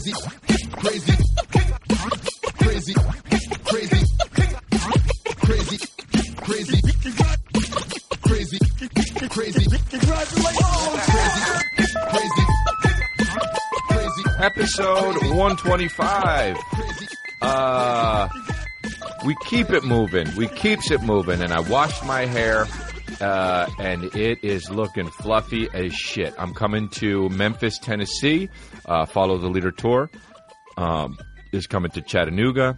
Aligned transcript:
crazy, 0.00 0.12
crazy, 0.72 1.12
crazy, 1.52 1.74
crazy, 2.56 2.94
crazy, 3.64 4.04
crazy, 5.42 5.78
crazy, 6.16 6.78
crazy. 9.28 9.66
Congratulations! 9.90 11.04
Crazy, 12.10 12.44
crazy, 13.88 14.22
Episode 14.38 15.16
125. 15.36 16.56
Uh, 17.42 18.28
we 19.26 19.36
keep 19.44 19.68
it 19.70 19.84
moving. 19.84 20.34
We 20.36 20.48
keeps 20.48 20.90
it 20.90 21.02
moving. 21.02 21.42
And 21.42 21.52
I 21.52 21.60
washed 21.60 22.04
my 22.06 22.24
hair 22.24 22.66
uh, 23.20 23.68
and 23.78 24.04
it 24.16 24.42
is 24.42 24.70
looking 24.70 25.08
fluffy 25.08 25.68
as 25.72 25.94
shit. 25.94 26.34
I'm 26.38 26.54
coming 26.54 26.88
to 26.90 27.28
Memphis, 27.28 27.78
Tennessee. 27.78 28.48
Uh, 28.86 29.06
follow 29.06 29.38
the 29.38 29.48
leader 29.48 29.70
tour. 29.70 30.10
Um, 30.76 31.18
is 31.52 31.66
coming 31.66 31.90
to 31.92 32.00
Chattanooga, 32.00 32.76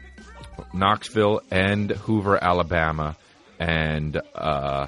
Knoxville, 0.72 1.42
and 1.50 1.90
Hoover, 1.90 2.42
Alabama, 2.42 3.16
and 3.58 4.20
uh, 4.34 4.86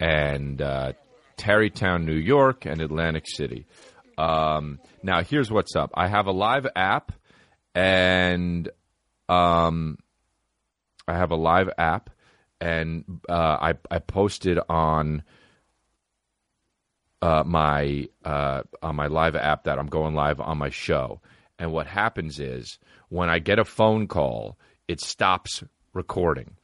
and 0.00 0.60
uh, 0.60 0.92
Tarrytown, 1.36 2.04
New 2.04 2.16
York, 2.16 2.66
and 2.66 2.80
Atlantic 2.80 3.24
City. 3.26 3.66
Um, 4.16 4.80
now, 5.02 5.22
here's 5.22 5.50
what's 5.50 5.76
up. 5.76 5.90
I 5.94 6.08
have 6.08 6.26
a 6.26 6.32
live 6.32 6.66
app, 6.74 7.12
and 7.74 8.68
um, 9.28 9.98
I 11.06 11.14
have 11.14 11.30
a 11.30 11.36
live 11.36 11.70
app, 11.78 12.10
and 12.60 13.04
uh, 13.28 13.58
I 13.60 13.74
I 13.90 13.98
posted 13.98 14.58
on 14.68 15.22
uh, 17.22 17.42
my 17.46 18.08
uh, 18.24 18.62
on 18.82 18.96
my 18.96 19.06
live 19.06 19.36
app 19.36 19.64
that 19.64 19.78
I'm 19.78 19.86
going 19.86 20.14
live 20.14 20.40
on 20.40 20.58
my 20.58 20.70
show. 20.70 21.20
And 21.58 21.72
what 21.72 21.86
happens 21.86 22.38
is 22.38 22.78
when 23.08 23.28
I 23.28 23.40
get 23.40 23.58
a 23.58 23.64
phone 23.64 24.06
call, 24.06 24.58
it 24.86 25.00
stops 25.00 25.64
recording, 25.92 26.56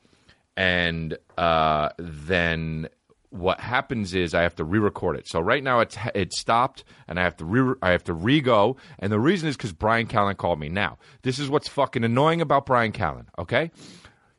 and 0.56 1.18
uh, 1.36 1.88
then 1.98 2.88
what 3.30 3.58
happens 3.58 4.14
is 4.14 4.32
I 4.32 4.42
have 4.42 4.54
to 4.56 4.64
re-record 4.64 5.16
it. 5.16 5.26
So 5.26 5.40
right 5.40 5.62
now 5.62 5.80
it's 5.80 5.98
it 6.14 6.32
stopped, 6.32 6.84
and 7.08 7.18
I 7.18 7.24
have 7.24 7.36
to 7.38 7.44
re 7.44 7.74
I 7.82 7.90
have 7.90 8.04
to 8.04 8.14
re-go. 8.14 8.76
And 9.00 9.10
the 9.10 9.18
reason 9.18 9.48
is 9.48 9.56
because 9.56 9.72
Bryan 9.72 10.06
Callen 10.06 10.36
called 10.36 10.60
me. 10.60 10.68
Now 10.68 10.98
this 11.22 11.40
is 11.40 11.50
what's 11.50 11.68
fucking 11.68 12.04
annoying 12.04 12.40
about 12.40 12.66
Bryan 12.66 12.92
Callen. 12.92 13.26
Okay, 13.36 13.72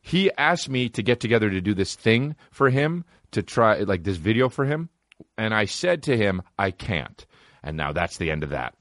he 0.05 0.31
asked 0.37 0.69
me 0.69 0.87
to 0.89 1.01
get 1.01 1.19
together 1.19 1.49
to 1.49 1.61
do 1.61 1.73
this 1.73 1.95
thing 1.95 2.35
for 2.51 2.69
him 2.69 3.05
to 3.31 3.41
try 3.41 3.79
like 3.79 4.03
this 4.03 4.17
video 4.17 4.49
for 4.49 4.63
him, 4.63 4.89
and 5.35 5.51
I 5.51 5.65
said 5.65 6.03
to 6.03 6.15
him 6.15 6.43
I 6.59 6.69
can't. 6.69 7.25
And 7.63 7.75
now 7.75 7.91
that's 7.91 8.17
the 8.17 8.29
end 8.29 8.43
of 8.43 8.51
that. 8.51 8.75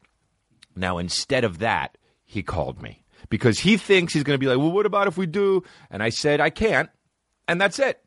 Now, 0.77 0.99
instead 0.99 1.45
of 1.45 1.61
that, 1.61 1.97
he 2.27 2.43
called 2.43 2.83
me 2.83 3.05
because 3.31 3.59
he 3.59 3.79
thinks 3.79 4.13
he's 4.13 4.23
going 4.23 4.35
to 4.35 4.39
be 4.39 4.47
like, 4.47 4.59
well, 4.59 4.71
what 4.71 4.85
about 4.85 5.07
if 5.07 5.17
we 5.17 5.25
do? 5.25 5.63
And 5.91 6.03
I 6.03 6.11
said, 6.11 6.43
I 6.43 6.51
can't. 6.51 6.91
And 7.49 7.59
that's 7.59 7.79
it. 7.79 8.05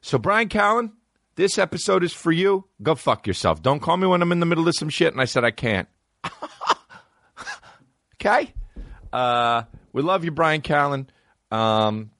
So, 0.00 0.16
Bryan 0.16 0.48
Callen, 0.48 0.92
this 1.34 1.58
episode 1.58 2.02
is 2.02 2.14
for 2.14 2.32
you. 2.32 2.64
Go 2.82 2.94
fuck 2.94 3.26
yourself. 3.26 3.60
Don't 3.60 3.80
call 3.80 3.98
me 3.98 4.06
when 4.06 4.22
I'm 4.22 4.32
in 4.32 4.40
the 4.40 4.46
middle 4.46 4.66
of 4.66 4.74
some 4.74 4.88
shit 4.88 5.12
and 5.12 5.20
I 5.20 5.26
said 5.26 5.44
I 5.44 5.50
can't. 5.50 5.88
okay? 8.14 8.54
Uh, 9.12 9.64
we 9.92 10.00
love 10.00 10.24
you, 10.24 10.30
Bryan 10.30 10.62
Callen. 10.62 11.08
Um, 11.50 12.10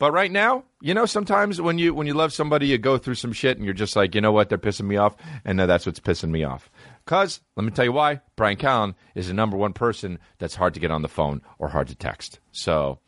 but 0.00 0.12
right 0.12 0.32
now, 0.32 0.64
you 0.80 0.94
know, 0.94 1.04
sometimes 1.04 1.60
when 1.60 1.76
you 1.76 1.92
when 1.92 2.06
you 2.06 2.14
love 2.14 2.32
somebody, 2.32 2.66
you 2.68 2.78
go 2.78 2.96
through 2.96 3.16
some 3.16 3.34
shit, 3.34 3.58
and 3.58 3.66
you're 3.66 3.74
just 3.74 3.94
like, 3.94 4.14
you 4.14 4.22
know 4.22 4.32
what, 4.32 4.48
they're 4.48 4.56
pissing 4.56 4.86
me 4.86 4.96
off, 4.96 5.14
and 5.44 5.60
that's 5.60 5.84
what's 5.84 6.00
pissing 6.00 6.30
me 6.30 6.42
off. 6.42 6.70
Cause 7.04 7.40
let 7.54 7.64
me 7.64 7.70
tell 7.70 7.84
you 7.84 7.92
why. 7.92 8.22
Bryan 8.34 8.56
Callen 8.56 8.94
is 9.14 9.28
the 9.28 9.34
number 9.34 9.58
one 9.58 9.74
person 9.74 10.18
that's 10.38 10.54
hard 10.54 10.72
to 10.72 10.80
get 10.80 10.90
on 10.90 11.02
the 11.02 11.08
phone 11.08 11.42
or 11.58 11.68
hard 11.68 11.88
to 11.88 11.94
text. 11.94 12.40
So, 12.50 12.98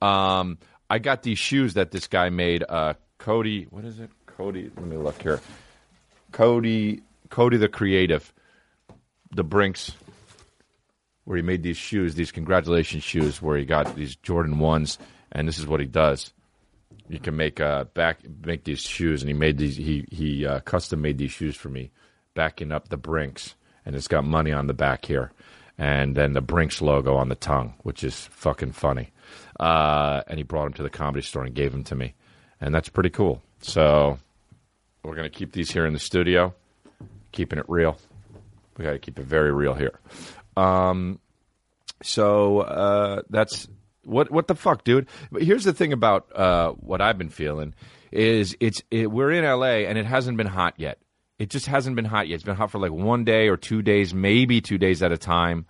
um, 0.00 0.58
I 0.88 1.00
got 1.00 1.24
these 1.24 1.40
shoes 1.40 1.74
that 1.74 1.90
this 1.90 2.06
guy 2.06 2.30
made. 2.30 2.62
Uh, 2.68 2.94
Cody, 3.18 3.66
what 3.70 3.84
is 3.84 3.98
it? 3.98 4.10
Cody, 4.26 4.70
let 4.76 4.86
me 4.86 4.96
look 4.96 5.20
here. 5.20 5.40
Cody, 6.30 7.02
Cody 7.28 7.56
the 7.56 7.68
creative, 7.68 8.32
the 9.34 9.42
Brinks, 9.42 9.90
where 11.24 11.38
he 11.38 11.42
made 11.42 11.64
these 11.64 11.76
shoes, 11.76 12.14
these 12.14 12.30
congratulations 12.30 13.02
shoes, 13.02 13.42
where 13.42 13.58
he 13.58 13.64
got 13.64 13.96
these 13.96 14.14
Jordan 14.14 14.60
ones, 14.60 14.96
and 15.32 15.48
this 15.48 15.58
is 15.58 15.66
what 15.66 15.80
he 15.80 15.86
does 15.86 16.32
you 17.08 17.18
can 17.18 17.36
make 17.36 17.60
uh 17.60 17.84
back 17.94 18.18
make 18.44 18.64
these 18.64 18.80
shoes 18.80 19.22
and 19.22 19.28
he 19.28 19.34
made 19.34 19.58
these 19.58 19.76
he 19.76 20.04
he 20.10 20.46
uh, 20.46 20.60
custom 20.60 21.00
made 21.00 21.18
these 21.18 21.30
shoes 21.30 21.56
for 21.56 21.68
me 21.68 21.90
backing 22.34 22.72
up 22.72 22.88
the 22.88 22.96
brinks 22.96 23.54
and 23.84 23.94
it's 23.94 24.08
got 24.08 24.24
money 24.24 24.52
on 24.52 24.66
the 24.66 24.74
back 24.74 25.04
here. 25.04 25.32
And 25.78 26.16
then 26.16 26.32
the 26.32 26.40
brinks 26.40 26.80
logo 26.80 27.16
on 27.16 27.28
the 27.28 27.34
tongue 27.34 27.74
which 27.82 28.02
is 28.02 28.26
fucking 28.32 28.72
funny. 28.72 29.10
Uh 29.58 30.22
and 30.26 30.38
he 30.38 30.42
brought 30.42 30.64
them 30.64 30.72
to 30.74 30.82
the 30.82 30.90
comedy 30.90 31.22
store 31.22 31.44
and 31.44 31.54
gave 31.54 31.72
them 31.72 31.84
to 31.84 31.94
me. 31.94 32.14
And 32.60 32.74
that's 32.74 32.88
pretty 32.88 33.10
cool. 33.10 33.42
So 33.60 34.18
we're 35.02 35.14
going 35.14 35.30
to 35.30 35.38
keep 35.38 35.52
these 35.52 35.70
here 35.70 35.86
in 35.86 35.92
the 35.92 35.98
studio 35.98 36.54
keeping 37.32 37.58
it 37.58 37.66
real. 37.68 37.98
We 38.76 38.84
got 38.84 38.92
to 38.92 38.98
keep 38.98 39.18
it 39.18 39.26
very 39.26 39.52
real 39.52 39.74
here. 39.74 39.98
Um 40.56 41.20
so 42.02 42.60
uh 42.60 43.22
that's 43.30 43.68
what 44.06 44.30
what 44.30 44.46
the 44.46 44.54
fuck, 44.54 44.84
dude? 44.84 45.08
But 45.30 45.42
here's 45.42 45.64
the 45.64 45.72
thing 45.72 45.92
about 45.92 46.34
uh, 46.34 46.72
what 46.72 47.00
I've 47.00 47.18
been 47.18 47.30
feeling 47.30 47.74
is 48.12 48.56
it's 48.60 48.82
it, 48.90 49.10
we're 49.10 49.32
in 49.32 49.44
LA 49.44 49.88
and 49.88 49.98
it 49.98 50.06
hasn't 50.06 50.36
been 50.36 50.46
hot 50.46 50.74
yet. 50.76 50.98
It 51.38 51.50
just 51.50 51.66
hasn't 51.66 51.96
been 51.96 52.06
hot 52.06 52.28
yet. 52.28 52.36
It's 52.36 52.44
been 52.44 52.56
hot 52.56 52.70
for 52.70 52.78
like 52.78 52.92
one 52.92 53.24
day 53.24 53.48
or 53.48 53.56
two 53.56 53.82
days, 53.82 54.14
maybe 54.14 54.60
two 54.60 54.78
days 54.78 55.02
at 55.02 55.12
a 55.12 55.18
time, 55.18 55.66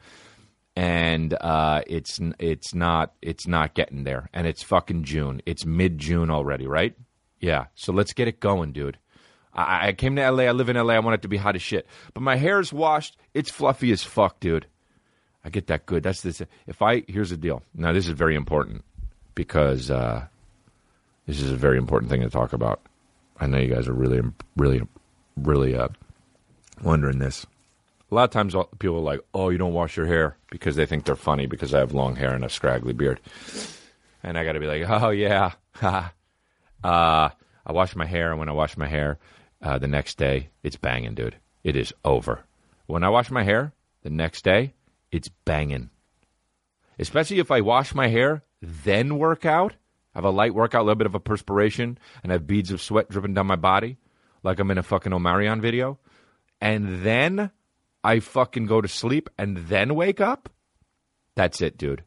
and 0.77 1.37
uh, 1.41 1.83
it's 1.87 2.21
it's 2.39 2.75
not 2.75 3.15
it's 3.23 3.47
not 3.47 3.75
getting 3.75 4.05
there. 4.05 4.29
And 4.33 4.47
it's 4.47 4.63
fucking 4.63 5.05
June. 5.05 5.41
It's 5.47 5.65
mid 5.65 5.99
June 5.99 6.31
already, 6.31 6.67
right? 6.67 6.95
Yeah. 7.41 7.67
So 7.75 7.93
let's 7.93 8.13
get 8.13 8.29
it 8.29 8.39
going, 8.39 8.73
dude. 8.73 8.99
I, 9.53 9.89
I 9.89 9.93
came 9.93 10.17
to 10.17 10.31
LA. 10.31 10.45
I 10.45 10.53
live 10.53 10.69
in 10.69 10.77
LA. 10.77 10.95
I 10.95 10.99
want 11.01 11.15
it 11.15 11.23
to 11.23 11.29
be 11.29 11.39
hot 11.39 11.57
as 11.57 11.63
shit. 11.63 11.87
But 12.15 12.23
my 12.23 12.37
hair's 12.37 12.73
washed. 12.73 13.17
It's 13.35 13.51
fluffy 13.51 13.91
as 13.91 14.05
fuck, 14.05 14.39
dude. 14.41 14.67
I 15.47 15.49
get 15.49 15.69
that 15.69 15.87
good. 15.87 16.03
That's 16.03 16.23
this. 16.23 16.43
If 16.67 16.83
I 16.83 17.05
here's 17.07 17.31
the 17.31 17.37
deal. 17.37 17.63
Now 17.73 17.93
this 17.93 18.09
is 18.09 18.15
very 18.15 18.35
important 18.35 18.85
because 19.37 19.93
uh, 19.93 20.27
this 21.27 21.41
is 21.41 21.53
a 21.53 21.57
very 21.57 21.79
important 21.79 22.11
thing 22.11 22.23
to 22.23 22.29
talk 22.29 22.53
about. 22.53 22.81
I 23.39 23.47
know 23.47 23.59
you 23.59 23.73
guys 23.73 23.87
are 23.87 23.93
really, 23.93 24.23
really, 24.57 24.83
really 25.37 25.77
uh, 25.77 25.89
wondering 26.83 27.21
this. 27.21 27.47
A 28.11 28.15
lot 28.15 28.25
of 28.25 28.31
times 28.31 28.57
people 28.81 28.97
are 28.97 29.01
like, 29.01 29.21
"Oh, 29.35 29.51
you 29.51 29.59
don't 29.59 29.73
wash 29.73 29.97
your 29.97 30.07
hair," 30.07 30.37
because 30.51 30.75
they 30.75 30.85
think 30.85 31.05
they're 31.05 31.15
funny 31.15 31.47
because 31.47 31.73
I 31.73 31.79
have 31.79 31.95
long 31.95 32.17
hair 32.17 32.35
and 32.35 32.45
a 32.45 32.49
scraggly 32.49 32.93
beard. 32.93 33.21
And 34.25 34.37
I 34.37 34.45
got 34.45 34.55
to 34.55 34.61
be 34.61 34.67
like, 34.67 34.83
"Oh 34.89 35.11
yeah, 35.11 35.53
uh, 35.81 36.09
I 36.83 37.73
wash 37.73 37.95
my 37.95 38.07
hair, 38.07 38.31
and 38.31 38.41
when 38.41 38.49
I 38.49 38.53
wash 38.53 38.77
my 38.77 38.89
hair, 38.89 39.19
uh, 39.63 39.79
the 39.79 39.87
next 39.87 40.19
day 40.19 40.49
it's 40.65 40.77
banging, 40.77 41.15
dude. 41.15 41.37
It 41.63 41.77
is 41.77 41.93
over. 42.05 42.41
When 42.87 43.05
I 43.05 43.11
wash 43.11 43.31
my 43.31 43.45
hair, 43.45 43.73
the 44.03 44.11
next 44.11 44.43
day 44.43 44.73
it's 45.17 45.31
banging. 45.47 45.89
Especially 46.99 47.39
if 47.39 47.51
I 47.51 47.63
wash 47.63 47.95
my 47.95 48.09
hair, 48.09 48.45
then 48.61 49.19
work 49.19 49.47
out, 49.47 49.75
have 50.15 50.25
a 50.25 50.31
light 50.31 50.55
workout, 50.55 50.83
a 50.83 50.85
little 50.85 50.95
bit 50.95 51.07
of 51.07 51.15
a 51.15 51.21
perspiration, 51.21 51.99
and 52.23 52.31
have 52.31 52.47
beads 52.47 52.71
of 52.71 52.83
sweat 52.83 53.09
dripping 53.09 53.35
down 53.35 53.47
my 53.47 53.57
body, 53.57 53.97
like 54.43 54.59
I'm 54.59 54.71
in 54.71 54.79
a 54.79 54.83
fucking 54.83 55.13
Omarion 55.13 55.61
video, 55.61 55.99
and 56.61 57.03
then 57.03 57.51
I 58.05 58.21
fucking 58.21 58.67
go 58.67 58.81
to 58.81 58.89
sleep 58.89 59.31
and 59.39 59.57
then 59.57 59.95
wake 59.95 60.21
up. 60.21 60.51
That's 61.35 61.61
it, 61.63 61.79
dude. 61.79 62.05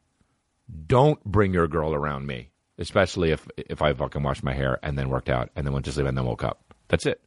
Don't 0.86 1.22
bring 1.24 1.52
your 1.52 1.66
girl 1.66 1.92
around 1.92 2.26
me, 2.26 2.50
especially 2.78 3.32
if 3.32 3.46
if 3.56 3.82
I 3.82 3.92
fucking 3.92 4.22
washed 4.22 4.44
my 4.44 4.54
hair 4.54 4.78
and 4.84 4.96
then 4.96 5.08
worked 5.08 5.28
out 5.28 5.50
and 5.56 5.66
then 5.66 5.72
went 5.72 5.84
to 5.86 5.92
sleep 5.92 6.06
and 6.06 6.16
then 6.16 6.24
woke 6.24 6.44
up. 6.44 6.74
That's 6.88 7.06
it. 7.06 7.20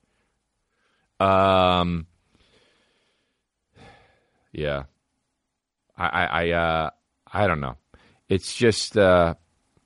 Um. 1.20 2.08
Yeah. 4.54 4.84
I 5.98 6.26
I 6.26 6.52
uh, 6.52 6.90
I 7.32 7.47
don't 7.47 7.62
know. 7.62 7.78
It's 8.29 8.56
just 8.56 8.97
uh, 8.97 9.35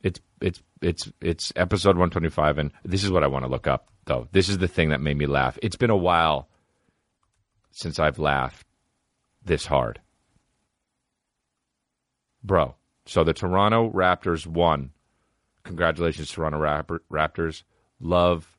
it's 0.04 0.20
it's 0.42 0.62
it's 0.81 1.12
it's 1.22 1.54
episode 1.56 1.98
one 1.98 2.10
twenty 2.10 2.30
five, 2.30 2.58
and 2.58 2.72
this 2.84 3.04
is 3.04 3.12
what 3.12 3.24
I 3.24 3.28
want 3.28 3.46
to 3.46 3.52
look 3.52 3.68
up 3.68 3.90
though. 4.06 4.28
This 4.31 4.50
is 4.50 4.58
the 4.58 4.68
thing 4.68 4.90
that 4.90 5.02
made 5.02 5.18
me 5.18 5.26
laugh. 5.26 5.58
It's 5.62 5.76
been 5.76 5.90
a 5.90 5.98
while 5.98 6.50
since 7.72 8.00
I've 8.00 8.20
laughed 8.20 8.66
this 9.44 9.66
hard, 9.66 10.02
bro. 12.44 12.76
So 13.06 13.24
the 13.24 13.34
Toronto 13.34 13.90
Raptors 13.92 14.46
won. 14.46 14.92
Congratulations, 15.64 16.31
Toronto 16.31 16.60
Raptors. 17.12 17.64
Love 18.00 18.58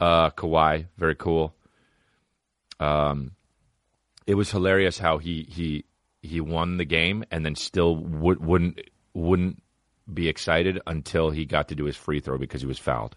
uh, 0.00 0.30
Kawhi, 0.30 0.86
very 0.96 1.14
cool. 1.14 1.54
Um, 2.80 3.32
it 4.26 4.34
was 4.34 4.50
hilarious 4.50 4.98
how 4.98 5.18
he 5.18 5.46
he 5.48 5.84
he 6.28 6.40
won 6.40 6.76
the 6.76 6.84
game 6.84 7.24
and 7.30 7.44
then 7.44 7.54
still 7.54 7.96
would, 7.96 8.44
wouldn't 8.44 8.80
wouldn't 9.14 9.62
be 10.12 10.28
excited 10.28 10.80
until 10.86 11.30
he 11.30 11.44
got 11.44 11.68
to 11.68 11.74
do 11.74 11.84
his 11.84 11.96
free 11.96 12.20
throw 12.20 12.38
because 12.38 12.60
he 12.60 12.66
was 12.66 12.78
fouled. 12.78 13.16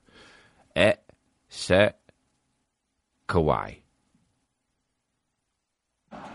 Et 0.75 1.03
set 1.49 1.99
Kawhi. 3.27 3.77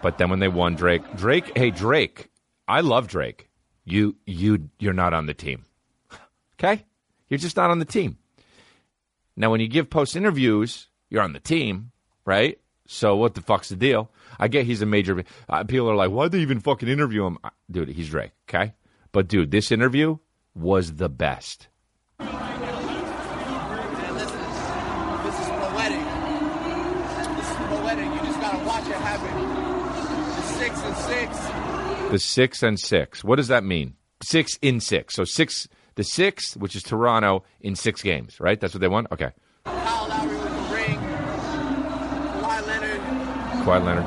But 0.02 0.18
then 0.18 0.30
when 0.30 0.38
they 0.38 0.48
won, 0.48 0.74
Drake, 0.74 1.02
Drake, 1.16 1.56
hey 1.56 1.70
Drake, 1.70 2.30
I 2.68 2.80
love 2.80 3.08
Drake. 3.08 3.48
You, 3.84 4.16
you, 4.26 4.70
you're 4.78 4.92
not 4.92 5.14
on 5.14 5.26
the 5.26 5.34
team. 5.34 5.64
Okay, 6.58 6.86
you're 7.28 7.36
just 7.36 7.58
not 7.58 7.70
on 7.70 7.80
the 7.80 7.84
team. 7.84 8.16
Now, 9.36 9.50
when 9.50 9.60
you 9.60 9.68
give 9.68 9.90
post 9.90 10.16
interviews, 10.16 10.88
you're 11.10 11.20
on 11.20 11.34
the 11.34 11.38
team, 11.38 11.90
right? 12.24 12.58
So 12.86 13.16
what 13.16 13.34
the 13.34 13.40
fuck's 13.40 13.68
the 13.68 13.76
deal? 13.76 14.10
I 14.38 14.48
get 14.48 14.66
he's 14.66 14.82
a 14.82 14.86
major. 14.86 15.24
Uh, 15.48 15.64
people 15.64 15.90
are 15.90 15.96
like, 15.96 16.10
why'd 16.10 16.32
they 16.32 16.40
even 16.40 16.60
fucking 16.60 16.88
interview 16.88 17.26
him? 17.26 17.38
Dude, 17.70 17.88
he's 17.88 18.10
Drake, 18.10 18.32
okay? 18.48 18.74
But 19.12 19.28
dude, 19.28 19.50
this 19.50 19.72
interview 19.72 20.18
was 20.54 20.94
the 20.94 21.08
best. 21.08 21.68
The 32.10 32.18
six 32.20 32.62
and 32.62 32.78
six. 32.78 33.24
What 33.24 33.36
does 33.36 33.48
that 33.48 33.64
mean? 33.64 33.94
Six 34.22 34.58
in 34.62 34.80
six. 34.80 35.14
So 35.14 35.24
six, 35.24 35.68
the 35.96 36.04
six, 36.04 36.56
which 36.56 36.76
is 36.76 36.82
Toronto, 36.82 37.42
in 37.60 37.74
six 37.74 38.00
games, 38.00 38.38
right? 38.40 38.60
That's 38.60 38.72
what 38.72 38.80
they 38.80 38.88
won. 38.88 39.06
Okay. 39.10 39.32
Kyle 39.64 40.08
Lowry 40.08 40.36
with 40.36 40.44
the 40.44 40.74
ring. 40.74 40.98
Kawhi 42.40 42.66
Leonard 42.66 43.00
Kawhi 43.66 43.84
Leonard 43.84 44.06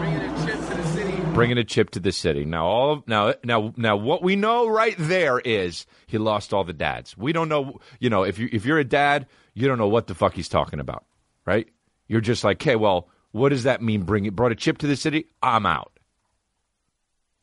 bringing 0.00 0.18
a 0.26 0.44
chip 0.44 0.58
to 0.68 0.74
the 0.76 0.82
city. 0.88 1.22
bringing 1.32 1.58
a 1.58 1.64
chip 1.64 1.90
to 1.90 2.00
the 2.00 2.10
city. 2.10 2.44
Now, 2.44 2.66
all 2.66 2.92
of, 2.92 3.06
now, 3.06 3.34
now, 3.44 3.72
now, 3.76 3.96
what 3.96 4.20
we 4.20 4.34
know 4.34 4.66
right 4.68 4.96
there 4.98 5.38
is 5.38 5.86
he 6.08 6.18
lost 6.18 6.52
all 6.52 6.64
the 6.64 6.72
dads. 6.72 7.16
We 7.16 7.32
don't 7.32 7.48
know. 7.48 7.78
You 8.00 8.10
know, 8.10 8.24
if 8.24 8.40
you 8.40 8.48
if 8.52 8.64
you're 8.64 8.80
a 8.80 8.84
dad, 8.84 9.26
you 9.54 9.68
don't 9.68 9.78
know 9.78 9.86
what 9.86 10.08
the 10.08 10.16
fuck 10.16 10.34
he's 10.34 10.48
talking 10.48 10.80
about, 10.80 11.04
right? 11.46 11.68
You're 12.08 12.20
just 12.20 12.42
like, 12.42 12.60
okay, 12.60 12.74
well, 12.74 13.08
what 13.30 13.50
does 13.50 13.62
that 13.62 13.80
mean? 13.80 14.02
Bring 14.02 14.24
it, 14.24 14.34
brought 14.34 14.50
a 14.50 14.56
chip 14.56 14.78
to 14.78 14.88
the 14.88 14.96
city. 14.96 15.26
I'm 15.40 15.66
out. 15.66 15.92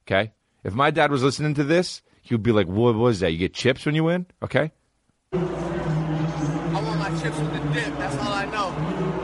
Okay. 0.04 0.34
If 0.66 0.74
my 0.74 0.92
dad 0.92 1.12
was 1.12 1.24
listening 1.24 1.54
to 1.54 1.64
this, 1.64 2.02
he 2.22 2.34
would 2.34 2.44
be 2.44 2.52
like, 2.52 2.68
"What 2.68 2.96
was 2.96 3.22
that? 3.22 3.32
You 3.32 3.38
get 3.38 3.54
chips 3.54 3.86
when 3.86 3.96
you 3.96 4.04
win?" 4.04 4.26
Okay. 4.44 4.74
I 5.32 5.38
want 5.38 7.00
my 7.00 7.10
chips 7.22 7.40
with 7.40 7.54
the 7.54 7.60
dip. 7.74 7.98
That's 7.98 8.18
all 8.18 8.34
I 8.34 8.46
know. 8.48 8.68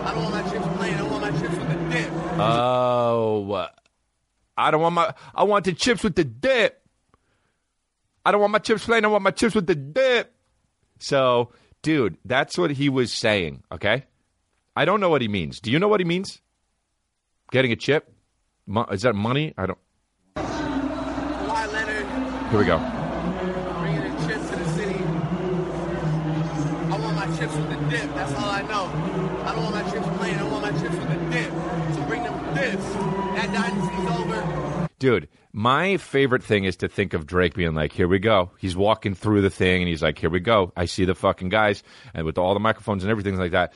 I 0.05 0.13
don't 0.13 0.23
want 0.23 0.35
my 0.35 0.51
chips 0.51 0.67
plain. 0.77 0.93
I 0.95 1.01
want 1.03 1.21
my 1.21 1.31
chips 1.31 1.57
with 1.57 1.67
the 1.67 1.89
dip. 1.89 2.32
Oh, 2.43 3.67
I 4.57 4.71
don't 4.71 4.81
want 4.81 4.95
my. 4.95 5.13
I 5.33 5.43
want 5.43 5.65
the 5.65 5.73
chips 5.73 6.03
with 6.03 6.15
the 6.15 6.23
dip. 6.23 6.79
I 8.25 8.31
don't 8.31 8.39
want 8.41 8.51
my 8.53 8.59
chips 8.59 8.85
plain. 8.85 9.03
I 9.05 9.07
want 9.09 9.23
my 9.23 9.31
chips 9.31 9.55
with 9.55 9.67
the 9.67 9.75
dip. 9.75 10.33
So, 10.99 11.51
dude, 11.81 12.17
that's 12.23 12.57
what 12.57 12.71
he 12.71 12.87
was 12.89 13.11
saying. 13.11 13.63
Okay, 13.71 14.05
I 14.75 14.85
don't 14.85 14.99
know 14.99 15.09
what 15.09 15.21
he 15.21 15.27
means. 15.27 15.59
Do 15.59 15.71
you 15.71 15.79
know 15.79 15.87
what 15.87 15.99
he 15.99 16.05
means? 16.05 16.39
Getting 17.51 17.71
a 17.71 17.75
chip? 17.75 18.11
Mo- 18.65 18.85
is 18.91 19.01
that 19.01 19.13
money? 19.13 19.53
I 19.57 19.65
don't. 19.65 19.79
Leonard 20.35 22.05
Here 22.49 22.59
we 22.59 22.65
go. 22.65 22.77
bringing 23.79 24.01
a 24.01 24.27
chip 24.27 24.39
to 24.49 24.55
the 24.55 24.69
city. 24.75 24.95
I 26.91 26.97
want 26.99 27.15
my 27.17 27.25
chips 27.37 27.55
with 27.55 27.69
the 27.69 27.75
dip. 27.89 28.13
That's 28.15 28.33
all 28.33 28.49
I 28.49 28.61
know. 28.61 28.85
I 29.45 29.53
don't 29.53 29.63
want 29.63 29.75
my 29.75 29.91
chips 29.91 30.07
plain. 30.17 30.37
I 30.37 30.43
want 30.49 30.61
my 30.63 30.71
chips 30.81 30.95
with 30.95 31.09
the 31.09 31.17
dip. 31.31 31.51
So 31.95 32.03
bring 32.07 32.23
them 32.23 32.55
dips. 32.55 32.93
That 33.35 33.51
dynasty's 33.51 34.09
over. 34.17 34.89
Dude, 35.03 35.27
my 35.51 35.97
favorite 35.97 36.45
thing 36.45 36.63
is 36.63 36.77
to 36.77 36.87
think 36.87 37.13
of 37.13 37.25
Drake 37.27 37.55
being 37.55 37.73
like, 37.75 37.91
"Here 37.91 38.07
we 38.07 38.19
go." 38.19 38.51
He's 38.57 38.73
walking 38.73 39.15
through 39.15 39.41
the 39.41 39.49
thing, 39.49 39.81
and 39.81 39.89
he's 39.89 40.01
like, 40.01 40.17
"Here 40.17 40.29
we 40.29 40.39
go." 40.39 40.71
I 40.77 40.85
see 40.85 41.03
the 41.03 41.13
fucking 41.13 41.49
guys, 41.49 41.83
and 42.13 42.25
with 42.25 42.37
all 42.37 42.53
the 42.53 42.61
microphones 42.61 43.03
and 43.03 43.11
everything 43.11 43.35
like 43.35 43.51
that, 43.51 43.73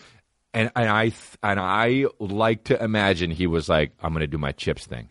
and 0.53 0.71
and 0.73 0.87
I 0.89 1.11
and 1.43 1.59
I 1.59 2.05
like 2.19 2.63
to 2.71 2.81
imagine 2.81 3.29
he 3.29 3.45
was 3.45 3.67
like, 3.67 3.91
"I'm 4.01 4.13
going 4.13 4.21
to 4.21 4.27
do 4.27 4.37
my 4.37 4.53
chips 4.53 4.85
thing." 4.85 5.09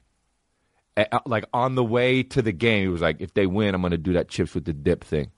Uh, 0.96 1.18
Like 1.26 1.44
on 1.52 1.74
the 1.74 1.84
way 1.84 2.22
to 2.22 2.40
the 2.40 2.50
game, 2.50 2.84
he 2.84 2.88
was 2.88 3.02
like, 3.02 3.20
"If 3.20 3.34
they 3.34 3.46
win, 3.46 3.74
I'm 3.74 3.82
going 3.82 3.90
to 3.90 3.98
do 3.98 4.14
that 4.14 4.30
chips 4.30 4.54
with 4.54 4.64
the 4.64 4.72
dip 4.72 5.04
thing." 5.04 5.32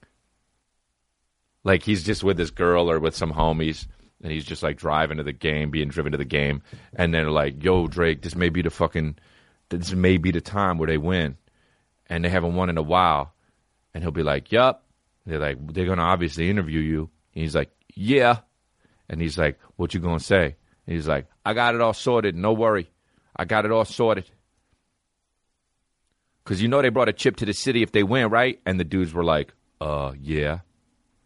Like 1.64 1.82
he's 1.82 2.04
just 2.04 2.22
with 2.22 2.38
his 2.38 2.52
girl 2.52 2.88
or 2.88 3.00
with 3.00 3.16
some 3.16 3.32
homies, 3.32 3.88
and 4.22 4.30
he's 4.30 4.44
just 4.44 4.62
like 4.62 4.78
driving 4.78 5.16
to 5.16 5.24
the 5.24 5.32
game, 5.32 5.72
being 5.72 5.88
driven 5.88 6.12
to 6.12 6.18
the 6.18 6.24
game, 6.24 6.62
and 6.94 7.12
they're 7.12 7.32
like, 7.32 7.64
"Yo, 7.64 7.88
Drake, 7.88 8.22
this 8.22 8.36
may 8.36 8.48
be 8.48 8.62
the 8.62 8.70
fucking, 8.70 9.16
this 9.68 9.92
may 9.92 10.16
be 10.16 10.30
the 10.30 10.40
time 10.40 10.78
where 10.78 10.86
they 10.86 10.98
win," 10.98 11.36
and 12.06 12.24
they 12.24 12.28
haven't 12.28 12.54
won 12.54 12.70
in 12.70 12.78
a 12.78 12.82
while, 12.82 13.34
and 13.94 14.02
he'll 14.02 14.10
be 14.10 14.22
like, 14.22 14.52
"Yup." 14.52 14.84
They're 15.26 15.38
like, 15.38 15.58
"They're 15.72 15.86
gonna 15.86 16.02
obviously 16.02 16.48
interview 16.48 16.80
you," 16.80 17.10
and 17.34 17.42
he's 17.42 17.54
like, 17.54 17.70
"Yeah," 17.94 18.40
and 19.08 19.20
he's 19.20 19.36
like, 19.38 19.58
"What 19.76 19.94
you 19.94 20.00
gonna 20.00 20.20
say?" 20.20 20.56
And 20.86 20.96
he's 20.96 21.08
like, 21.08 21.26
"I 21.44 21.54
got 21.54 21.74
it 21.74 21.80
all 21.80 21.92
sorted. 21.92 22.34
No 22.34 22.52
worry, 22.52 22.90
I 23.36 23.44
got 23.44 23.64
it 23.64 23.72
all 23.72 23.84
sorted." 23.84 24.30
Because 26.44 26.62
you 26.62 26.68
know 26.68 26.80
they 26.80 26.88
brought 26.88 27.10
a 27.10 27.12
chip 27.12 27.36
to 27.36 27.44
the 27.44 27.52
city 27.52 27.82
if 27.82 27.92
they 27.92 28.02
win, 28.02 28.30
right? 28.30 28.58
And 28.64 28.80
the 28.80 28.84
dudes 28.84 29.12
were 29.12 29.24
like, 29.24 29.52
"Uh, 29.80 30.12
yeah." 30.20 30.60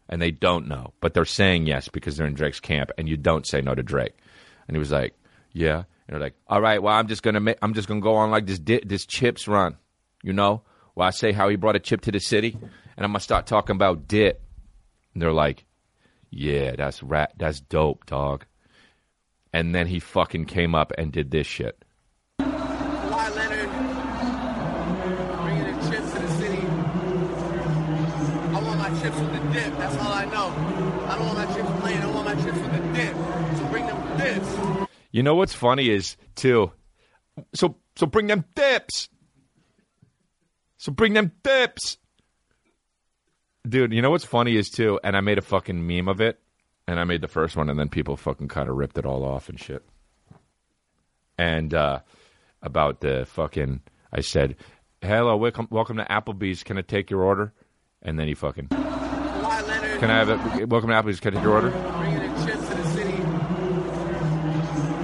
and 0.09 0.21
they 0.21 0.31
don't 0.31 0.67
know, 0.67 0.93
but 0.99 1.13
they're 1.13 1.25
saying 1.25 1.65
yes 1.65 1.87
because 1.87 2.17
they're 2.17 2.27
in 2.27 2.35
Drake's 2.35 2.59
camp, 2.59 2.91
and 2.97 3.09
you 3.09 3.17
don't 3.17 3.47
say 3.47 3.61
no 3.61 3.73
to 3.73 3.81
Drake. 3.81 4.13
And 4.67 4.75
he 4.75 4.79
was 4.79 4.91
like, 4.91 5.15
"Yeah," 5.51 5.83
and 6.07 6.13
they're 6.13 6.21
like, 6.21 6.35
"All 6.47 6.61
right, 6.61 6.81
well, 6.81 6.93
I'm 6.93 7.07
just 7.07 7.23
gonna 7.23 7.39
make, 7.39 7.57
I'm 7.61 7.73
just 7.73 7.87
gonna 7.87 8.01
go 8.01 8.15
on 8.15 8.31
like 8.31 8.45
this 8.45 8.59
di- 8.59 8.83
this 8.85 9.05
chips 9.05 9.47
run, 9.47 9.77
you 10.21 10.33
know, 10.33 10.63
where 10.93 11.07
I 11.07 11.11
say 11.11 11.31
how 11.31 11.49
he 11.49 11.55
brought 11.55 11.75
a 11.75 11.79
chip 11.79 12.01
to 12.01 12.11
the 12.11 12.19
city, 12.19 12.57
and 12.61 13.05
I'm 13.05 13.11
gonna 13.11 13.19
start 13.19 13.45
talking 13.47 13.75
about 13.75 14.07
dip." 14.07 14.41
And 15.13 15.21
they're 15.21 15.31
like, 15.33 15.65
"Yeah, 16.29 16.75
that's 16.75 17.01
rat, 17.03 17.33
that's 17.37 17.59
dope, 17.61 18.05
dog." 18.05 18.45
And 19.53 19.73
then 19.73 19.87
he 19.87 19.99
fucking 19.99 20.45
came 20.45 20.73
up 20.75 20.91
and 20.97 21.11
did 21.11 21.29
this 21.31 21.45
shit. 21.47 21.83
Kawhi 22.41 23.35
Leonard 23.35 23.69
bringing 25.43 25.67
a 25.67 25.89
chip 25.89 26.03
to 26.03 26.19
the 26.19 26.27
city. 26.39 26.67
I 28.55 28.61
want 28.63 28.79
my 28.79 28.89
chips 29.01 29.19
with 29.19 29.31
the 29.31 29.53
dip. 29.53 29.77
That's 29.77 29.95
all 29.97 30.11
I 30.11 30.25
know. 30.25 30.47
I 31.07 31.17
don't 31.17 31.27
want 31.27 31.37
my 31.37 31.55
chips 31.55 31.69
plain. 31.81 31.97
I 32.01 32.05
want 32.11 32.25
my 32.25 32.35
chips 32.35 32.57
with 32.57 32.71
the 32.71 32.79
dip. 32.93 33.15
So 33.57 33.65
bring 33.67 33.85
them 33.85 34.17
dips. 34.17 34.89
You 35.13 35.21
know 35.21 35.35
what's 35.35 35.53
funny 35.53 35.89
is 35.89 36.17
too. 36.35 36.71
So 37.53 37.77
so 37.95 38.07
bring 38.07 38.27
them 38.27 38.43
dips. 38.55 39.07
So 40.77 40.91
bring 40.91 41.13
them 41.13 41.31
dips. 41.43 41.97
Dude, 43.65 43.93
you 43.93 44.01
know 44.01 44.09
what's 44.09 44.25
funny 44.25 44.57
is 44.57 44.69
too, 44.69 44.99
and 45.03 45.15
I 45.15 45.21
made 45.21 45.37
a 45.37 45.41
fucking 45.41 45.87
meme 45.87 46.09
of 46.09 46.19
it, 46.19 46.41
and 46.87 46.99
I 46.99 47.05
made 47.05 47.21
the 47.21 47.29
first 47.29 47.55
one, 47.55 47.69
and 47.69 47.79
then 47.79 47.87
people 47.87 48.17
fucking 48.17 48.49
kind 48.49 48.67
of 48.67 48.75
ripped 48.75 48.97
it 48.97 49.05
all 49.05 49.23
off 49.23 49.47
and 49.47 49.57
shit. 49.57 49.85
And 51.37 51.73
uh, 51.73 51.99
about 52.61 52.99
the 52.99 53.25
fucking, 53.25 53.81
I 54.11 54.21
said, 54.21 54.55
"Hello, 55.01 55.37
welcome, 55.37 55.67
welcome 55.69 55.97
to 55.97 56.05
Applebee's. 56.05 56.63
Can 56.63 56.77
I 56.79 56.81
take 56.81 57.11
your 57.11 57.21
order?" 57.21 57.53
And 58.01 58.17
then 58.19 58.27
he 58.27 58.33
fucking, 58.33 58.67
"Can 58.69 58.81
I 58.81 60.23
have 60.23 60.29
it? 60.29 60.67
Welcome 60.69 60.89
to 60.89 60.95
Applebee's. 60.95 61.19
Can 61.19 61.33
I 61.33 61.37
take 61.37 61.43
your 61.43 61.53
order?" 61.53 61.69
bringing 61.69 62.19
a 62.19 62.45
chip 62.45 62.55
to 62.55 62.75
the 62.75 62.83
city. 62.89 63.13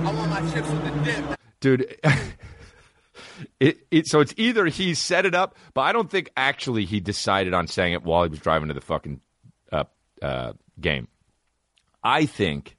I 0.09 0.11
want 0.13 0.29
my 0.31 0.48
with 0.67 0.83
the 0.83 1.11
dip. 1.11 1.39
dude. 1.59 1.97
it, 3.59 3.79
it 3.91 4.07
so 4.07 4.19
it's 4.19 4.33
either 4.37 4.65
he 4.65 4.93
set 4.93 5.25
it 5.25 5.35
up, 5.35 5.55
but 5.73 5.81
I 5.81 5.91
don't 5.91 6.09
think 6.09 6.31
actually 6.35 6.85
he 6.85 6.99
decided 6.99 7.53
on 7.53 7.67
saying 7.67 7.93
it 7.93 8.03
while 8.03 8.23
he 8.23 8.29
was 8.29 8.39
driving 8.39 8.67
to 8.69 8.73
the 8.73 8.81
fucking 8.81 9.21
uh, 9.71 9.85
uh, 10.21 10.53
game. 10.79 11.07
I 12.03 12.25
think 12.25 12.77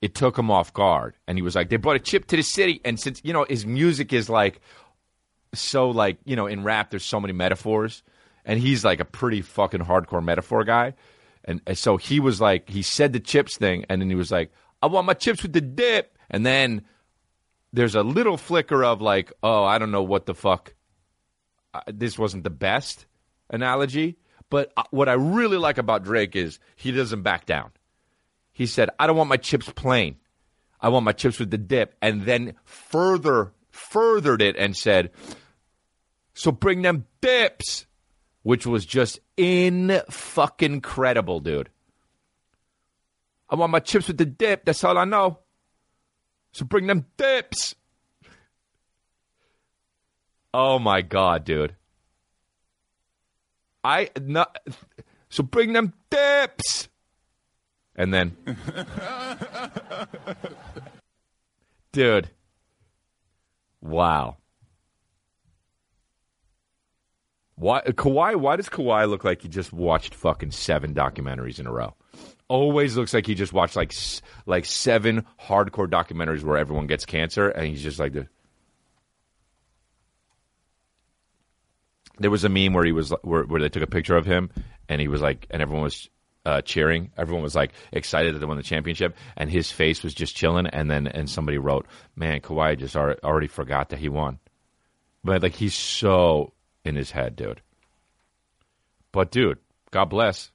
it 0.00 0.14
took 0.14 0.38
him 0.38 0.50
off 0.50 0.72
guard, 0.72 1.14
and 1.26 1.38
he 1.38 1.42
was 1.42 1.54
like, 1.54 1.68
"They 1.68 1.76
brought 1.76 1.96
a 1.96 2.00
chip 2.00 2.26
to 2.28 2.36
the 2.36 2.42
city," 2.42 2.80
and 2.84 2.98
since 2.98 3.20
you 3.24 3.32
know 3.32 3.46
his 3.48 3.66
music 3.66 4.12
is 4.12 4.28
like 4.28 4.60
so 5.54 5.90
like 5.90 6.18
you 6.24 6.36
know 6.36 6.46
in 6.46 6.64
rap, 6.64 6.90
there's 6.90 7.04
so 7.04 7.20
many 7.20 7.32
metaphors, 7.32 8.02
and 8.44 8.60
he's 8.60 8.84
like 8.84 9.00
a 9.00 9.04
pretty 9.04 9.42
fucking 9.42 9.80
hardcore 9.80 10.24
metaphor 10.24 10.64
guy. 10.64 10.94
And, 11.46 11.60
and 11.64 11.78
so 11.78 11.96
he 11.96 12.18
was 12.18 12.40
like, 12.40 12.68
he 12.68 12.82
said 12.82 13.12
the 13.12 13.20
chips 13.20 13.56
thing, 13.56 13.84
and 13.88 14.02
then 14.02 14.08
he 14.08 14.16
was 14.16 14.32
like, 14.32 14.50
I 14.82 14.86
want 14.86 15.06
my 15.06 15.14
chips 15.14 15.42
with 15.42 15.52
the 15.52 15.60
dip. 15.60 16.15
And 16.30 16.44
then 16.44 16.82
there's 17.72 17.94
a 17.94 18.02
little 18.02 18.36
flicker 18.36 18.84
of 18.84 19.00
like, 19.00 19.32
oh, 19.42 19.64
I 19.64 19.78
don't 19.78 19.90
know 19.90 20.02
what 20.02 20.26
the 20.26 20.34
fuck. 20.34 20.74
This 21.86 22.18
wasn't 22.18 22.44
the 22.44 22.50
best 22.50 23.06
analogy. 23.50 24.16
But 24.48 24.72
uh, 24.76 24.84
what 24.90 25.08
I 25.08 25.14
really 25.14 25.56
like 25.56 25.78
about 25.78 26.04
Drake 26.04 26.36
is 26.36 26.58
he 26.76 26.92
doesn't 26.92 27.22
back 27.22 27.46
down. 27.46 27.70
He 28.52 28.66
said, 28.66 28.90
I 28.98 29.06
don't 29.06 29.16
want 29.16 29.28
my 29.28 29.36
chips 29.36 29.70
plain. 29.74 30.16
I 30.80 30.88
want 30.88 31.04
my 31.04 31.12
chips 31.12 31.38
with 31.38 31.50
the 31.50 31.58
dip. 31.58 31.94
And 32.00 32.24
then 32.24 32.54
further, 32.64 33.52
furthered 33.70 34.40
it 34.40 34.56
and 34.56 34.76
said, 34.76 35.10
so 36.34 36.52
bring 36.52 36.82
them 36.82 37.06
dips, 37.20 37.86
which 38.42 38.66
was 38.66 38.86
just 38.86 39.20
in 39.36 40.00
fucking 40.08 40.80
credible, 40.80 41.40
dude. 41.40 41.70
I 43.48 43.56
want 43.56 43.72
my 43.72 43.80
chips 43.80 44.08
with 44.08 44.18
the 44.18 44.26
dip. 44.26 44.64
That's 44.64 44.84
all 44.84 44.98
I 44.98 45.04
know. 45.04 45.40
So 46.56 46.64
bring 46.64 46.86
them 46.86 47.04
dips. 47.18 47.74
Oh 50.54 50.78
my 50.78 51.02
god, 51.02 51.44
dude. 51.44 51.76
I 53.84 54.08
not 54.22 54.56
so 55.28 55.42
bring 55.42 55.74
them 55.74 55.92
dips. 56.08 56.88
And 57.94 58.14
then 58.14 58.38
Dude. 61.92 62.30
Wow. 63.82 64.38
Why 67.56 67.82
Kawhi? 67.82 68.36
Why 68.36 68.56
does 68.56 68.70
Kawhi 68.70 69.06
look 69.10 69.24
like 69.24 69.42
he 69.42 69.48
just 69.48 69.74
watched 69.74 70.14
fucking 70.14 70.52
seven 70.52 70.94
documentaries 70.94 71.60
in 71.60 71.66
a 71.66 71.72
row? 71.72 71.94
Always 72.48 72.96
looks 72.96 73.12
like 73.12 73.26
he 73.26 73.34
just 73.34 73.52
watched 73.52 73.74
like 73.74 73.92
like 74.46 74.64
seven 74.64 75.26
hardcore 75.40 75.88
documentaries 75.88 76.44
where 76.44 76.56
everyone 76.56 76.86
gets 76.86 77.04
cancer, 77.04 77.48
and 77.48 77.66
he's 77.66 77.82
just 77.82 77.98
like 77.98 78.12
the. 78.12 78.28
There 82.18 82.30
was 82.30 82.44
a 82.44 82.48
meme 82.48 82.72
where 82.72 82.84
he 82.84 82.92
was 82.92 83.12
where, 83.22 83.42
where 83.42 83.60
they 83.60 83.68
took 83.68 83.82
a 83.82 83.88
picture 83.88 84.16
of 84.16 84.26
him, 84.26 84.50
and 84.88 85.00
he 85.00 85.08
was 85.08 85.20
like, 85.20 85.46
and 85.50 85.60
everyone 85.60 85.82
was 85.82 86.08
uh, 86.46 86.60
cheering. 86.62 87.10
Everyone 87.18 87.42
was 87.42 87.56
like 87.56 87.72
excited 87.92 88.34
that 88.34 88.38
they 88.38 88.46
won 88.46 88.56
the 88.56 88.62
championship, 88.62 89.16
and 89.36 89.50
his 89.50 89.72
face 89.72 90.04
was 90.04 90.14
just 90.14 90.36
chilling. 90.36 90.66
And 90.66 90.88
then 90.88 91.08
and 91.08 91.28
somebody 91.28 91.58
wrote, 91.58 91.86
"Man, 92.14 92.40
Kawhi 92.40 92.78
just 92.78 92.94
al- 92.94 93.16
already 93.24 93.48
forgot 93.48 93.88
that 93.88 93.98
he 93.98 94.08
won." 94.08 94.38
But 95.24 95.42
like 95.42 95.56
he's 95.56 95.74
so 95.74 96.52
in 96.84 96.94
his 96.94 97.10
head, 97.10 97.34
dude. 97.34 97.60
But 99.10 99.32
dude, 99.32 99.58
God 99.90 100.04
bless. 100.06 100.52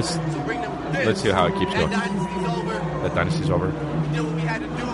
Let's- 0.00 0.14
so 0.34 0.40
bring 0.44 0.60
them 0.62 0.92
dips. 0.92 1.06
let's 1.06 1.20
see 1.22 1.30
how 1.30 1.46
it 1.46 1.54
keeps 1.58 1.72
that 1.74 1.80
going. 1.80 1.92
dynasty's 1.92 2.48
over. 2.56 2.74
That 3.02 3.14
dynasty's 3.14 3.50
over. 3.50 3.66
We 3.68 4.08
did 4.16 4.24
what 4.24 4.34
we 4.34 4.40
had 4.42 4.60
to 4.62 4.68
do. 4.68 4.86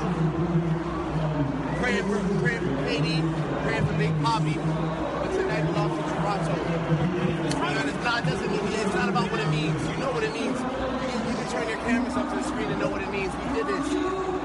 Praying 1.81 2.05
for, 2.05 2.19
praying 2.43 2.61
for 2.61 2.75
KD, 2.89 3.09
praying 3.63 3.87
for 3.87 3.95
Big 3.95 4.13
Poppy. 4.23 4.55
But 4.59 5.31
tonight 5.33 5.65
we 5.67 5.73
lost 5.79 5.95
to 5.95 6.03
Toronto. 6.15 6.53
And 7.67 7.89
it's 7.89 8.05
not, 8.05 8.25
doesn't 8.27 8.51
mean, 8.51 8.61
it's 8.73 8.95
not 8.95 9.09
about 9.09 9.31
what 9.31 9.41
it 9.41 9.49
means. 9.51 9.81
You 9.89 9.97
know 9.99 10.11
what 10.13 10.23
it 10.25 10.33
means. 10.33 10.59
You 10.59 10.67
can, 10.67 11.29
you 11.29 11.35
can 11.37 11.49
turn 11.53 11.69
your 11.69 11.79
cameras 11.79 12.17
up 12.17 12.29
to 12.31 12.37
the 12.37 12.43
screen 12.43 12.69
and 12.71 12.81
know 12.81 12.89
what 12.89 13.03
it 13.03 13.11
means. 13.11 13.33
We 13.35 13.55
did 13.55 13.67
this. 13.67 13.87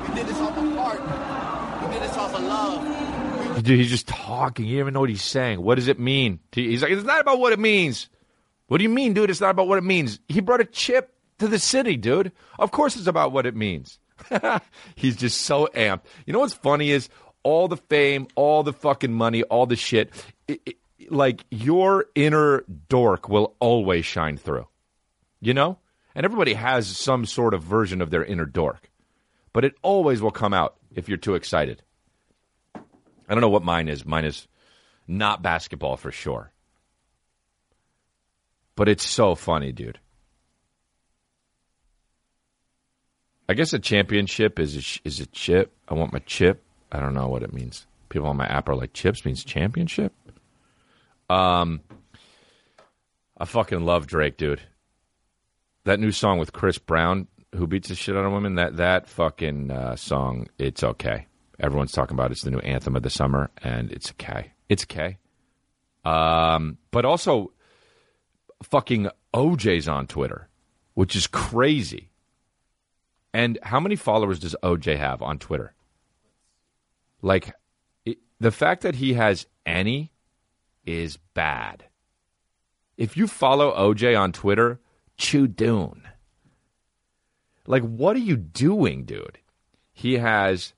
We 0.10 0.16
did 0.16 0.28
this 0.28 0.38
off 0.40 0.58
of 0.58 0.76
heart. 0.76 1.02
We 1.88 1.94
did 1.94 2.04
this 2.04 2.18
off 2.18 2.36
of 2.36 2.44
love. 2.44 3.64
Dude, 3.64 3.80
he's 3.80 3.90
just 3.90 4.08
talking. 4.08 4.66
You 4.66 4.78
don't 4.78 4.82
even 4.82 4.94
know 4.94 5.00
what 5.02 5.10
he's 5.10 5.24
saying. 5.24 5.62
What 5.62 5.76
does 5.76 5.88
it 5.88 6.00
mean? 6.00 6.40
He's 6.52 6.82
like, 6.82 6.92
it's 6.92 7.04
not 7.06 7.22
about 7.22 7.40
what 7.40 7.54
it 7.54 7.60
means. 7.60 8.10
What 8.72 8.78
do 8.78 8.84
you 8.84 8.90
mean, 8.90 9.14
dude? 9.14 9.30
It's 9.30 9.42
not 9.42 9.50
about 9.50 9.68
what 9.68 9.80
it 9.80 9.84
means. 9.84 10.22
He 10.30 10.40
brought 10.40 10.62
a 10.62 10.66
chip 10.66 11.14
to 11.40 11.50
the 11.50 11.60
city, 11.60 11.98
dude. 11.98 12.32
Of 12.58 12.72
course 12.72 12.96
it's 12.96 13.06
about 13.06 13.34
what 13.34 13.46
it 13.46 13.54
means. 13.54 14.00
he's 14.96 15.18
just 15.18 15.42
so 15.42 15.68
amped. 15.76 16.04
You 16.26 16.32
know 16.32 16.40
what's 16.40 16.54
funny 16.54 16.92
is 16.92 17.10
all 17.44 17.68
the 17.68 17.76
fame, 17.76 18.28
all 18.36 18.64
the 18.64 18.72
fucking 18.72 19.12
money, 19.12 19.44
all 19.44 19.66
the 19.66 19.76
shit. 19.76 20.12
It, 20.48 20.62
it, 20.66 20.78
like 21.10 21.44
your 21.52 22.06
inner 22.16 22.64
dork 22.88 23.28
will 23.28 23.58
always 23.60 24.06
shine 24.06 24.38
through. 24.38 24.70
You 25.42 25.54
know? 25.54 25.78
And 26.16 26.24
everybody 26.26 26.54
has 26.54 26.88
some 26.88 27.26
sort 27.26 27.54
of 27.54 27.64
version 27.64 28.02
of 28.02 28.10
their 28.10 28.24
inner 28.24 28.46
dork. 28.46 28.90
But 29.52 29.66
it 29.66 29.76
always 29.82 30.22
will 30.22 30.32
come 30.32 30.54
out 30.54 30.78
if 30.96 31.10
you're 31.10 31.18
too 31.18 31.36
excited. 31.36 31.84
I 32.74 32.80
don't 33.28 33.42
know 33.42 33.50
what 33.50 33.66
mine 33.66 33.90
is. 33.90 34.06
Mine 34.06 34.24
is 34.24 34.48
not 35.10 35.42
basketball 35.42 35.98
for 35.98 36.14
sure. 36.14 36.54
But 38.82 38.90
it's 38.90 39.08
so 39.08 39.36
funny, 39.36 39.72
dude. 39.72 40.00
I 43.48 43.54
guess 43.54 43.74
a 43.74 43.78
championship 43.78 44.58
is 44.58 44.76
a, 44.76 45.08
is 45.08 45.20
a 45.20 45.28
chip. 45.28 45.72
I 45.88 45.94
want 45.94 46.14
my 46.14 46.18
chip. 46.26 46.64
I 46.92 47.00
don't 47.00 47.14
know 47.14 47.28
what 47.28 47.44
it 47.44 47.54
means. 47.54 47.86
People 48.10 48.30
on 48.30 48.38
my 48.38 48.48
app 48.48 48.70
are 48.70 48.76
like, 48.76 48.94
chips 48.94 49.24
means 49.24 49.44
championship? 49.44 50.14
Um, 51.30 51.82
I 53.38 53.46
fucking 53.46 53.86
love 53.86 54.08
Drake, 54.08 54.38
dude. 54.38 54.62
That 55.84 56.00
new 56.00 56.12
song 56.12 56.40
with 56.40 56.52
Chris 56.52 56.80
Brown, 56.80 57.28
who 57.54 57.68
beats 57.68 57.90
the 57.90 57.94
shit 57.94 58.16
out 58.16 58.26
of 58.26 58.32
women, 58.32 58.56
that, 58.56 58.78
that 58.78 59.08
fucking 59.08 59.70
uh, 59.70 59.96
song, 59.96 60.48
it's 60.58 60.84
okay. 60.84 61.28
Everyone's 61.60 61.92
talking 61.92 62.16
about 62.16 62.32
it. 62.32 62.34
it's 62.38 62.42
the 62.42 62.50
new 62.50 62.58
anthem 62.58 62.96
of 62.96 63.04
the 63.04 63.12
summer, 63.12 63.52
and 63.62 63.92
it's 63.92 64.10
okay. 64.14 64.54
It's 64.70 64.86
okay. 64.86 65.20
Um, 66.04 66.80
but 66.90 67.06
also, 67.06 67.52
fucking 68.64 69.10
OJ's 69.34 69.88
on 69.88 70.08
Twitter, 70.08 70.48
which 70.94 71.16
is 71.16 71.28
crazy. 71.28 72.12
And 73.34 73.58
how 73.64 73.80
many 73.80 73.96
followers 73.96 74.40
does 74.40 74.56
OJ 74.62 74.98
have 74.98 75.22
on 75.22 75.40
Twitter? 75.40 75.74
Like, 77.22 77.54
it, 78.06 78.18
the 78.40 78.52
fact 78.52 78.82
that 78.82 78.96
he 78.96 79.14
has 79.14 79.46
any 79.66 80.12
is 80.86 81.18
bad. 81.34 81.86
If 82.98 83.16
you 83.16 83.28
follow 83.28 83.74
OJ 83.74 84.20
on 84.20 84.32
Twitter, 84.32 84.80
chew 85.18 85.48
Dune. 85.48 86.08
Like, 87.68 87.84
what 87.84 88.16
are 88.16 88.20
you 88.20 88.38
doing, 88.38 89.06
dude? 89.06 89.38
He 89.94 90.18
has. 90.18 90.74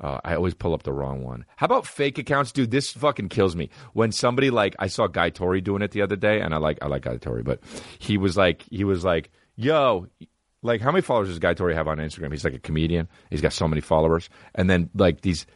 Uh, 0.00 0.20
I 0.24 0.34
always 0.34 0.54
pull 0.54 0.74
up 0.74 0.84
the 0.84 0.92
wrong 0.92 1.24
one. 1.24 1.44
How 1.56 1.64
about 1.64 1.86
fake 1.86 2.18
accounts, 2.18 2.52
dude? 2.52 2.70
This 2.70 2.92
fucking 2.92 3.30
kills 3.30 3.56
me. 3.56 3.68
When 3.94 4.12
somebody 4.12 4.50
like 4.50 4.76
I 4.78 4.86
saw 4.86 5.08
Guy 5.08 5.30
Torry 5.30 5.60
doing 5.60 5.82
it 5.82 5.90
the 5.90 6.02
other 6.02 6.16
day, 6.16 6.40
and 6.40 6.54
I 6.54 6.58
like 6.58 6.78
I 6.82 6.86
like 6.86 7.02
Guy 7.02 7.16
Torry, 7.16 7.42
but 7.42 7.60
he 7.98 8.16
was 8.16 8.36
like 8.36 8.62
he 8.70 8.84
was 8.84 9.04
like, 9.04 9.30
"Yo, 9.56 10.06
like 10.62 10.80
how 10.80 10.92
many 10.92 11.02
followers 11.02 11.28
does 11.28 11.40
Guy 11.40 11.54
Torry 11.54 11.74
have 11.74 11.88
on 11.88 11.98
Instagram? 11.98 12.30
He's 12.30 12.44
like 12.44 12.54
a 12.54 12.60
comedian. 12.60 13.08
He's 13.30 13.40
got 13.40 13.52
so 13.52 13.66
many 13.66 13.80
followers, 13.80 14.30
and 14.54 14.70
then 14.70 14.90
like 14.94 15.22
these. 15.22 15.46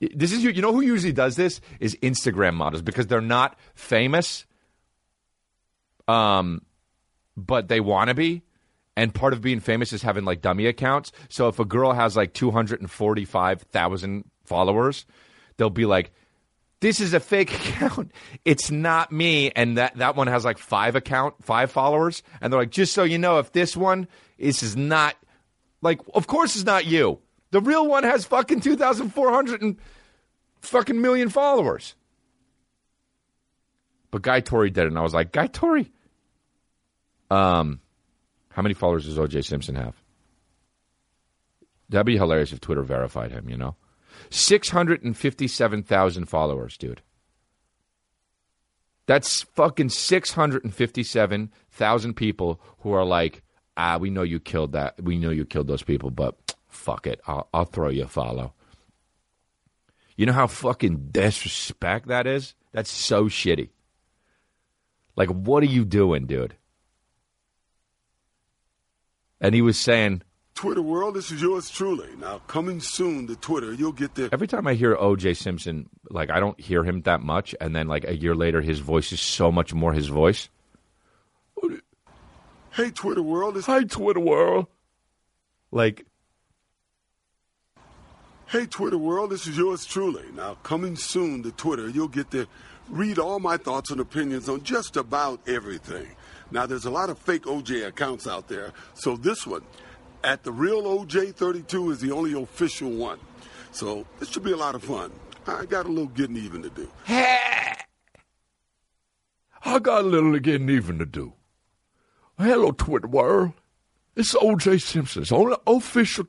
This 0.00 0.32
is 0.32 0.42
you 0.42 0.60
know 0.60 0.72
who 0.72 0.82
usually 0.82 1.12
does 1.12 1.36
this 1.36 1.60
is 1.80 1.96
Instagram 2.02 2.54
models 2.54 2.82
because 2.82 3.06
they're 3.06 3.20
not 3.20 3.56
famous, 3.74 4.46
um, 6.08 6.62
but 7.36 7.68
they 7.68 7.80
want 7.80 8.08
to 8.08 8.14
be. 8.14 8.42
And 8.96 9.14
part 9.14 9.34
of 9.34 9.42
being 9.42 9.60
famous 9.60 9.92
is 9.92 10.02
having 10.02 10.24
like 10.24 10.40
dummy 10.40 10.66
accounts. 10.66 11.12
So 11.28 11.48
if 11.48 11.58
a 11.58 11.64
girl 11.64 11.92
has 11.92 12.16
like 12.16 12.32
245,000 12.32 14.24
followers, 14.44 15.04
they'll 15.56 15.68
be 15.68 15.84
like, 15.84 16.12
this 16.80 17.00
is 17.00 17.12
a 17.14 17.20
fake 17.20 17.52
account. 17.54 18.12
It's 18.44 18.70
not 18.70 19.12
me. 19.12 19.50
And 19.50 19.76
that, 19.76 19.96
that 19.96 20.16
one 20.16 20.28
has 20.28 20.44
like 20.44 20.58
five 20.58 20.96
account, 20.96 21.34
five 21.42 21.70
followers. 21.70 22.22
And 22.40 22.52
they're 22.52 22.60
like, 22.60 22.70
just 22.70 22.94
so 22.94 23.04
you 23.04 23.18
know, 23.18 23.38
if 23.38 23.52
this 23.52 23.76
one 23.76 24.08
is, 24.38 24.62
is 24.62 24.76
not 24.76 25.14
like, 25.82 26.00
of 26.14 26.26
course 26.26 26.56
it's 26.56 26.64
not 26.64 26.86
you. 26.86 27.18
The 27.50 27.60
real 27.60 27.86
one 27.86 28.04
has 28.04 28.24
fucking 28.24 28.60
2,400 28.60 29.62
and 29.62 29.76
fucking 30.60 31.00
million 31.00 31.28
followers. 31.28 31.94
But 34.10 34.22
Guy 34.22 34.40
Torry 34.40 34.70
did 34.70 34.84
it. 34.84 34.88
And 34.88 34.98
I 34.98 35.02
was 35.02 35.14
like, 35.14 35.32
Guy 35.32 35.46
Torry, 35.46 35.92
um, 37.30 37.80
how 38.56 38.62
many 38.62 38.74
followers 38.74 39.04
does 39.04 39.18
OJ 39.18 39.44
Simpson 39.44 39.74
have? 39.74 40.02
That'd 41.90 42.06
be 42.06 42.16
hilarious 42.16 42.54
if 42.54 42.60
Twitter 42.62 42.82
verified 42.82 43.30
him, 43.30 43.50
you 43.50 43.58
know? 43.58 43.76
657,000 44.30 46.24
followers, 46.24 46.78
dude. 46.78 47.02
That's 49.04 49.42
fucking 49.42 49.90
657,000 49.90 52.14
people 52.14 52.58
who 52.78 52.92
are 52.92 53.04
like, 53.04 53.42
ah, 53.76 53.98
we 53.98 54.08
know 54.08 54.22
you 54.22 54.40
killed 54.40 54.72
that. 54.72 55.02
We 55.02 55.18
know 55.18 55.28
you 55.28 55.44
killed 55.44 55.66
those 55.66 55.82
people, 55.82 56.10
but 56.10 56.54
fuck 56.66 57.06
it. 57.06 57.20
I'll, 57.26 57.50
I'll 57.52 57.66
throw 57.66 57.90
you 57.90 58.04
a 58.04 58.08
follow. 58.08 58.54
You 60.16 60.24
know 60.24 60.32
how 60.32 60.46
fucking 60.46 61.08
disrespect 61.10 62.08
that 62.08 62.26
is? 62.26 62.54
That's 62.72 62.90
so 62.90 63.26
shitty. 63.26 63.68
Like, 65.14 65.28
what 65.28 65.62
are 65.62 65.66
you 65.66 65.84
doing, 65.84 66.24
dude? 66.24 66.56
And 69.40 69.54
he 69.54 69.62
was 69.62 69.78
saying, 69.78 70.22
Twitter 70.54 70.82
world, 70.82 71.14
this 71.14 71.30
is 71.30 71.42
yours 71.42 71.68
truly. 71.68 72.08
Now, 72.18 72.38
coming 72.46 72.80
soon 72.80 73.26
to 73.26 73.36
Twitter, 73.36 73.72
you'll 73.72 73.92
get 73.92 74.14
the. 74.14 74.30
every 74.32 74.46
time 74.46 74.66
I 74.66 74.74
hear 74.74 74.96
OJ 74.96 75.36
Simpson, 75.36 75.88
like, 76.08 76.30
I 76.30 76.40
don't 76.40 76.58
hear 76.58 76.82
him 76.82 77.02
that 77.02 77.20
much. 77.20 77.54
And 77.60 77.76
then, 77.76 77.88
like, 77.88 78.04
a 78.04 78.16
year 78.16 78.34
later, 78.34 78.62
his 78.62 78.78
voice 78.78 79.12
is 79.12 79.20
so 79.20 79.52
much 79.52 79.74
more 79.74 79.92
his 79.92 80.06
voice. 80.08 80.48
Hey, 82.72 82.90
Twitter 82.90 83.22
world. 83.22 83.60
Hi, 83.62 83.84
Twitter 83.84 84.20
world. 84.20 84.66
Like, 85.70 86.06
Hey, 88.48 88.64
Twitter 88.64 88.96
world, 88.96 89.30
this 89.30 89.48
is 89.48 89.58
yours 89.58 89.84
truly. 89.84 90.22
Now, 90.32 90.54
coming 90.62 90.94
soon 90.94 91.42
to 91.42 91.50
Twitter, 91.50 91.88
you'll 91.88 92.06
get 92.06 92.30
to 92.30 92.46
read 92.88 93.18
all 93.18 93.40
my 93.40 93.56
thoughts 93.56 93.90
and 93.90 94.00
opinions 94.00 94.48
on 94.48 94.62
just 94.62 94.96
about 94.96 95.40
everything. 95.48 96.06
Now, 96.50 96.66
there's 96.66 96.84
a 96.84 96.90
lot 96.90 97.10
of 97.10 97.18
fake 97.18 97.42
OJ 97.42 97.86
accounts 97.86 98.26
out 98.26 98.48
there, 98.48 98.72
so 98.94 99.16
this 99.16 99.46
one, 99.46 99.62
at 100.22 100.44
the 100.44 100.52
real 100.52 100.82
OJ32, 100.82 101.92
is 101.92 102.00
the 102.00 102.12
only 102.12 102.40
official 102.40 102.90
one. 102.90 103.18
So 103.72 104.06
this 104.18 104.30
should 104.30 104.44
be 104.44 104.52
a 104.52 104.56
lot 104.56 104.74
of 104.74 104.82
fun. 104.82 105.12
I 105.46 105.64
got 105.64 105.86
a 105.86 105.88
little 105.88 106.06
getting 106.06 106.36
even 106.36 106.62
to 106.62 106.70
do. 106.70 106.88
I 107.08 107.76
got 109.80 110.04
a 110.04 110.08
little 110.08 110.38
getting 110.38 110.70
even 110.70 110.98
to 110.98 111.06
do. 111.06 111.32
Hello, 112.38 112.72
Twitter 112.72 113.08
world. 113.08 113.52
It's 114.14 114.34
OJ 114.34 114.80
Simpson. 114.80 115.22
It's 115.22 115.32
only 115.32 115.56
official. 115.66 116.26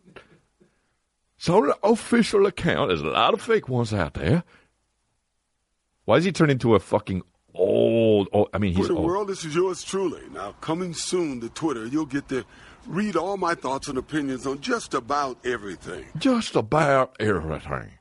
It's 1.38 1.50
only 1.50 1.74
official 1.84 2.46
account. 2.46 2.90
There's 2.90 3.02
a 3.02 3.06
lot 3.06 3.34
of 3.34 3.42
fake 3.42 3.70
ones 3.70 3.94
out 3.94 4.16
there. 4.16 4.44
Why 6.06 6.18
does 6.18 6.26
he 6.26 6.32
turn 6.32 6.50
into 6.50 6.76
a 6.76 6.80
fucking 6.80 7.22
old 7.98 8.18
old. 8.18 8.30
old 8.34 8.50
I 8.54 8.58
mean, 8.58 8.72
he's 8.72 8.88
Twitter 8.88 8.96
old. 8.96 9.06
world, 9.06 9.28
this 9.28 9.44
is 9.46 9.56
yours 9.56 9.84
truly. 9.84 10.22
Now, 10.32 10.54
coming 10.62 10.94
soon 10.94 11.42
to 11.42 11.50
Twitter, 11.50 11.86
you'll 11.86 12.06
get 12.06 12.28
to 12.30 12.46
read 12.86 13.16
all 13.16 13.38
my 13.38 13.56
thoughts 13.56 13.88
and 13.88 13.98
opinions 13.98 14.46
on 14.48 14.62
just 14.62 14.94
about 14.94 15.46
everything. 15.46 16.06
Just 16.18 16.56
about 16.56 17.16
everything. 17.20 17.92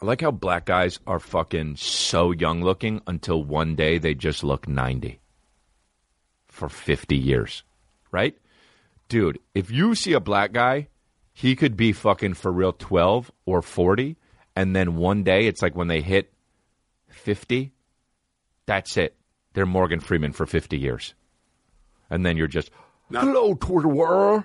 I 0.00 0.06
like 0.06 0.20
how 0.20 0.30
black 0.30 0.66
guys 0.66 0.98
are 1.06 1.20
fucking 1.20 1.76
so 1.76 2.32
young 2.32 2.62
looking 2.62 3.00
until 3.06 3.42
one 3.42 3.74
day 3.74 3.98
they 3.98 4.14
just 4.14 4.42
look 4.44 4.68
90 4.68 5.20
for 6.48 6.68
50 6.68 7.16
years. 7.16 7.62
Right? 8.10 8.36
Dude, 9.08 9.38
if 9.54 9.70
you 9.70 9.94
see 9.94 10.12
a 10.12 10.20
black 10.20 10.52
guy, 10.52 10.88
he 11.32 11.56
could 11.56 11.76
be 11.76 11.92
fucking 11.92 12.34
for 12.34 12.52
real 12.52 12.72
12 12.72 13.30
or 13.46 13.62
40. 13.62 14.16
And 14.56 14.74
then 14.74 14.96
one 14.96 15.24
day 15.24 15.46
it's 15.46 15.62
like 15.62 15.74
when 15.74 15.88
they 15.88 16.00
hit 16.00 16.32
50, 17.14 17.72
that's 18.66 18.96
it. 18.96 19.16
They're 19.54 19.66
Morgan 19.66 20.00
Freeman 20.00 20.32
for 20.32 20.46
50 20.46 20.78
years. 20.78 21.14
And 22.10 22.24
then 22.24 22.36
you're 22.36 22.46
just, 22.46 22.70
hello, 23.10 23.54
Twitter 23.54 23.88
world. 23.88 24.44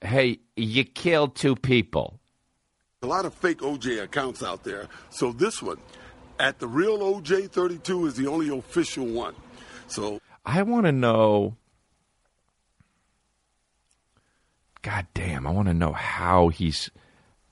Hey, 0.00 0.40
you 0.56 0.84
killed 0.84 1.34
two 1.34 1.56
people. 1.56 2.20
A 3.02 3.06
lot 3.06 3.26
of 3.26 3.34
fake 3.34 3.58
OJ 3.58 4.02
accounts 4.02 4.42
out 4.42 4.64
there. 4.64 4.88
So 5.10 5.32
this 5.32 5.62
one, 5.62 5.78
at 6.38 6.58
the 6.58 6.66
real 6.66 6.98
OJ 6.98 7.50
32, 7.50 8.06
is 8.06 8.14
the 8.14 8.26
only 8.26 8.56
official 8.56 9.06
one. 9.06 9.34
So 9.88 10.20
I 10.44 10.62
want 10.62 10.86
to 10.86 10.92
know. 10.92 11.56
God 14.82 15.06
damn! 15.14 15.46
I 15.46 15.50
want 15.50 15.68
to 15.68 15.74
know 15.74 15.92
how 15.92 16.48
he's, 16.48 16.90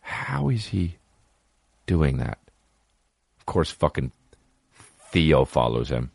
how 0.00 0.50
is 0.50 0.66
he 0.66 0.98
doing 1.92 2.16
that? 2.16 2.38
Of 3.38 3.44
course, 3.44 3.70
fucking 3.70 4.12
Theo 5.10 5.44
follows 5.44 5.90
him. 5.90 6.10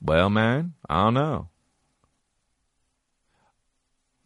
Well, 0.00 0.30
man, 0.30 0.74
I 0.88 1.02
don't 1.02 1.14
know. 1.14 1.48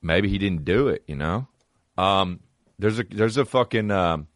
Maybe 0.03 0.29
he 0.29 0.37
didn't 0.37 0.67
do 0.67 0.89
it. 0.89 1.03
You 1.07 1.17
know, 1.17 1.49
um, 1.97 2.41
there's 2.79 2.99
a 2.99 3.05
there's 3.05 3.39
a 3.39 3.47
fucking. 3.47 3.91
Um, 3.91 4.27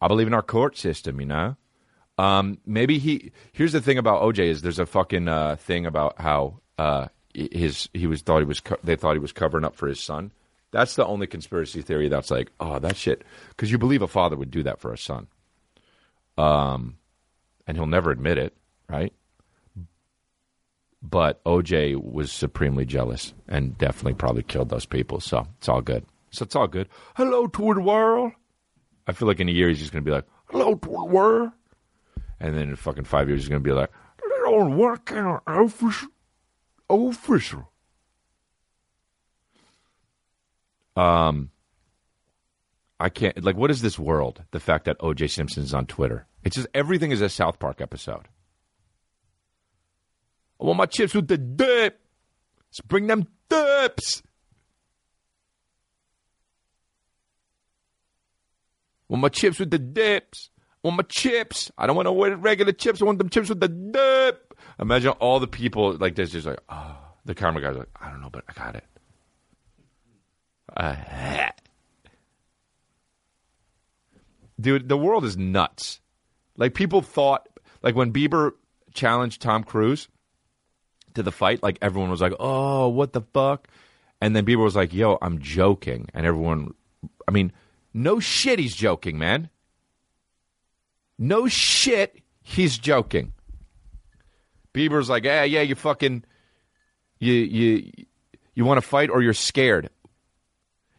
I 0.00 0.08
believe 0.08 0.26
in 0.26 0.34
our 0.34 0.42
court 0.42 0.76
system. 0.76 1.20
You 1.20 1.26
know. 1.26 1.56
Um, 2.18 2.58
maybe 2.66 2.98
he. 2.98 3.30
Here's 3.52 3.72
the 3.72 3.80
thing 3.80 3.98
about 3.98 4.22
OJ 4.22 4.38
is 4.40 4.62
there's 4.62 4.80
a 4.80 4.86
fucking 4.86 5.28
uh, 5.28 5.56
thing 5.56 5.86
about 5.86 6.20
how 6.20 6.60
uh, 6.76 7.06
his 7.34 7.88
he 7.94 8.08
was 8.08 8.22
thought 8.22 8.40
he 8.40 8.44
was 8.44 8.60
co- 8.60 8.78
they 8.82 8.96
thought 8.96 9.14
he 9.14 9.20
was 9.20 9.32
covering 9.32 9.64
up 9.64 9.76
for 9.76 9.86
his 9.86 10.00
son. 10.00 10.32
That's 10.76 10.94
the 10.94 11.06
only 11.06 11.26
conspiracy 11.26 11.80
theory 11.80 12.08
that's 12.10 12.30
like, 12.30 12.52
oh, 12.60 12.78
that 12.78 12.96
shit, 12.96 13.24
because 13.48 13.72
you 13.72 13.78
believe 13.78 14.02
a 14.02 14.06
father 14.06 14.36
would 14.36 14.50
do 14.50 14.62
that 14.64 14.78
for 14.78 14.92
a 14.92 14.98
son. 14.98 15.26
Um, 16.36 16.98
and 17.66 17.78
he'll 17.78 17.86
never 17.86 18.10
admit 18.10 18.36
it, 18.36 18.54
right? 18.86 19.14
But 21.00 21.42
OJ 21.44 21.96
was 21.96 22.30
supremely 22.30 22.84
jealous 22.84 23.32
and 23.48 23.78
definitely 23.78 24.14
probably 24.14 24.42
killed 24.42 24.68
those 24.68 24.84
people. 24.84 25.20
So 25.20 25.46
it's 25.56 25.68
all 25.68 25.80
good. 25.80 26.04
So 26.30 26.42
it's 26.42 26.54
all 26.54 26.68
good. 26.68 26.90
Hello, 27.14 27.46
Twitter 27.46 27.80
world. 27.80 28.32
I 29.06 29.12
feel 29.12 29.28
like 29.28 29.40
in 29.40 29.48
a 29.48 29.52
year 29.52 29.68
he's 29.68 29.78
just 29.78 29.92
gonna 29.92 30.02
be 30.02 30.10
like, 30.10 30.26
hello, 30.50 30.74
Twitter 30.74 31.04
world. 31.04 31.52
And 32.38 32.54
then 32.54 32.68
in 32.68 32.76
fucking 32.76 33.04
five 33.04 33.28
years, 33.28 33.40
he's 33.40 33.48
going 33.48 33.62
to 33.62 33.66
be 33.66 33.72
like, 33.72 33.90
on 34.46 34.76
what 34.76 35.06
kind 35.06 35.40
of 35.46 35.72
official? 35.72 36.08
Official. 36.90 37.70
Um, 40.96 41.50
I 42.98 43.10
can't, 43.10 43.42
like, 43.44 43.56
what 43.56 43.70
is 43.70 43.82
this 43.82 43.98
world? 43.98 44.42
The 44.52 44.60
fact 44.60 44.86
that 44.86 44.98
OJ 45.00 45.30
Simpson's 45.30 45.74
on 45.74 45.86
Twitter. 45.86 46.26
It's 46.44 46.56
just 46.56 46.68
everything 46.74 47.10
is 47.10 47.20
a 47.20 47.28
South 47.28 47.58
Park 47.58 47.80
episode. 47.80 48.28
I 50.60 50.64
want 50.64 50.78
my 50.78 50.86
chips 50.86 51.14
with 51.14 51.28
the 51.28 51.36
dip. 51.36 52.00
Let's 52.68 52.80
bring 52.86 53.06
them 53.06 53.26
dips. 53.48 54.22
want 59.08 59.22
my 59.22 59.28
chips 59.28 59.58
with 59.58 59.70
the 59.70 59.78
dips. 59.78 60.50
Want 60.82 60.96
my 60.96 61.04
chips. 61.08 61.70
I 61.76 61.86
don't 61.86 61.96
want 61.96 62.06
to 62.06 62.12
wear 62.12 62.36
regular 62.36 62.72
chips. 62.72 63.02
I 63.02 63.04
want 63.04 63.18
them 63.18 63.28
chips 63.28 63.48
with 63.48 63.60
the 63.60 63.68
dip. 63.68 64.54
Imagine 64.78 65.10
all 65.10 65.40
the 65.40 65.46
people 65.46 65.96
like 65.96 66.14
this, 66.14 66.30
just 66.30 66.46
like, 66.46 66.60
oh, 66.68 66.96
the 67.24 67.34
camera 67.34 67.62
guy's 67.62 67.76
like, 67.76 67.88
I 68.00 68.10
don't 68.10 68.20
know, 68.20 68.30
but 68.30 68.44
I 68.48 68.52
got 68.52 68.76
it. 68.76 68.84
Uh, 70.74 70.96
dude, 74.60 74.88
the 74.88 74.96
world 74.96 75.24
is 75.24 75.36
nuts. 75.36 76.00
Like 76.56 76.74
people 76.74 77.02
thought, 77.02 77.48
like 77.82 77.94
when 77.94 78.12
Bieber 78.12 78.52
challenged 78.94 79.42
Tom 79.42 79.62
Cruise 79.62 80.08
to 81.14 81.22
the 81.22 81.32
fight, 81.32 81.62
like 81.62 81.78
everyone 81.82 82.10
was 82.10 82.20
like, 82.20 82.32
"Oh, 82.40 82.88
what 82.88 83.12
the 83.12 83.20
fuck?" 83.20 83.68
And 84.20 84.34
then 84.34 84.46
Bieber 84.46 84.64
was 84.64 84.76
like, 84.76 84.92
"Yo, 84.92 85.18
I'm 85.20 85.40
joking," 85.40 86.08
and 86.14 86.26
everyone, 86.26 86.74
I 87.28 87.30
mean, 87.30 87.52
no 87.92 88.20
shit, 88.20 88.58
he's 88.58 88.74
joking, 88.74 89.18
man. 89.18 89.50
No 91.18 91.46
shit, 91.48 92.22
he's 92.42 92.78
joking. 92.78 93.32
Bieber's 94.74 95.08
like, 95.08 95.24
"Yeah, 95.24 95.44
yeah, 95.44 95.62
you 95.62 95.74
fucking, 95.74 96.24
you 97.18 97.32
you 97.32 97.92
you 98.54 98.64
want 98.64 98.78
to 98.78 98.82
fight 98.86 99.10
or 99.10 99.22
you're 99.22 99.34
scared." 99.34 99.90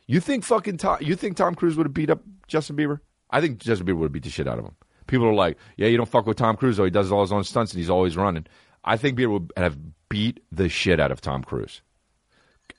You 0.07 0.21
think 0.21 0.45
fucking 0.45 0.77
Tom, 0.77 0.97
you 1.01 1.15
think 1.15 1.35
Tom 1.35 1.53
Cruise 1.53 1.75
would 1.75 1.85
have 1.85 1.93
beat 1.93 2.09
up 2.09 2.21
Justin 2.47 2.77
Bieber? 2.77 3.01
I 3.29 3.41
think 3.41 3.59
Justin 3.59 3.85
Bieber 3.85 3.97
would 3.97 4.05
have 4.05 4.13
beat 4.13 4.23
the 4.23 4.29
shit 4.29 4.47
out 4.47 4.57
of 4.57 4.65
him. 4.65 4.75
People 5.05 5.27
are 5.27 5.33
like, 5.33 5.57
"Yeah, 5.75 5.87
you 5.87 5.97
don't 5.97 6.09
fuck 6.09 6.25
with 6.25 6.37
Tom 6.37 6.55
Cruise 6.55 6.77
though. 6.77 6.85
He 6.85 6.89
does 6.91 7.11
all 7.11 7.21
his 7.21 7.33
own 7.33 7.43
stunts 7.43 7.73
and 7.73 7.79
he's 7.79 7.89
always 7.89 8.15
running." 8.15 8.45
I 8.83 8.95
think 8.95 9.17
Bieber 9.17 9.33
would 9.33 9.51
have 9.57 9.77
beat 10.07 10.41
the 10.51 10.69
shit 10.69 10.99
out 10.99 11.11
of 11.11 11.19
Tom 11.19 11.43
Cruise. 11.43 11.81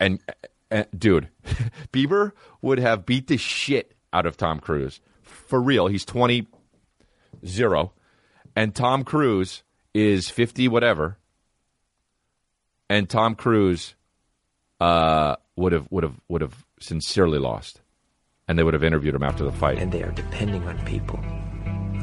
And, 0.00 0.20
and 0.70 0.86
dude, 0.96 1.28
Bieber 1.92 2.32
would 2.62 2.78
have 2.78 3.04
beat 3.04 3.26
the 3.26 3.36
shit 3.36 3.94
out 4.12 4.24
of 4.24 4.38
Tom 4.38 4.58
Cruise 4.58 5.00
for 5.22 5.60
real. 5.60 5.86
He's 5.86 6.06
twenty 6.06 6.46
zero, 7.44 7.92
and 8.56 8.74
Tom 8.74 9.04
Cruise 9.04 9.62
is 9.92 10.30
fifty 10.30 10.66
whatever. 10.66 11.18
And 12.90 13.08
Tom 13.08 13.34
Cruise 13.34 13.94
uh, 14.80 15.36
would 15.56 15.72
have 15.72 15.86
would 15.90 16.04
have 16.04 16.18
would 16.28 16.40
have 16.40 16.64
sincerely 16.80 17.38
lost, 17.38 17.80
and 18.46 18.58
they 18.58 18.62
would 18.62 18.74
have 18.74 18.84
interviewed 18.84 19.14
him 19.14 19.22
after 19.22 19.44
the 19.44 19.52
fight, 19.52 19.78
and 19.78 19.92
they 19.92 20.02
are 20.02 20.12
depending 20.12 20.62
on 20.64 20.78
people 20.84 21.16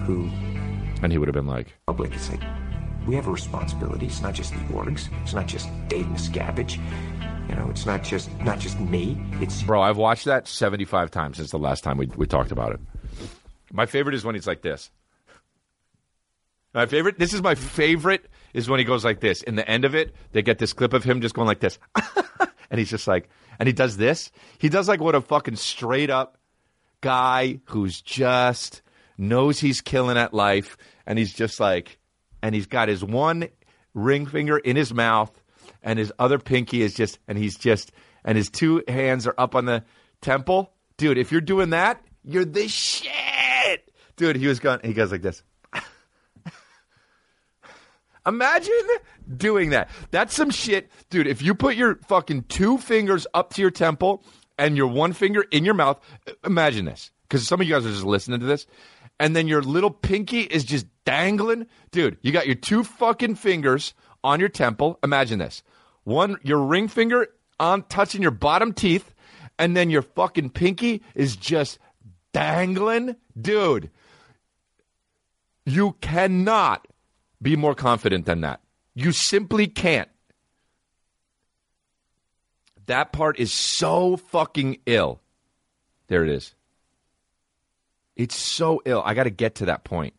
who 0.05 0.29
and 1.01 1.11
he 1.11 1.17
would 1.17 1.27
have 1.27 1.35
been 1.35 1.47
like, 1.47 1.73
public 1.87 2.15
is 2.15 2.29
like 2.29 2.41
we 3.05 3.15
have 3.15 3.27
a 3.27 3.31
responsibility. 3.31 4.07
It's 4.07 4.21
not 4.21 4.33
just 4.33 4.51
the 4.53 4.59
orgs. 4.73 5.09
It's 5.21 5.33
not 5.33 5.45
just 5.45 5.69
Dave 5.87 6.05
Miscavige. 6.07 6.79
You 7.49 7.55
know, 7.55 7.69
it's 7.69 7.85
not 7.85 8.03
just 8.03 8.31
not 8.41 8.59
just 8.59 8.79
me. 8.79 9.21
It's 9.33 9.61
Bro, 9.63 9.81
I've 9.81 9.97
watched 9.97 10.25
that 10.25 10.47
75 10.47 11.11
times 11.11 11.37
since 11.37 11.51
the 11.51 11.59
last 11.59 11.83
time 11.83 11.97
we, 11.97 12.07
we 12.15 12.25
talked 12.25 12.51
about 12.51 12.71
it. 12.71 12.79
My 13.71 13.85
favorite 13.85 14.15
is 14.15 14.23
when 14.23 14.35
he's 14.35 14.47
like 14.47 14.61
this. 14.61 14.89
My 16.73 16.87
favorite, 16.87 17.17
this 17.19 17.33
is 17.33 17.41
my 17.41 17.55
favorite, 17.55 18.25
is 18.53 18.67
when 18.69 18.79
he 18.79 18.83
goes 18.83 19.05
like 19.05 19.21
this. 19.21 19.43
In 19.43 19.55
the 19.55 19.69
end 19.69 19.85
of 19.85 19.95
it, 19.95 20.13
they 20.33 20.41
get 20.41 20.57
this 20.57 20.73
clip 20.73 20.93
of 20.93 21.03
him 21.03 21.21
just 21.21 21.35
going 21.35 21.47
like 21.47 21.61
this. 21.61 21.77
and 22.69 22.79
he's 22.79 22.89
just 22.89 23.07
like, 23.07 23.29
and 23.59 23.67
he 23.67 23.73
does 23.73 23.97
this. 23.97 24.31
He 24.57 24.69
does 24.69 24.87
like 24.87 24.99
what 24.99 25.15
a 25.15 25.21
fucking 25.21 25.55
straight 25.55 26.09
up 26.09 26.37
guy 27.01 27.59
who's 27.65 28.01
just 28.01 28.81
knows 29.17 29.59
he's 29.59 29.81
killing 29.81 30.17
at 30.17 30.33
life. 30.33 30.77
And 31.05 31.19
he's 31.19 31.33
just 31.33 31.59
like, 31.59 31.99
and 32.41 32.53
he's 32.55 32.67
got 32.67 32.89
his 32.89 33.03
one 33.03 33.47
ring 33.93 34.25
finger 34.25 34.57
in 34.57 34.75
his 34.75 34.93
mouth 34.93 35.31
and 35.83 35.99
his 35.99 36.11
other 36.19 36.39
pinky 36.39 36.81
is 36.81 36.93
just, 36.93 37.19
and 37.27 37.37
he's 37.37 37.57
just, 37.57 37.91
and 38.23 38.37
his 38.37 38.49
two 38.49 38.83
hands 38.87 39.27
are 39.27 39.35
up 39.37 39.55
on 39.55 39.65
the 39.65 39.83
temple. 40.21 40.73
Dude, 40.97 41.17
if 41.17 41.31
you're 41.31 41.41
doing 41.41 41.69
that, 41.69 42.03
you're 42.23 42.45
the 42.45 42.67
shit. 42.67 43.91
Dude, 44.15 44.35
he 44.35 44.47
was 44.47 44.59
going, 44.59 44.79
he 44.83 44.93
goes 44.93 45.11
like 45.11 45.21
this. 45.21 45.43
Imagine 48.25 48.73
doing 49.37 49.69
that. 49.71 49.89
That's 50.11 50.33
some 50.33 50.49
shit. 50.49 50.89
Dude, 51.09 51.27
if 51.27 51.41
you 51.41 51.53
put 51.53 51.75
your 51.75 51.95
fucking 52.07 52.43
two 52.43 52.77
fingers 52.77 53.27
up 53.33 53.53
to 53.53 53.61
your 53.61 53.71
temple 53.71 54.23
and 54.57 54.75
your 54.75 54.87
one 54.87 55.13
finger 55.13 55.45
in 55.51 55.65
your 55.65 55.73
mouth, 55.73 55.99
imagine 56.43 56.85
this. 56.85 57.11
Because 57.27 57.47
some 57.47 57.61
of 57.61 57.67
you 57.67 57.73
guys 57.73 57.85
are 57.85 57.91
just 57.91 58.03
listening 58.03 58.39
to 58.39 58.45
this. 58.45 58.67
And 59.19 59.35
then 59.35 59.47
your 59.47 59.61
little 59.61 59.91
pinky 59.91 60.41
is 60.41 60.63
just 60.63 60.85
dangling. 61.05 61.67
Dude, 61.91 62.17
you 62.21 62.31
got 62.31 62.45
your 62.47 62.55
two 62.55 62.83
fucking 62.83 63.35
fingers 63.35 63.93
on 64.23 64.39
your 64.39 64.49
temple. 64.49 64.99
Imagine 65.03 65.39
this. 65.39 65.63
One, 66.03 66.37
your 66.43 66.59
ring 66.59 66.87
finger 66.87 67.27
on 67.59 67.83
touching 67.83 68.21
your 68.21 68.31
bottom 68.31 68.73
teeth, 68.73 69.13
and 69.57 69.75
then 69.75 69.89
your 69.89 70.01
fucking 70.01 70.49
pinky 70.49 71.01
is 71.13 71.35
just 71.35 71.79
dangling. 72.33 73.15
Dude, 73.39 73.89
you 75.65 75.95
cannot 76.01 76.85
be 77.45 77.55
more 77.55 77.75
confident 77.75 78.25
than 78.25 78.41
that. 78.41 78.59
You 78.95 79.11
simply 79.11 79.67
can't. 79.67 80.09
That 82.87 83.11
part 83.13 83.39
is 83.39 83.53
so 83.53 84.17
fucking 84.17 84.79
ill. 84.87 85.21
There 86.07 86.23
it 86.23 86.31
is. 86.31 86.55
It's 88.15 88.35
so 88.35 88.81
ill. 88.83 89.03
I 89.05 89.13
got 89.13 89.25
to 89.25 89.29
get 89.29 89.55
to 89.55 89.65
that 89.65 89.83
point 89.83 90.15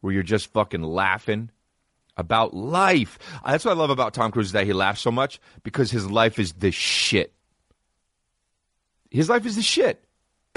where 0.00 0.12
you're 0.12 0.22
just 0.22 0.52
fucking 0.52 0.82
laughing 0.82 1.50
about 2.16 2.54
life. 2.54 3.18
That's 3.44 3.64
what 3.64 3.72
I 3.72 3.74
love 3.74 3.90
about 3.90 4.14
Tom 4.14 4.30
Cruise 4.30 4.46
is 4.46 4.52
that 4.52 4.64
he 4.64 4.72
laughs 4.72 5.00
so 5.00 5.10
much 5.10 5.40
because 5.64 5.90
his 5.90 6.08
life 6.08 6.38
is 6.38 6.52
the 6.52 6.70
shit. 6.70 7.34
His 9.10 9.28
life 9.28 9.44
is 9.44 9.56
the 9.56 9.62
shit. 9.62 10.04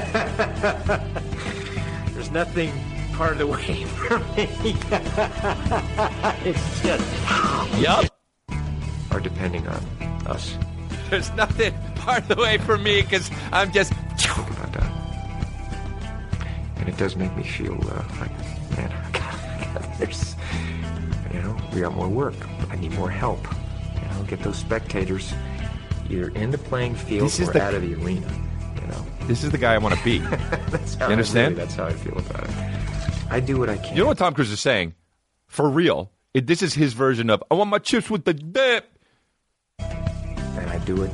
There's 2.14 2.30
nothing 2.30 2.72
part 3.18 3.32
of 3.34 3.38
the 3.40 3.48
way 3.48 3.84
for 3.86 4.20
me. 4.20 4.46
it's 6.50 6.82
just 6.82 7.82
Yep. 7.82 8.12
are 9.12 9.20
depending 9.20 9.68
on 9.68 9.84
us. 10.28 10.56
There's 11.10 11.32
nothing 11.34 11.74
part 11.96 12.24
of 12.24 12.28
the 12.30 12.36
way 12.36 12.58
for 12.60 12.78
me 12.78 13.02
because 13.02 13.30
I'm 13.52 13.72
just. 13.72 13.94
Think 14.18 14.50
about 14.52 14.74
that. 14.74 14.92
And 16.78 16.90
it 16.90 16.98
does 16.98 17.16
make 17.16 17.36
me 17.36 17.44
feel 17.44 17.74
uh, 17.90 18.04
like, 18.20 18.32
man, 18.78 18.92
there's, 20.00 20.36
you 21.34 21.42
know, 21.42 21.58
we 21.74 21.82
got 21.82 21.94
more 21.96 22.08
work. 22.10 22.36
I 22.70 22.76
need 22.76 22.92
more 22.94 23.10
help. 23.10 23.44
You 23.96 24.02
know, 24.10 24.24
get 24.28 24.42
those 24.42 24.58
spectators 24.58 25.34
either 26.10 26.30
in 26.30 26.52
the 26.52 26.58
playing 26.58 26.96
field 26.96 27.26
This 27.26 27.40
is 27.40 27.50
or 27.50 27.54
the- 27.54 27.62
out 27.64 27.74
of 27.74 27.82
the 27.82 27.96
arena. 27.96 28.32
You 28.82 28.88
know, 28.88 29.06
This 29.28 29.44
is 29.44 29.52
the 29.52 29.58
guy 29.58 29.74
I 29.74 29.78
want 29.80 29.96
to 29.96 30.04
be. 30.04 30.20
that's 30.70 30.96
how 30.96 31.08
You 31.08 31.14
understand? 31.14 31.46
I 31.46 31.50
really, 31.50 31.56
that's 31.66 31.76
how 31.76 31.86
I 31.86 31.94
feel 31.94 32.18
about 32.18 32.44
it. 32.44 32.50
I 33.30 33.40
do 33.40 33.58
what 33.58 33.70
I 33.70 33.78
can. 33.78 33.96
You 33.96 34.04
know 34.04 34.08
what 34.08 34.18
Tom 34.18 34.34
Cruise 34.34 34.52
is 34.52 34.60
saying? 34.60 34.96
For 35.48 35.70
real. 35.70 36.12
It, 36.34 36.48
this 36.48 36.62
is 36.62 36.74
his 36.74 36.94
version 36.94 37.30
of 37.30 37.44
I 37.50 37.56
want 37.56 37.70
my 37.70 37.80
chips 37.80 38.10
with 38.10 38.26
the 38.26 38.34
dip. 38.34 38.86
and 39.80 40.70
I 40.70 40.78
do 40.80 41.04
it 41.04 41.12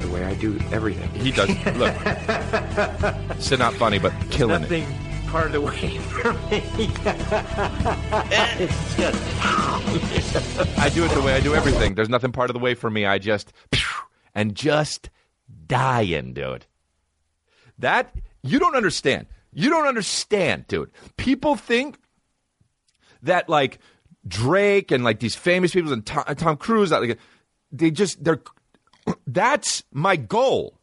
the 0.00 0.08
way 0.08 0.24
I 0.24 0.34
do 0.34 0.58
everything. 0.72 1.10
He 1.20 1.30
does. 1.30 1.48
Look. 1.48 1.94
it's 3.36 3.50
not 3.50 3.74
funny, 3.74 3.98
but 3.98 4.12
killing 4.30 4.64
it. 4.64 4.86
Part 5.26 5.46
of 5.46 5.52
the 5.52 5.60
way 5.60 5.98
for 5.98 6.32
me. 6.32 6.62
it's 8.60 8.96
just 8.96 10.78
I 10.78 10.88
do 10.88 11.04
it 11.04 11.10
the 11.10 11.22
way 11.22 11.34
I 11.34 11.40
do 11.40 11.54
everything. 11.54 11.94
There's 11.94 12.08
nothing 12.08 12.32
part 12.32 12.50
of 12.50 12.54
the 12.54 12.60
way 12.60 12.74
for 12.74 12.90
me. 12.90 13.06
I 13.06 13.18
just 13.18 13.52
and 14.34 14.54
just 14.54 15.10
dying, 15.66 16.32
dude. 16.32 16.66
That 17.78 18.14
you 18.42 18.58
don't 18.58 18.74
understand. 18.74 19.26
You 19.52 19.70
don't 19.70 19.86
understand, 19.86 20.66
dude. 20.68 20.90
People 21.16 21.56
think 21.56 21.98
that 23.22 23.48
like 23.48 23.78
Drake 24.26 24.90
and 24.90 25.02
like 25.02 25.20
these 25.20 25.34
famous 25.34 25.72
people 25.72 25.92
and 25.92 26.04
Tom, 26.04 26.24
Tom 26.36 26.56
Cruise, 26.56 26.90
like, 26.90 27.18
they 27.72 27.90
just 27.90 28.22
they're. 28.22 28.42
That's 29.26 29.82
my 29.92 30.16
goal. 30.16 30.78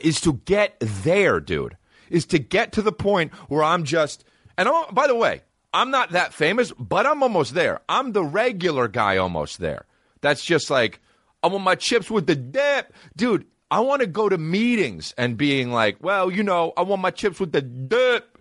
Is 0.00 0.20
to 0.22 0.34
get 0.44 0.76
there, 0.80 1.40
dude. 1.40 1.76
Is 2.10 2.26
to 2.26 2.38
get 2.38 2.72
to 2.72 2.82
the 2.82 2.92
point 2.92 3.32
where 3.48 3.62
I'm 3.62 3.84
just. 3.84 4.24
And 4.56 4.68
I'm, 4.68 4.94
by 4.94 5.06
the 5.06 5.14
way, 5.14 5.42
I'm 5.72 5.90
not 5.90 6.10
that 6.10 6.32
famous, 6.32 6.72
but 6.72 7.06
I'm 7.06 7.22
almost 7.22 7.54
there. 7.54 7.80
I'm 7.88 8.12
the 8.12 8.24
regular 8.24 8.88
guy 8.88 9.16
almost 9.16 9.58
there. 9.58 9.86
That's 10.20 10.44
just 10.44 10.70
like 10.70 11.00
I 11.42 11.48
want 11.48 11.64
my 11.64 11.74
chips 11.74 12.10
with 12.10 12.26
the 12.26 12.36
dip, 12.36 12.92
dude. 13.16 13.46
I 13.74 13.80
want 13.80 14.02
to 14.02 14.06
go 14.06 14.28
to 14.28 14.38
meetings 14.38 15.12
and 15.18 15.36
being 15.36 15.72
like, 15.72 15.96
well, 16.00 16.30
you 16.30 16.44
know, 16.44 16.72
I 16.76 16.82
want 16.82 17.02
my 17.02 17.10
chips 17.10 17.40
with 17.40 17.50
the 17.50 17.60
dip 17.60 18.38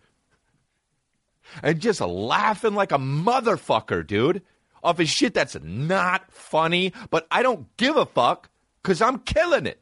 and 1.63 1.79
just 1.79 2.01
laughing 2.01 2.75
like 2.75 2.91
a 2.91 2.99
motherfucker, 2.99 4.05
dude, 4.05 4.43
off 4.83 4.99
his 4.99 5.09
shit 5.09 5.33
that's 5.33 5.57
not 5.63 6.31
funny, 6.31 6.93
but 7.09 7.25
I 7.31 7.41
don't 7.41 7.65
give 7.77 7.95
a 7.95 8.05
fuck 8.05 8.51
because 8.83 9.01
I'm 9.01 9.17
killing 9.21 9.65
it. 9.65 9.81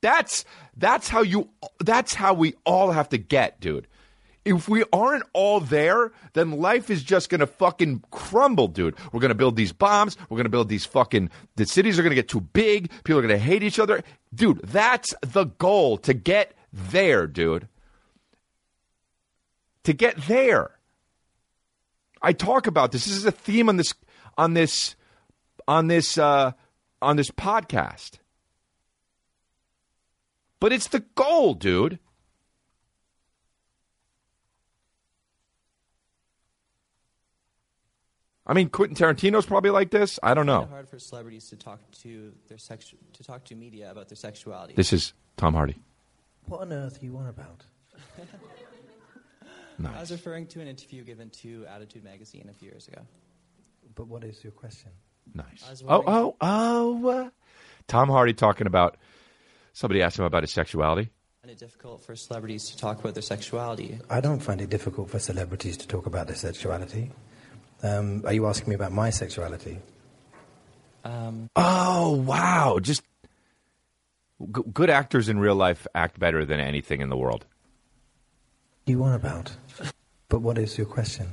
That's 0.00 0.46
that's 0.78 1.10
how 1.10 1.20
you 1.20 1.50
that's 1.80 2.14
how 2.14 2.32
we 2.32 2.54
all 2.64 2.90
have 2.90 3.10
to 3.10 3.18
get, 3.18 3.60
dude. 3.60 3.86
If 4.44 4.68
we 4.68 4.84
aren't 4.92 5.24
all 5.32 5.60
there, 5.60 6.12
then 6.34 6.52
life 6.52 6.90
is 6.90 7.02
just 7.02 7.30
gonna 7.30 7.46
fucking 7.46 8.04
crumble, 8.10 8.68
dude. 8.68 8.94
We're 9.12 9.20
gonna 9.20 9.34
build 9.34 9.56
these 9.56 9.72
bombs. 9.72 10.16
We're 10.28 10.36
gonna 10.36 10.50
build 10.50 10.68
these 10.68 10.84
fucking. 10.84 11.30
The 11.56 11.64
cities 11.64 11.98
are 11.98 12.02
gonna 12.02 12.14
get 12.14 12.28
too 12.28 12.40
big. 12.42 12.90
People 13.04 13.18
are 13.18 13.22
gonna 13.22 13.38
hate 13.38 13.62
each 13.62 13.78
other, 13.78 14.02
dude. 14.34 14.60
That's 14.60 15.14
the 15.22 15.44
goal 15.44 15.96
to 15.98 16.12
get 16.12 16.52
there, 16.72 17.26
dude. 17.26 17.68
To 19.84 19.92
get 19.92 20.16
there. 20.26 20.72
I 22.20 22.32
talk 22.32 22.66
about 22.66 22.92
this. 22.92 23.04
This 23.04 23.16
is 23.16 23.26
a 23.26 23.32
theme 23.32 23.68
on 23.68 23.76
this 23.76 23.94
on 24.36 24.54
this 24.54 24.96
on 25.66 25.86
this 25.86 26.18
uh, 26.18 26.52
on 27.00 27.16
this 27.16 27.30
podcast. 27.30 28.18
But 30.60 30.72
it's 30.72 30.88
the 30.88 31.00
goal, 31.14 31.54
dude. 31.54 31.98
I 38.46 38.52
mean, 38.52 38.68
Quentin 38.68 38.96
Tarantino's 38.96 39.46
probably 39.46 39.70
like 39.70 39.90
this. 39.90 40.18
I 40.22 40.34
don't 40.34 40.46
know. 40.46 40.62
It's 40.62 40.70
hard 40.70 40.88
for 40.88 40.98
celebrities 40.98 41.48
to 41.48 41.56
talk 41.56 41.80
to 42.02 42.32
their 42.48 42.58
sex 42.58 42.92
to 43.14 43.24
talk 43.24 43.44
to 43.46 43.54
media 43.54 43.90
about 43.90 44.08
their 44.08 44.16
sexuality. 44.16 44.74
This 44.74 44.92
is 44.92 45.14
Tom 45.36 45.54
Hardy. 45.54 45.76
What 46.46 46.60
on 46.60 46.72
earth 46.72 47.02
are 47.02 47.06
you 47.06 47.16
on 47.16 47.26
about? 47.28 47.64
nice. 49.78 49.94
I 49.96 50.00
was 50.00 50.10
referring 50.10 50.46
to 50.48 50.60
an 50.60 50.68
interview 50.68 51.04
given 51.04 51.30
to 51.30 51.64
Attitude 51.74 52.04
Magazine 52.04 52.48
a 52.50 52.52
few 52.52 52.68
years 52.68 52.86
ago. 52.86 53.00
But 53.94 54.08
what 54.08 54.24
is 54.24 54.44
your 54.44 54.52
question? 54.52 54.90
Nice. 55.32 55.82
Oh, 55.88 56.04
oh, 56.06 56.36
oh. 56.40 57.08
uh, 57.08 57.30
Tom 57.88 58.10
Hardy 58.10 58.34
talking 58.34 58.66
about 58.66 58.98
somebody 59.72 60.02
asked 60.02 60.18
him 60.18 60.26
about 60.26 60.42
his 60.42 60.52
sexuality. 60.52 61.10
Find 61.40 61.50
it 61.50 61.58
difficult 61.58 62.02
for 62.02 62.14
celebrities 62.14 62.70
to 62.70 62.76
talk 62.76 63.00
about 63.00 63.14
their 63.14 63.22
sexuality. 63.22 63.98
I 64.10 64.20
don't 64.20 64.40
find 64.40 64.60
it 64.60 64.68
difficult 64.68 65.10
for 65.10 65.18
celebrities 65.18 65.78
to 65.78 65.88
talk 65.88 66.04
about 66.06 66.26
their 66.26 66.36
sexuality. 66.36 67.10
Um, 67.84 68.22
are 68.26 68.32
you 68.32 68.46
asking 68.46 68.70
me 68.70 68.74
about 68.74 68.92
my 68.92 69.10
sexuality? 69.10 69.78
Um, 71.04 71.50
Oh, 71.54 72.12
wow. 72.26 72.78
Just 72.80 73.02
g- 74.40 74.62
good 74.72 74.88
actors 74.90 75.28
in 75.28 75.38
real 75.38 75.54
life 75.54 75.86
act 75.94 76.18
better 76.18 76.44
than 76.46 76.60
anything 76.60 77.00
in 77.02 77.10
the 77.10 77.16
world. 77.16 77.44
You 78.86 78.98
want 78.98 79.14
about? 79.14 79.52
But 80.30 80.40
what 80.40 80.56
is 80.58 80.76
your 80.78 80.86
question? 80.86 81.28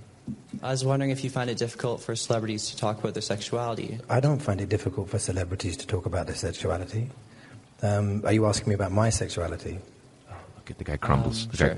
I 0.62 0.72
was 0.72 0.84
wondering 0.86 1.10
if 1.12 1.24
you 1.24 1.30
find 1.30 1.50
it 1.50 1.58
difficult 1.58 2.02
for 2.02 2.16
celebrities 2.16 2.70
to 2.70 2.78
talk 2.78 3.00
about 3.00 3.14
their 3.14 3.22
sexuality. 3.22 4.00
I 4.10 4.20
don't 4.20 4.40
find 4.42 4.60
it 4.62 4.68
difficult 4.70 5.10
for 5.10 5.20
celebrities 5.20 5.78
to 5.78 5.88
talk 5.88 6.06
about 6.06 6.28
their 6.28 6.36
sexuality. 6.36 7.10
Um, 7.82 8.24
are 8.26 8.34
you 8.34 8.46
asking 8.46 8.70
me 8.70 8.76
about 8.76 8.92
my 8.92 9.10
sexuality? 9.10 9.80
Look 10.58 10.70
at 10.70 10.78
the 10.78 10.84
guy 10.84 10.98
crumbles. 10.98 11.46
Um, 11.46 11.50
The 11.52 11.58
sure. 11.58 11.78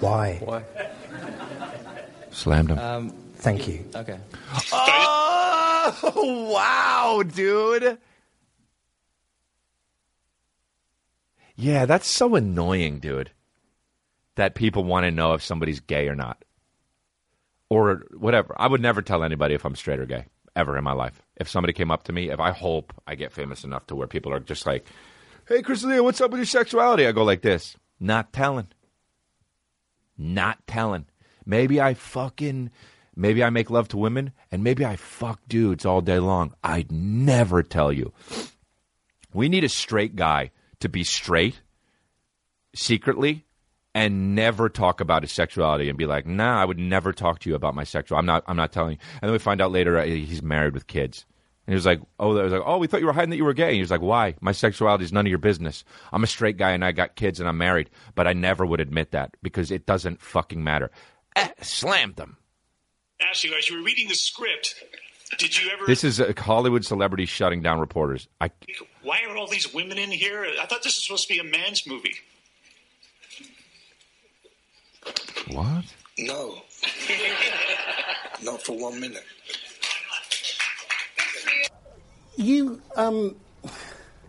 guy 0.00 0.40
Why? 0.40 0.64
slammed 2.30 2.70
him. 2.70 2.78
Um, 2.78 3.12
Thank 3.46 3.68
you. 3.68 3.84
okay. 3.94 4.18
oh, 4.72 6.50
wow, 6.52 7.22
dude. 7.22 7.96
Yeah, 11.54 11.86
that's 11.86 12.08
so 12.08 12.34
annoying, 12.34 12.98
dude. 12.98 13.30
That 14.34 14.56
people 14.56 14.82
want 14.82 15.04
to 15.04 15.12
know 15.12 15.34
if 15.34 15.44
somebody's 15.44 15.78
gay 15.78 16.08
or 16.08 16.16
not. 16.16 16.44
Or 17.70 18.02
whatever. 18.18 18.52
I 18.58 18.66
would 18.66 18.82
never 18.82 19.00
tell 19.00 19.22
anybody 19.22 19.54
if 19.54 19.64
I'm 19.64 19.76
straight 19.76 20.00
or 20.00 20.06
gay, 20.06 20.24
ever 20.56 20.76
in 20.76 20.82
my 20.82 20.94
life. 20.94 21.22
If 21.36 21.48
somebody 21.48 21.72
came 21.72 21.92
up 21.92 22.02
to 22.04 22.12
me, 22.12 22.30
if 22.30 22.40
I 22.40 22.50
hope 22.50 22.92
I 23.06 23.14
get 23.14 23.30
famous 23.30 23.62
enough 23.62 23.86
to 23.86 23.94
where 23.94 24.08
people 24.08 24.32
are 24.32 24.40
just 24.40 24.66
like, 24.66 24.88
hey, 25.46 25.62
Chris 25.62 25.82
D'Elia, 25.82 26.02
what's 26.02 26.20
up 26.20 26.32
with 26.32 26.40
your 26.40 26.46
sexuality? 26.46 27.06
I 27.06 27.12
go 27.12 27.22
like 27.22 27.42
this 27.42 27.76
not 28.00 28.32
telling. 28.32 28.66
Not 30.18 30.66
telling. 30.66 31.06
Maybe 31.44 31.80
I 31.80 31.94
fucking, 31.94 32.72
maybe 33.16 33.42
I 33.42 33.50
make 33.50 33.70
love 33.70 33.88
to 33.88 33.96
women 33.96 34.32
and 34.52 34.62
maybe 34.62 34.84
I 34.84 34.96
fuck 34.96 35.40
dudes 35.48 35.84
all 35.84 36.00
day 36.00 36.18
long. 36.18 36.54
I'd 36.62 36.92
never 36.92 37.62
tell 37.62 37.92
you. 37.92 38.12
We 39.32 39.48
need 39.48 39.64
a 39.64 39.68
straight 39.68 40.14
guy 40.14 40.50
to 40.80 40.88
be 40.88 41.02
straight 41.02 41.60
secretly 42.74 43.44
and 43.94 44.34
never 44.34 44.68
talk 44.68 45.00
about 45.00 45.22
his 45.22 45.32
sexuality 45.32 45.88
and 45.88 45.96
be 45.96 46.04
like, 46.04 46.26
"Nah, 46.26 46.60
I 46.60 46.64
would 46.66 46.78
never 46.78 47.12
talk 47.14 47.38
to 47.40 47.48
you 47.48 47.56
about 47.56 47.74
my 47.74 47.84
sexual. 47.84 48.18
I'm 48.18 48.26
not. 48.26 48.44
I'm 48.46 48.56
not 48.56 48.70
telling 48.70 48.92
you." 48.92 48.98
And 49.14 49.28
then 49.28 49.32
we 49.32 49.38
find 49.38 49.60
out 49.60 49.72
later 49.72 49.98
uh, 49.98 50.04
he's 50.04 50.42
married 50.42 50.74
with 50.74 50.86
kids. 50.86 51.24
And 51.66 51.72
he 51.72 51.76
was 51.76 51.86
like, 51.86 52.00
"Oh, 52.20 52.34
was 52.34 52.52
like, 52.52 52.62
oh, 52.64 52.76
we 52.76 52.86
thought 52.86 53.00
you 53.00 53.06
were 53.06 53.14
hiding 53.14 53.30
that 53.30 53.36
you 53.36 53.44
were 53.44 53.54
gay." 53.54 53.68
And 53.68 53.76
he 53.76 53.80
was 53.80 53.90
like, 53.90 54.02
"Why? 54.02 54.34
My 54.42 54.52
sexuality 54.52 55.04
is 55.04 55.12
none 55.12 55.24
of 55.24 55.30
your 55.30 55.38
business. 55.38 55.82
I'm 56.12 56.22
a 56.22 56.26
straight 56.26 56.58
guy 56.58 56.72
and 56.72 56.84
I 56.84 56.92
got 56.92 57.16
kids 57.16 57.40
and 57.40 57.48
I'm 57.48 57.56
married, 57.56 57.88
but 58.14 58.26
I 58.26 58.34
never 58.34 58.66
would 58.66 58.80
admit 58.80 59.12
that 59.12 59.34
because 59.42 59.70
it 59.70 59.86
doesn't 59.86 60.20
fucking 60.20 60.62
matter." 60.62 60.90
Eh, 61.34 61.48
slammed 61.62 62.16
them. 62.16 62.36
Ask 63.20 63.44
you, 63.44 63.54
as 63.56 63.68
you 63.68 63.76
were 63.78 63.82
reading 63.82 64.08
the 64.08 64.14
script, 64.14 64.74
did 65.38 65.58
you 65.60 65.70
ever? 65.70 65.86
This 65.86 66.04
is 66.04 66.20
a 66.20 66.32
Hollywood 66.38 66.84
celebrity 66.84 67.26
shutting 67.26 67.62
down 67.62 67.80
reporters. 67.80 68.28
I 68.40 68.50
why 69.02 69.20
are 69.28 69.36
all 69.36 69.48
these 69.48 69.72
women 69.72 69.98
in 69.98 70.10
here? 70.10 70.46
I 70.60 70.66
thought 70.66 70.82
this 70.82 70.96
was 70.96 71.04
supposed 71.04 71.28
to 71.28 71.34
be 71.34 71.40
a 71.40 71.44
man's 71.44 71.86
movie. 71.86 72.14
what? 75.50 75.84
No. 76.18 76.62
Not 78.42 78.62
for 78.62 78.78
one 78.78 79.00
minute. 79.00 79.24
You, 82.36 82.82
um, 82.96 83.34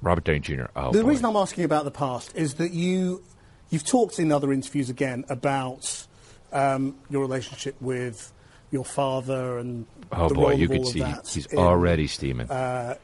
Robert 0.01 0.23
Downey 0.23 0.39
Jr. 0.39 0.65
Oh, 0.75 0.91
the 0.91 1.01
boy. 1.03 1.09
reason 1.09 1.25
I'm 1.25 1.35
asking 1.35 1.65
about 1.65 1.83
the 1.83 1.91
past 1.91 2.35
is 2.35 2.55
that 2.55 2.71
you, 2.71 3.21
you've 3.69 3.85
talked 3.85 4.17
in 4.19 4.31
other 4.31 4.53
interviews 4.53 4.89
again 4.89 5.25
about 5.27 6.05
um, 6.53 6.95
your 7.09 7.21
relationship 7.21 7.75
with 7.81 8.31
your 8.71 8.85
father 8.85 9.57
and 9.59 9.85
Oh 10.11 10.27
the 10.29 10.35
boy, 10.35 10.53
you 10.53 10.67
could 10.67 10.77
all 10.79 10.87
of 10.87 10.93
see 10.93 10.99
that 10.99 11.27
he's 11.27 11.45
in, 11.47 11.57
already 11.59 12.07
steaming. 12.07 12.49
Uh, 12.49 12.95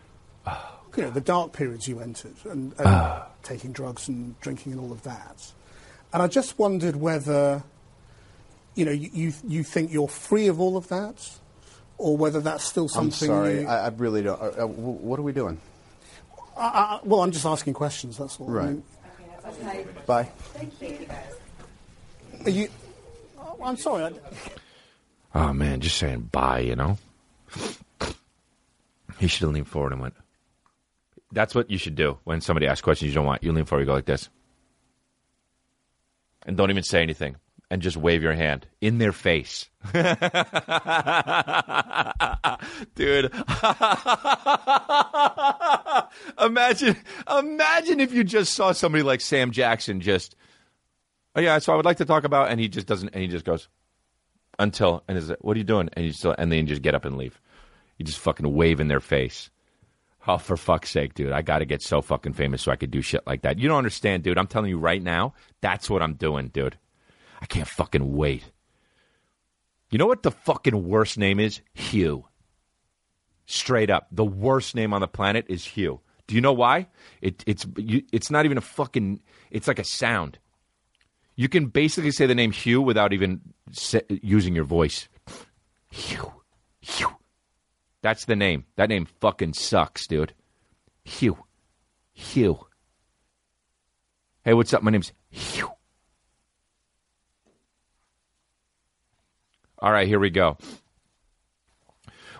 you 0.96 1.04
know, 1.04 1.10
the 1.10 1.22
dark 1.22 1.54
periods 1.54 1.88
you 1.88 2.00
entered 2.00 2.36
and, 2.46 2.72
and 2.74 2.86
Ah. 2.88 3.28
taking 3.42 3.72
drugs 3.72 4.08
and 4.08 4.40
drinking 4.42 4.74
and 4.74 4.82
all 4.82 4.92
of 4.92 5.02
that. 5.04 5.52
And 6.14 6.22
I 6.22 6.28
just 6.28 6.60
wondered 6.60 6.96
whether, 6.96 7.64
you 8.76 8.86
know, 8.86 8.92
you, 8.92 9.10
you, 9.14 9.34
you 9.48 9.64
think 9.64 9.92
you're 9.92 10.08
free 10.08 10.48
of 10.48 10.60
all 10.62 10.78
of 10.78 10.88
that, 10.90 11.28
or 11.98 12.16
whether 12.16 12.40
that's 12.42 12.64
still 12.64 12.88
something. 12.88 13.30
I'm 13.32 13.36
sorry, 13.36 13.62
You, 13.62 13.68
I, 13.68 13.86
I 13.86 13.88
really 13.90 14.22
don't. 14.22 14.40
Uh, 14.40 14.64
uh, 14.64 14.68
what 14.68 15.18
are 15.20 15.24
we 15.24 15.32
doing? 15.32 15.60
I, 16.56 16.68
I, 16.68 17.00
well, 17.04 17.22
I'm 17.22 17.32
just 17.32 17.46
asking 17.46 17.74
questions. 17.74 18.18
That's 18.18 18.40
all. 18.40 18.48
I 18.50 18.54
Right. 18.54 18.70
mean, 18.70 18.84
Bye. 20.06 20.30
are 22.46 22.50
you? 22.50 22.68
oh, 23.40 23.58
I'm 23.64 23.78
sorry. 23.78 24.14
Oh 25.36 25.52
man, 25.54 25.82
just 25.82 25.98
saying 25.98 26.30
bye. 26.32 26.60
You 26.60 26.76
know, 26.76 26.98
he 29.18 29.28
should 29.28 29.42
have 29.42 29.52
leaned 29.52 29.68
forward 29.68 29.92
and 29.94 30.02
went. 30.02 30.14
That's 31.32 31.56
what 31.56 31.72
you 31.72 31.78
should 31.78 31.96
do 31.96 32.20
when 32.24 32.42
somebody 32.42 32.68
asks 32.68 32.82
questions 32.82 33.10
you 33.10 33.16
don't 33.16 33.26
want. 33.26 33.44
You 33.44 33.52
lean 33.52 33.66
forward, 33.66 33.82
you 33.82 33.88
go 33.88 33.94
like 33.94 34.06
this, 34.06 34.30
and 36.46 36.56
don't 36.56 36.70
even 36.70 36.84
say 36.84 37.02
anything, 37.02 37.38
and 37.72 37.82
just 37.82 37.98
wave 37.98 38.22
your 38.22 38.34
hand 38.34 38.68
in 38.82 39.00
their 39.00 39.12
face, 39.12 39.68
dude. 42.96 43.34
imagine, 46.40 46.96
imagine 47.36 48.00
if 48.00 48.14
you 48.14 48.24
just 48.24 48.54
saw 48.54 48.72
somebody 48.72 49.04
like 49.04 49.22
Sam 49.22 49.52
Jackson 49.52 50.02
just. 50.02 50.36
Oh 51.36 51.42
yeah, 51.42 51.58
so 51.58 51.74
I 51.74 51.76
would 51.76 51.86
like 51.86 51.98
to 51.98 52.06
talk 52.06 52.26
about, 52.26 52.52
and 52.52 52.60
he 52.60 52.68
just 52.68 52.86
doesn't, 52.86 53.10
and 53.10 53.24
he 53.24 53.28
just 53.28 53.44
goes 53.44 53.68
until, 54.60 55.04
and 55.08 55.18
is 55.18 55.30
it, 55.30 55.40
what 55.42 55.56
are 55.56 55.60
you 55.60 55.64
doing? 55.64 55.90
And 55.94 56.06
you 56.06 56.12
still, 56.12 56.36
and 56.38 56.52
then 56.52 56.60
you 56.60 56.66
just 56.66 56.82
get 56.82 56.96
up 56.96 57.06
and 57.06 57.18
leave. 57.18 57.40
You 57.98 58.06
just 58.06 58.20
fucking 58.20 58.54
wave 58.54 58.80
in 58.80 58.88
their 58.88 59.00
face. 59.00 59.50
Oh, 60.26 60.38
for 60.38 60.56
fuck's 60.56 60.90
sake, 60.90 61.16
dude! 61.16 61.34
I 61.34 61.42
got 61.42 61.60
to 61.60 61.66
get 61.66 61.82
so 61.82 62.02
fucking 62.02 62.34
famous 62.34 62.62
so 62.62 62.72
I 62.72 62.78
could 62.78 62.92
do 62.92 63.02
shit 63.02 63.28
like 63.28 63.42
that. 63.42 63.60
You 63.60 63.68
don't 63.68 63.78
understand, 63.78 64.24
dude. 64.24 64.38
I'm 64.38 64.48
telling 64.48 64.70
you 64.70 64.78
right 64.78 65.02
now, 65.02 65.34
that's 65.60 65.90
what 65.90 66.02
I'm 66.02 66.14
doing, 66.14 66.48
dude. 66.48 66.78
I 67.42 67.46
can't 67.46 67.68
fucking 67.68 68.16
wait. 68.16 68.46
You 69.92 69.98
know 69.98 70.08
what 70.08 70.24
the 70.24 70.32
fucking 70.32 70.88
worst 70.88 71.18
name 71.18 71.42
is? 71.42 71.60
Hugh. 71.74 72.26
Straight 73.46 73.90
up, 73.90 74.08
the 74.12 74.24
worst 74.24 74.76
name 74.76 74.94
on 74.94 75.02
the 75.02 75.08
planet 75.08 75.46
is 75.50 75.66
Hugh. 75.66 76.00
Do 76.28 76.36
you 76.36 76.42
know 76.42 76.54
why? 76.54 76.88
It, 77.22 77.44
it's 77.46 77.68
you, 77.78 78.04
it's 78.14 78.32
not 78.32 78.46
even 78.46 78.58
a 78.58 78.62
fucking. 78.62 79.22
It's 79.52 79.68
like 79.68 79.80
a 79.80 79.84
sound. 79.84 80.40
You 81.36 81.50
can 81.50 81.68
basically 81.68 82.12
say 82.12 82.26
the 82.26 82.36
name 82.36 82.52
Hugh 82.52 82.82
without 82.82 83.14
even 83.14 83.42
using 84.08 84.54
your 84.54 84.66
voice. 84.66 85.08
Hugh, 85.90 86.32
Hugh. 86.82 87.16
That's 88.02 88.26
the 88.26 88.36
name. 88.36 88.66
That 88.76 88.90
name 88.90 89.08
fucking 89.22 89.54
sucks, 89.54 90.06
dude. 90.06 90.34
Hugh, 91.04 91.38
Hugh. 92.14 92.60
Hey, 94.44 94.54
what's 94.54 94.74
up? 94.74 94.84
My 94.84 94.92
name's 94.92 95.14
Hugh. 95.30 95.72
All 99.80 99.92
right, 99.92 100.08
here 100.08 100.20
we 100.20 100.30
go. 100.30 100.58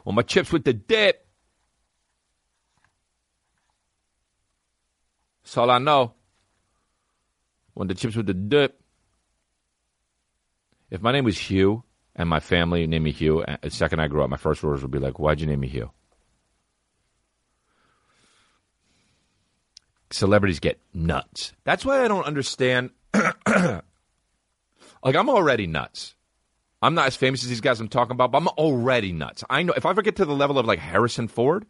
Well, 0.06 0.14
my 0.14 0.22
chips 0.22 0.52
with 0.52 0.66
the 0.66 0.74
dip. 0.74 1.26
That's 5.44 5.58
all 5.58 5.72
I 5.72 5.80
know. 5.80 6.14
When 7.74 7.88
the 7.88 7.96
chips 7.96 8.16
with 8.16 8.28
the 8.28 8.34
dip. 8.34 8.83
If 10.94 11.02
my 11.02 11.12
name 11.12 11.26
was 11.26 11.40
Hugh 11.40 11.84
and 12.16 12.30
my 12.30 12.40
family 12.40 12.86
named 12.86 13.04
me 13.04 13.12
Hugh, 13.12 13.42
uh, 13.42 13.58
the 13.64 13.72
second 13.72 14.00
I 14.00 14.08
grew 14.08 14.24
up, 14.24 14.30
my 14.30 14.38
first 14.38 14.62
words 14.62 14.84
would 14.84 14.92
be 14.92 15.00
like, 15.00 15.18
"Why'd 15.18 15.42
you 15.42 15.48
name 15.48 15.62
me 15.62 15.68
Hugh?" 15.68 15.90
Celebrities 20.12 20.60
get 20.60 20.80
nuts. 20.94 21.54
That's 21.64 21.84
why 21.84 22.06
I 22.06 22.08
don't 22.08 22.28
understand. 22.28 22.92
like 23.16 23.82
I'm 25.04 25.30
already 25.30 25.66
nuts. 25.66 26.14
I'm 26.80 26.94
not 26.94 27.08
as 27.08 27.16
famous 27.16 27.42
as 27.42 27.50
these 27.50 27.62
guys 27.62 27.80
I'm 27.80 27.88
talking 27.88 28.12
about, 28.12 28.32
but 28.32 28.38
I'm 28.38 28.48
already 28.50 29.14
nuts. 29.14 29.44
I 29.50 29.64
know 29.64 29.74
if 29.76 29.88
I 29.88 29.90
ever 29.90 30.04
get 30.04 30.18
to 30.18 30.26
the 30.26 30.36
level 30.36 30.60
of 30.60 30.68
like 30.68 30.78
Harrison 30.78 31.28
Ford, 31.28 31.66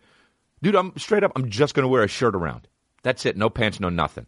dude, 0.62 0.75
I'm 0.75 0.97
straight 0.97 1.23
up. 1.23 1.31
I'm 1.38 1.49
just 1.49 1.75
to 1.75 1.88
wear 1.88 2.03
a 2.03 2.09
shirt 2.09 2.36
around. 2.36 2.67
That's 3.03 3.25
it. 3.25 3.38
No 3.38 3.49
pants, 3.49 3.79
no 3.79 3.88
nothing. 3.88 4.25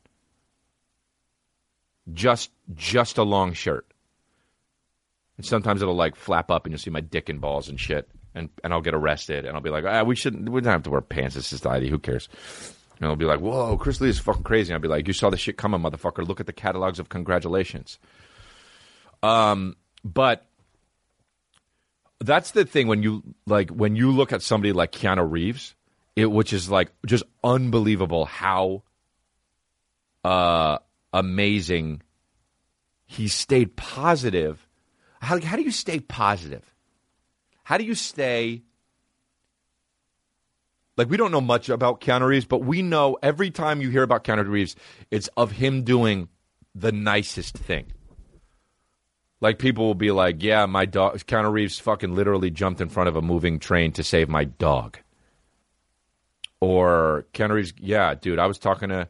Just, 2.13 2.51
just 2.73 3.17
a 3.17 3.23
long 3.23 3.51
shirt. 3.51 3.85
And 5.37 5.45
sometimes 5.45 5.81
it'll 5.81 5.95
like 5.95 6.15
flap 6.15 6.49
up, 6.49 6.65
and 6.65 6.71
you'll 6.71 6.79
see 6.79 6.89
my 6.89 7.01
dick 7.01 7.29
and 7.29 7.41
balls 7.41 7.69
and 7.69 7.79
shit, 7.79 8.09
and 8.33 8.49
and 8.63 8.73
I'll 8.73 8.81
get 8.81 8.93
arrested, 8.93 9.45
and 9.45 9.55
I'll 9.55 9.61
be 9.61 9.69
like, 9.69 9.83
ah, 9.85 10.03
we 10.03 10.15
shouldn't. 10.15 10.49
We 10.49 10.61
don't 10.61 10.71
have 10.71 10.83
to 10.83 10.89
wear 10.89 11.01
pants 11.01 11.35
in 11.35 11.41
society. 11.41 11.89
Who 11.89 11.99
cares? 11.99 12.29
And 12.99 13.09
I'll 13.09 13.15
be 13.17 13.25
like, 13.25 13.41
whoa, 13.41 13.77
Chris 13.77 13.97
D'Elia 13.97 14.11
is 14.11 14.19
fucking 14.19 14.43
crazy. 14.43 14.73
I'll 14.73 14.79
be 14.79 14.87
like, 14.87 15.07
you 15.07 15.13
saw 15.13 15.29
the 15.29 15.37
shit 15.37 15.57
coming, 15.57 15.81
motherfucker. 15.81 16.25
Look 16.25 16.39
at 16.39 16.45
the 16.45 16.53
catalogs 16.53 16.97
of 16.99 17.09
congratulations. 17.09 17.99
Um, 19.21 19.75
but 20.03 20.45
that's 22.19 22.51
the 22.51 22.65
thing 22.65 22.87
when 22.87 23.03
you 23.03 23.23
like 23.45 23.69
when 23.69 23.95
you 23.95 24.11
look 24.11 24.31
at 24.31 24.41
somebody 24.41 24.73
like 24.73 24.91
Keanu 24.91 25.29
Reeves, 25.29 25.75
it 26.15 26.31
which 26.31 26.53
is 26.53 26.69
like 26.69 26.91
just 27.05 27.23
unbelievable 27.43 28.25
how 28.25 28.83
uh 30.23 30.77
amazing 31.13 32.01
he 33.05 33.27
stayed 33.27 33.75
positive. 33.75 34.64
How 35.25 35.39
how 35.41 35.55
do 35.55 35.63
you 35.63 35.71
stay 35.71 35.99
positive? 35.99 36.63
How 37.63 37.77
do 37.77 37.83
you 37.83 37.95
stay 37.95 38.61
like 40.97 41.09
we 41.09 41.17
don't 41.17 41.31
know 41.31 41.41
much 41.41 41.67
about 41.67 41.99
Keanu 41.99 42.27
Reeves, 42.27 42.45
but 42.45 42.59
we 42.59 42.81
know 42.81 43.17
every 43.21 43.51
time 43.51 43.81
you 43.81 43.89
hear 43.89 44.03
about 44.03 44.23
Keanu 44.23 44.47
Reeves, 44.47 44.75
it's 45.11 45.27
of 45.35 45.51
him 45.51 45.83
doing 45.83 46.29
the 46.73 46.91
nicest 46.91 47.57
thing. 47.57 47.91
Like 49.41 49.59
people 49.59 49.85
will 49.85 49.95
be 49.95 50.11
like, 50.11 50.41
"Yeah, 50.41 50.65
my 50.67 50.85
dog." 50.85 51.17
Keanu 51.25 51.51
Reeves 51.51 51.79
fucking 51.79 52.15
literally 52.15 52.51
jumped 52.51 52.79
in 52.79 52.89
front 52.89 53.09
of 53.09 53.15
a 53.15 53.21
moving 53.21 53.59
train 53.59 53.91
to 53.93 54.03
save 54.03 54.29
my 54.29 54.45
dog. 54.45 54.99
Or 56.61 57.25
Keanu 57.33 57.55
Reeves, 57.55 57.73
yeah, 57.79 58.13
dude, 58.15 58.39
I 58.39 58.45
was 58.45 58.57
talking 58.57 58.89
to 58.89 59.09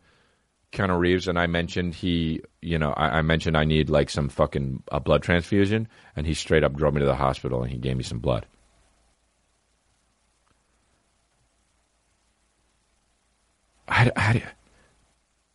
Keanu 0.76 1.00
Reeves 1.00 1.28
and 1.28 1.40
I 1.40 1.48
mentioned 1.48 1.96
he, 1.96 2.42
you 2.62 2.78
know, 2.78 2.92
I, 2.92 3.20
I 3.20 3.22
mentioned 3.22 3.58
I 3.58 3.64
need 3.64 3.90
like 3.90 4.10
some 4.10 4.30
fucking 4.30 4.84
a 4.92 5.00
blood 5.00 5.24
transfusion, 5.24 5.88
and 6.16 6.28
he 6.28 6.34
straight 6.34 6.64
up 6.64 6.74
drove 6.74 6.94
me 6.94 7.00
to 7.00 7.06
the 7.06 7.16
hospital 7.16 7.64
and 7.64 7.72
he 7.72 7.78
gave 7.78 7.98
me 7.98 8.04
some 8.04 8.20
blood. 8.20 8.46
I, 13.88 14.12
I, 14.16 14.44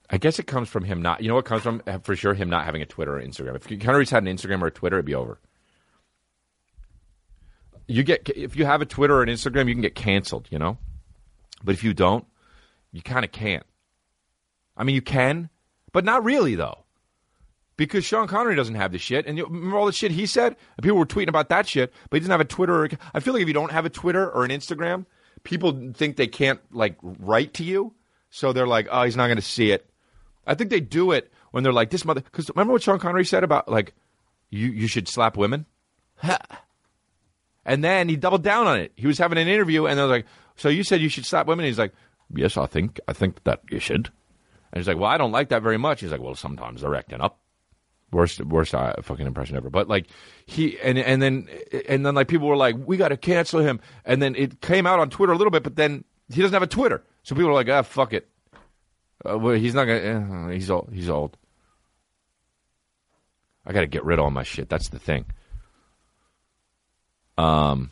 I 0.09 0.19
guess 0.19 0.39
it 0.39 0.47
comes 0.47 0.69
from 0.69 0.85
him 0.85 1.03
not. 1.03 1.21
You 1.23 1.29
know 1.29 1.35
what 1.35 1.45
comes 1.45 1.63
from 1.63 1.83
uh, 1.87 1.99
for 1.99 2.17
sure 2.17 2.35
him 2.35 2.49
not 2.49 2.65
having 2.65 2.83
a 2.83 2.87
Twitter 2.87 3.17
or 3.17 3.23
Instagram. 3.23 3.57
If 3.57 3.67
Keanu 3.67 3.99
Reeves 3.99 4.11
had 4.11 4.23
an 4.23 4.35
Instagram 4.35 4.63
or 4.63 4.69
a 4.69 4.71
Twitter, 4.71 4.97
it'd 4.97 5.07
be 5.07 5.15
over. 5.15 5.39
You 7.87 8.03
get 8.03 8.29
if 8.35 8.57
you 8.57 8.65
have 8.65 8.81
a 8.81 8.87
Twitter 8.87 9.17
or 9.17 9.23
an 9.23 9.29
Instagram, 9.29 9.69
you 9.69 9.75
can 9.75 9.83
get 9.83 9.95
canceled. 9.95 10.49
You 10.51 10.59
know, 10.59 10.79
but 11.63 11.75
if 11.75 11.85
you 11.85 11.93
don't, 11.93 12.25
you 12.93 13.03
kind 13.03 13.25
of 13.25 13.33
can't. 13.33 13.65
I 14.81 14.85
mean, 14.85 14.95
you 14.95 15.03
can, 15.03 15.51
but 15.93 16.07
not 16.07 16.25
really 16.25 16.55
though, 16.55 16.85
because 17.77 18.03
Sean 18.03 18.27
Connery 18.27 18.57
doesn't 18.57 18.77
have 18.77 18.93
the 18.93 18.99
shit. 18.99 19.27
And 19.27 19.37
you 19.37 19.45
remember 19.45 19.77
all 19.77 19.85
the 19.85 19.93
shit 19.93 20.11
he 20.11 20.25
said. 20.25 20.57
And 20.77 20.83
people 20.83 20.97
were 20.97 21.05
tweeting 21.05 21.29
about 21.29 21.51
that 21.51 21.69
shit, 21.69 21.93
but 22.09 22.17
he 22.17 22.21
doesn't 22.21 22.31
have 22.31 22.41
a 22.41 22.47
Twitter. 22.47 22.85
Or, 22.85 22.89
I 23.13 23.21
feel 23.21 23.35
like 23.35 23.43
if 23.43 23.49
you 23.49 23.53
don't 23.55 23.73
have 23.73 23.85
a 23.85 23.91
Twitter 23.91 24.31
or 24.31 24.43
an 24.43 24.51
Instagram, 24.51 25.05
people 25.43 25.93
think 25.93 26.17
they 26.17 26.27
can't 26.27 26.61
like 26.73 26.97
write 27.03 27.53
to 27.55 27.65
you, 27.65 27.93
so 28.31 28.55
they're 28.55 28.67
like, 28.67 28.89
oh, 28.91 29.03
he's 29.03 29.17
not 29.17 29.27
going 29.27 29.37
to 29.37 29.43
see 29.43 29.71
it. 29.71 29.91
I 30.47 30.55
think 30.55 30.71
they 30.71 30.81
do 30.81 31.13
it 31.13 31.31
when 31.51 31.63
they're 31.63 31.75
like 31.75 31.91
this 31.91 32.07
mother. 32.07 32.23
Because 32.23 32.49
remember 32.49 32.73
what 32.73 32.83
Sean 32.83 32.99
Connery 32.99 33.27
said 33.27 33.45
about 33.45 33.69
like 33.69 33.93
you 34.49 34.69
you 34.69 34.87
should 34.87 35.09
slap 35.09 35.37
women, 35.37 35.67
and 37.67 37.85
then 37.85 38.09
he 38.09 38.17
doubled 38.17 38.45
down 38.45 38.67
on 38.67 38.81
it. 38.81 38.93
He 38.97 39.07
was 39.07 39.19
having 39.19 39.37
an 39.37 39.47
interview, 39.47 39.85
and 39.85 39.99
they're 39.99 40.07
like, 40.07 40.27
"So 40.57 40.71
you 40.71 40.85
said 40.85 41.03
you 41.03 41.11
should 41.11 41.27
slap 41.27 41.47
women?" 41.47 41.67
he's 41.67 41.79
like, 41.79 41.93
"Yes, 42.35 42.57
I 42.57 42.65
think 42.65 42.99
I 43.07 43.13
think 43.13 43.45
that 43.45 43.61
you 43.71 43.79
should." 43.79 44.11
And 44.73 44.81
he's 44.81 44.89
like, 44.89 44.99
"Well, 44.99 45.11
I 45.11 45.19
don't 45.19 45.33
like 45.33 45.49
that 45.51 45.63
very 45.63 45.79
much." 45.79 46.01
He's 46.01 46.13
like, 46.13 46.21
"Well, 46.21 46.35
sometimes 46.35 46.81
they're 46.83 46.95
acting 46.95 47.21
up." 47.21 47.41
Worst 48.13 48.41
worst 48.45 48.75
uh, 48.75 48.95
fucking 49.03 49.27
impression 49.27 49.57
ever. 49.57 49.71
But 49.71 49.89
like 49.89 50.07
he 50.47 50.79
and 50.81 50.99
and 50.99 51.23
then 51.23 51.49
and 51.89 52.05
then 52.05 52.15
like 52.15 52.29
people 52.29 52.49
were 52.49 52.57
like, 52.57 52.77
"We 52.85 52.97
got 52.97 53.09
to 53.09 53.17
cancel 53.17 53.61
him," 53.61 53.81
and 54.05 54.21
then 54.21 54.35
it 54.35 54.61
came 54.61 54.87
out 54.87 54.99
on 54.99 55.11
Twitter 55.11 55.33
a 55.33 55.37
little 55.37 55.53
bit, 55.53 55.63
but 55.63 55.77
then 55.77 56.05
he 56.29 56.43
doesn't 56.43 56.55
have 56.55 56.63
a 56.63 56.67
Twitter, 56.67 57.05
so 57.23 57.35
people 57.35 57.51
are 57.51 57.55
like, 57.55 57.69
"Ah, 57.69 57.83
fuck 57.83 58.13
it." 58.13 58.29
Uh, 59.29 59.39
well, 59.39 59.55
he's 59.55 59.75
not 59.75 59.85
gonna. 59.85 60.47
Uh, 60.47 60.51
he's 60.51 60.71
old. 60.71 60.91
He's 60.93 61.09
old. 61.09 61.37
I 63.65 63.73
got 63.73 63.83
to 63.83 63.87
get 63.87 64.05
rid 64.05 64.19
of 64.19 64.25
all 64.25 64.31
my 64.31 64.43
shit. 64.43 64.69
That's 64.69 64.89
the 64.89 64.99
thing. 64.99 65.27
Um, 67.39 67.91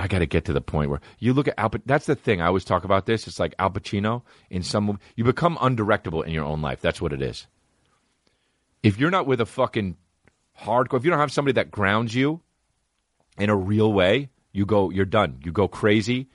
I 0.00 0.06
got 0.06 0.20
to 0.20 0.26
get 0.26 0.46
to 0.46 0.54
the 0.54 0.62
point 0.62 0.88
where 0.88 1.02
you 1.18 1.34
look 1.34 1.46
at 1.46 1.58
Al. 1.58 1.70
That's 1.84 2.06
the 2.06 2.14
thing. 2.14 2.40
I 2.40 2.46
always 2.46 2.64
talk 2.64 2.84
about 2.84 3.04
this. 3.04 3.26
It's 3.26 3.38
like 3.38 3.54
Al 3.58 3.70
Pacino 3.70 4.22
in 4.48 4.62
some. 4.62 4.98
You 5.14 5.24
become 5.24 5.58
undirectable 5.58 6.24
in 6.24 6.32
your 6.32 6.44
own 6.44 6.62
life. 6.62 6.80
That's 6.80 7.02
what 7.02 7.12
it 7.12 7.20
is. 7.20 7.46
If 8.82 8.98
you're 8.98 9.10
not 9.10 9.26
with 9.26 9.42
a 9.42 9.46
fucking 9.46 9.98
hardcore, 10.58 10.96
if 10.96 11.04
you 11.04 11.10
don't 11.10 11.20
have 11.20 11.30
somebody 11.30 11.52
that 11.52 11.70
grounds 11.70 12.14
you 12.14 12.40
in 13.36 13.50
a 13.50 13.56
real 13.56 13.92
way, 13.92 14.30
you 14.52 14.64
go. 14.64 14.88
You're 14.88 15.04
done. 15.04 15.38
You 15.44 15.52
go 15.52 15.68
crazy. 15.68 16.30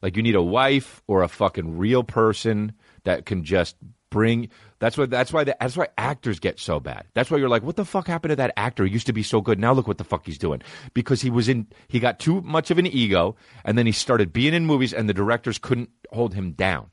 Like 0.00 0.16
you 0.16 0.22
need 0.22 0.34
a 0.34 0.42
wife 0.42 1.02
or 1.06 1.22
a 1.22 1.28
fucking 1.28 1.76
real 1.76 2.02
person 2.02 2.72
that 3.04 3.26
can 3.26 3.44
just 3.44 3.76
bring. 4.08 4.48
That's 4.80 4.96
why. 4.96 5.06
That's 5.06 5.30
why. 5.30 5.44
The, 5.44 5.56
that's 5.60 5.76
why 5.76 5.88
actors 5.98 6.40
get 6.40 6.58
so 6.58 6.80
bad. 6.80 7.04
That's 7.12 7.30
why 7.30 7.36
you're 7.36 7.50
like, 7.50 7.62
what 7.62 7.76
the 7.76 7.84
fuck 7.84 8.06
happened 8.06 8.30
to 8.30 8.36
that 8.36 8.54
actor? 8.56 8.86
He 8.86 8.92
used 8.92 9.06
to 9.06 9.12
be 9.12 9.22
so 9.22 9.42
good. 9.42 9.60
Now 9.60 9.74
look 9.74 9.86
what 9.86 9.98
the 9.98 10.04
fuck 10.04 10.24
he's 10.24 10.38
doing. 10.38 10.62
Because 10.94 11.20
he 11.20 11.28
was 11.28 11.50
in. 11.50 11.66
He 11.88 12.00
got 12.00 12.18
too 12.18 12.40
much 12.40 12.70
of 12.70 12.78
an 12.78 12.86
ego, 12.86 13.36
and 13.64 13.76
then 13.76 13.84
he 13.84 13.92
started 13.92 14.32
being 14.32 14.54
in 14.54 14.64
movies, 14.64 14.94
and 14.94 15.06
the 15.06 15.14
directors 15.14 15.58
couldn't 15.58 15.90
hold 16.10 16.32
him 16.32 16.52
down. 16.52 16.88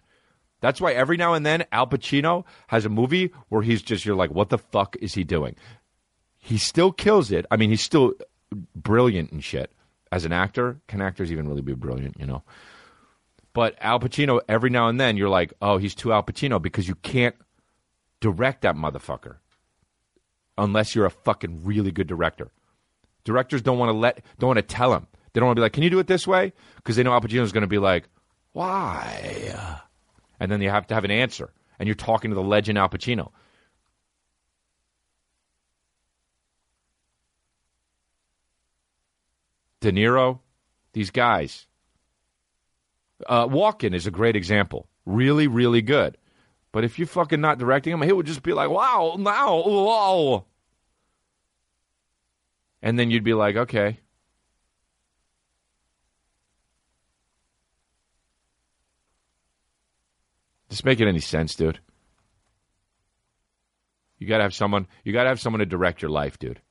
That's 0.60 0.82
why 0.82 0.91
every 0.91 1.15
now 1.15 1.34
and 1.34 1.45
then 1.45 1.65
Al 1.71 1.88
Pacino 1.88 2.43
has 2.67 2.84
a 2.86 2.89
movie 2.89 3.32
where 3.47 3.62
he's 3.62 3.82
just. 3.82 4.06
You're 4.06 4.17
like, 4.17 4.32
what 4.32 4.50
the 4.50 4.58
fuck 4.58 4.97
is 5.00 5.13
he 5.13 5.23
doing? 5.23 5.56
He 6.38 6.58
still 6.58 6.91
kills 6.91 7.32
it. 7.32 7.45
I 7.50 7.56
mean, 7.56 7.69
he's 7.69 7.82
still 7.82 8.13
brilliant 8.76 9.32
and 9.32 9.41
shit 9.41 9.71
as 10.12 10.26
an 10.26 10.34
actor. 10.34 10.82
Can 10.88 11.02
actors 11.02 11.32
even 11.32 11.47
really 11.47 11.62
be 11.62 11.73
brilliant? 11.73 12.19
You 12.19 12.26
know. 12.26 12.43
But 13.54 13.78
Al 13.80 14.02
Pacino, 14.02 14.41
every 14.50 14.69
now 14.69 14.89
and 14.89 15.00
then, 15.00 15.15
you're 15.15 15.30
like, 15.30 15.54
oh, 15.62 15.78
he's 15.78 15.95
too 15.95 16.12
Al 16.12 16.21
Pacino 16.21 16.62
because 16.62 16.88
you 16.88 16.95
can't 16.95 17.36
direct 18.19 18.62
that 18.62 18.75
motherfucker 18.75 19.38
unless 20.58 20.95
you're 20.95 21.06
a 21.06 21.12
fucking 21.12 21.63
really 21.63 21.91
good 21.91 22.08
director. 22.08 22.51
Directors 23.23 23.62
don't 23.62 23.77
want 23.77 23.89
to 23.89 23.97
let, 23.97 24.23
don't 24.39 24.47
want 24.47 24.58
to 24.58 24.63
tell 24.63 24.93
him. 24.93 25.08
They 25.34 25.39
don't 25.39 25.47
want 25.47 25.58
to 25.58 25.60
be 25.60 25.63
like, 25.63 25.73
can 25.73 25.84
you 25.84 25.89
do 25.89 25.99
it 25.99 26.08
this 26.08 26.25
way? 26.25 26.53
Because 26.77 26.95
they 26.95 27.03
know 27.03 27.13
Al 27.13 27.21
Pacino's 27.21 27.51
going 27.51 27.62
to 27.62 27.67
be 27.67 27.77
like, 27.77 28.10
why? 28.53 29.69
And 30.39 30.51
then 30.51 30.62
you 30.62 30.69
have 30.69 30.88
to 30.88 30.95
have 30.95 31.03
an 31.03 31.12
answer. 31.12 31.53
And 31.77 31.88
you're 31.88 31.95
talking 31.95 32.32
to 32.32 32.36
the 32.36 32.41
legend 32.41 32.77
Al 32.77 32.89
Pacino. 32.89 33.32
De 39.82 39.91
Niro, 39.91 40.39
these 40.93 41.12
guys. 41.12 41.67
Uh, 43.27 43.47
Walken 43.47 43.93
is 43.93 44.08
a 44.08 44.12
great 44.12 44.36
example. 44.36 44.88
Really, 45.06 45.47
really 45.47 45.84
good. 45.84 46.17
But 46.71 46.84
if 46.84 46.99
you're 46.99 47.08
fucking 47.08 47.41
not 47.41 47.58
directing 47.58 47.93
him, 47.93 48.01
he 48.01 48.12
would 48.12 48.25
just 48.25 48.43
be 48.43 48.53
like, 48.53 48.69
wow, 48.69 49.15
now, 49.17 49.63
wow. 49.65 50.45
And 52.82 52.99
then 52.99 53.10
you'd 53.10 53.23
be 53.23 53.34
like, 53.34 53.56
okay. 53.56 53.99
Does 60.69 60.80
this 60.80 60.86
make 60.86 60.99
it 60.99 61.08
any 61.08 61.21
sense, 61.21 61.56
dude? 61.56 61.80
You 64.19 64.27
gotta 64.27 64.43
have 64.43 64.53
someone. 64.53 64.88
You 65.03 65.13
gotta 65.13 65.30
have 65.30 65.39
someone 65.39 65.60
to 65.60 65.65
direct 65.65 66.01
your 66.01 66.12
life, 66.12 66.39
dude. 66.39 66.62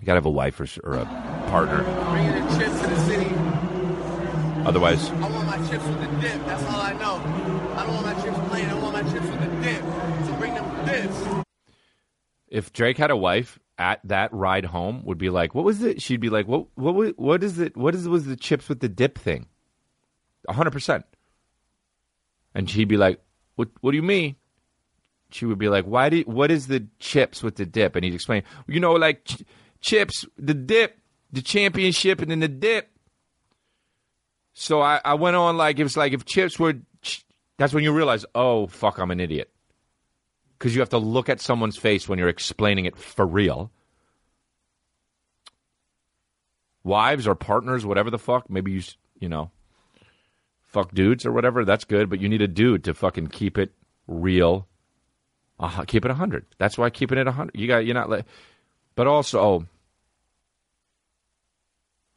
You 0.00 0.06
gotta 0.06 0.18
have 0.18 0.26
a 0.26 0.30
wife 0.30 0.60
or, 0.60 0.66
or 0.84 0.94
a 0.96 1.04
partner. 1.48 1.82
Bringing 2.10 2.34
in 2.34 2.58
chips 2.58 2.80
to 2.80 2.86
the 2.88 3.00
city. 3.06 3.34
Otherwise, 4.66 5.10
I 5.10 5.30
want 5.30 5.46
my 5.46 5.56
chips 5.68 5.86
with 5.86 6.00
the 6.00 6.06
dip. 6.20 6.44
That's 6.46 6.62
all 6.64 6.80
I 6.80 6.92
know. 6.92 7.16
I 7.76 7.86
don't 7.86 7.94
want 7.94 8.06
my 8.06 8.22
chips 8.22 8.38
plain. 8.48 8.68
I 8.68 8.74
want 8.74 8.92
my 8.92 9.02
chips 9.02 9.26
with 9.26 9.40
the 9.40 9.62
dip. 9.62 9.82
So 10.26 10.34
bring 10.36 10.54
them 10.54 10.86
dips. 10.86 11.44
If 12.50 12.72
Drake 12.72 12.98
had 12.98 13.10
a 13.10 13.16
wife 13.16 13.58
at 13.78 14.00
that 14.04 14.32
ride 14.34 14.64
home, 14.64 15.02
would 15.04 15.18
be 15.18 15.30
like, 15.30 15.54
what 15.54 15.64
was 15.64 15.82
it? 15.82 16.02
She'd 16.02 16.20
be 16.20 16.28
like, 16.28 16.46
what, 16.46 16.66
what, 16.74 17.18
what 17.18 17.42
is 17.42 17.58
it? 17.58 17.76
What 17.76 17.94
is 17.94 18.08
was 18.08 18.26
the 18.26 18.36
chips 18.36 18.68
with 18.68 18.80
the 18.80 18.88
dip 18.88 19.16
thing? 19.16 19.46
Hundred 20.48 20.72
percent. 20.72 21.04
And 22.54 22.68
she'd 22.68 22.88
be 22.88 22.96
like, 22.96 23.20
what, 23.54 23.68
what 23.80 23.92
do 23.92 23.96
you 23.96 24.02
mean? 24.02 24.36
She 25.30 25.46
would 25.46 25.58
be 25.58 25.68
like, 25.68 25.84
why 25.84 26.08
did, 26.08 26.26
what 26.26 26.50
is 26.50 26.66
the 26.66 26.88
chips 26.98 27.42
with 27.42 27.54
the 27.54 27.64
dip? 27.64 27.94
And 27.94 28.04
he'd 28.04 28.14
explain, 28.14 28.42
you 28.66 28.80
know, 28.80 28.94
like 28.94 29.24
ch- 29.24 29.44
chips, 29.80 30.26
the 30.36 30.54
dip, 30.54 30.98
the 31.30 31.42
championship, 31.42 32.20
and 32.20 32.30
then 32.32 32.40
the 32.40 32.48
dip. 32.48 32.90
So 34.54 34.82
I, 34.82 35.00
I 35.04 35.14
went 35.14 35.36
on 35.36 35.56
like, 35.56 35.78
it 35.78 35.84
was 35.84 35.96
like 35.96 36.12
if 36.12 36.24
chips 36.24 36.58
were, 36.58 36.74
ch- 37.02 37.24
that's 37.58 37.72
when 37.72 37.84
you 37.84 37.92
realize, 37.92 38.26
oh, 38.34 38.66
fuck, 38.66 38.98
I'm 38.98 39.12
an 39.12 39.20
idiot 39.20 39.52
because 40.60 40.74
you 40.74 40.82
have 40.82 40.90
to 40.90 40.98
look 40.98 41.30
at 41.30 41.40
someone's 41.40 41.78
face 41.78 42.06
when 42.06 42.18
you're 42.18 42.28
explaining 42.28 42.84
it 42.84 42.98
for 42.98 43.26
real. 43.26 43.70
Wives 46.84 47.26
or 47.26 47.34
partners, 47.34 47.86
whatever 47.86 48.10
the 48.10 48.18
fuck, 48.18 48.50
maybe 48.50 48.72
you 48.72 48.82
you 49.18 49.28
know, 49.28 49.50
fuck 50.62 50.92
dudes 50.92 51.24
or 51.24 51.32
whatever. 51.32 51.64
That's 51.64 51.84
good, 51.84 52.10
but 52.10 52.20
you 52.20 52.28
need 52.28 52.42
a 52.42 52.48
dude 52.48 52.84
to 52.84 52.94
fucking 52.94 53.28
keep 53.28 53.56
it 53.56 53.72
real. 54.06 54.66
Uh, 55.58 55.84
keep 55.86 56.04
it 56.04 56.10
hundred. 56.10 56.44
That's 56.58 56.76
why 56.76 56.90
keeping 56.90 57.18
it 57.18 57.26
hundred. 57.26 57.58
You 57.58 57.66
got 57.66 57.86
you're 57.86 57.94
not 57.94 58.10
let, 58.10 58.26
but 58.94 59.06
also, 59.06 59.40
oh, 59.40 59.64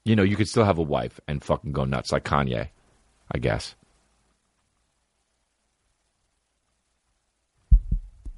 you 0.03 0.17
know, 0.17 0.23
you 0.23 0.35
could 0.35 0.49
still 0.49 0.65
have 0.65 0.79
a 0.79 0.83
wife 0.83 1.19
and 1.29 1.41
fucking 1.41 1.71
go 1.71 1.85
nuts 1.85 2.11
like 2.11 2.25
Kanye, 2.25 2.69
I 3.31 3.37
guess. 3.37 3.75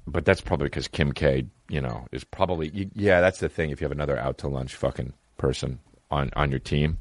But 0.06 0.24
that's 0.24 0.40
probably 0.40 0.66
because 0.66 0.88
Kim 0.88 1.12
K, 1.12 1.46
you 1.68 1.80
know, 1.80 2.06
is 2.12 2.24
probably 2.24 2.70
y- 2.74 2.90
yeah. 2.94 3.20
That's 3.20 3.40
the 3.40 3.48
thing. 3.48 3.70
If 3.70 3.80
you 3.80 3.84
have 3.86 3.92
another 3.92 4.18
out 4.18 4.38
to 4.38 4.48
lunch 4.48 4.74
fucking 4.74 5.12
person 5.36 5.80
on 6.10 6.30
on 6.36 6.50
your 6.50 6.60
team, 6.60 6.98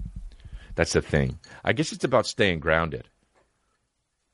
that's 0.76 0.94
the 0.94 1.02
thing. 1.02 1.40
I 1.64 1.74
guess 1.74 1.92
it's 1.92 2.04
about 2.04 2.26
staying 2.26 2.60
grounded. 2.60 3.08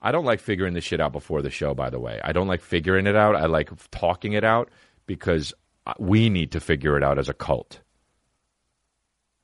I 0.02 0.12
don't 0.12 0.26
like 0.26 0.40
figuring 0.40 0.74
this 0.74 0.84
shit 0.84 1.02
out 1.02 1.12
before 1.12 1.42
the 1.42 1.50
show. 1.50 1.74
By 1.74 1.90
the 1.90 2.00
way, 2.00 2.20
I 2.24 2.32
don't 2.32 2.48
like 2.48 2.62
figuring 2.62 3.08
it 3.08 3.16
out. 3.16 3.36
I 3.36 3.46
like 3.46 3.70
talking 3.92 4.34
it 4.34 4.44
out 4.44 4.70
because 5.06 5.54
uh, 5.86 5.94
we 6.00 6.30
need 6.30 6.52
to 6.54 6.60
figure 6.60 6.98
it 6.98 7.04
out 7.04 7.20
as 7.20 7.30
a 7.30 7.34
cult. 7.34 7.82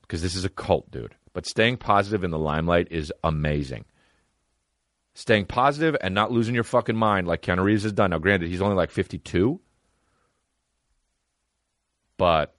Because 0.02 0.22
this 0.22 0.36
is 0.36 0.46
a 0.46 0.50
cult, 0.50 0.90
dude. 0.90 1.16
But 1.34 1.46
staying 1.46 1.78
positive 1.78 2.24
in 2.24 2.32
the 2.32 2.40
limelight 2.40 2.88
is 2.90 3.12
amazing 3.24 3.86
staying 5.18 5.46
positive 5.46 5.98
and 6.00 6.14
not 6.14 6.32
losing 6.32 6.54
your 6.54 6.64
fucking 6.64 6.96
mind 6.96 7.28
like 7.28 7.42
Keanu 7.42 7.64
Reeves 7.64 7.82
has 7.82 7.92
done. 7.92 8.12
Now, 8.12 8.20
granted, 8.20 8.50
he's 8.50 8.62
only 8.62 8.76
like 8.76 8.92
52, 8.92 9.60
but 12.18 12.56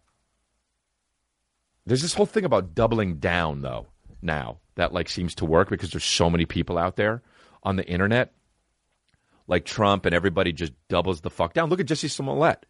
there's 1.87 2.03
this 2.03 2.15
whole 2.15 2.27
thing 2.27 2.45
about 2.45 2.75
doubling 2.75 3.19
down, 3.19 3.63
though, 3.63 3.87
now 4.21 4.59
that 4.75 4.93
like 4.93 5.09
seems 5.09 5.37
to 5.37 5.45
work 5.45 5.71
because 5.71 5.93
there's 5.93 6.03
so 6.03 6.29
many 6.29 6.47
people 6.47 6.77
out 6.77 6.97
there 6.97 7.23
on 7.63 7.77
the 7.77 7.89
internet, 7.89 8.33
like 9.47 9.65
Trump 9.65 10.05
and 10.05 10.13
everybody 10.13 10.53
just 10.53 10.73
doubles 10.89 11.21
the 11.21 11.31
fuck 11.31 11.55
down. 11.55 11.71
Look 11.71 11.79
at 11.79 11.87
Jussie 11.87 12.11
Smollett. 12.11 12.67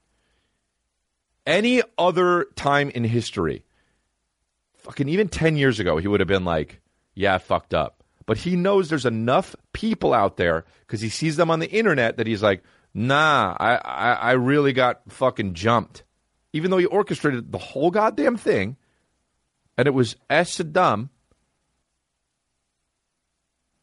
Any 1.46 1.80
other 1.96 2.46
time 2.56 2.90
in 2.90 3.04
history, 3.04 3.64
fucking 4.76 5.08
even 5.08 5.28
10 5.28 5.56
years 5.56 5.80
ago, 5.80 5.96
he 5.96 6.08
would 6.08 6.20
have 6.20 6.28
been 6.28 6.44
like, 6.44 6.82
yeah, 7.14 7.36
I 7.36 7.38
fucked 7.38 7.72
up. 7.72 7.97
But 8.28 8.36
he 8.36 8.56
knows 8.56 8.90
there's 8.90 9.06
enough 9.06 9.56
people 9.72 10.12
out 10.12 10.36
there 10.36 10.66
because 10.86 11.00
he 11.00 11.08
sees 11.08 11.36
them 11.36 11.50
on 11.50 11.60
the 11.60 11.70
internet 11.70 12.18
that 12.18 12.26
he's 12.26 12.42
like, 12.42 12.62
nah, 12.92 13.56
I, 13.58 13.76
I, 13.76 14.12
I 14.12 14.32
really 14.32 14.74
got 14.74 15.00
fucking 15.08 15.54
jumped. 15.54 16.04
Even 16.52 16.70
though 16.70 16.76
he 16.76 16.84
orchestrated 16.84 17.50
the 17.50 17.56
whole 17.56 17.90
goddamn 17.90 18.36
thing 18.36 18.76
and 19.78 19.88
it 19.88 19.92
was 19.92 20.14
S 20.28 20.58
dumb, 20.58 21.08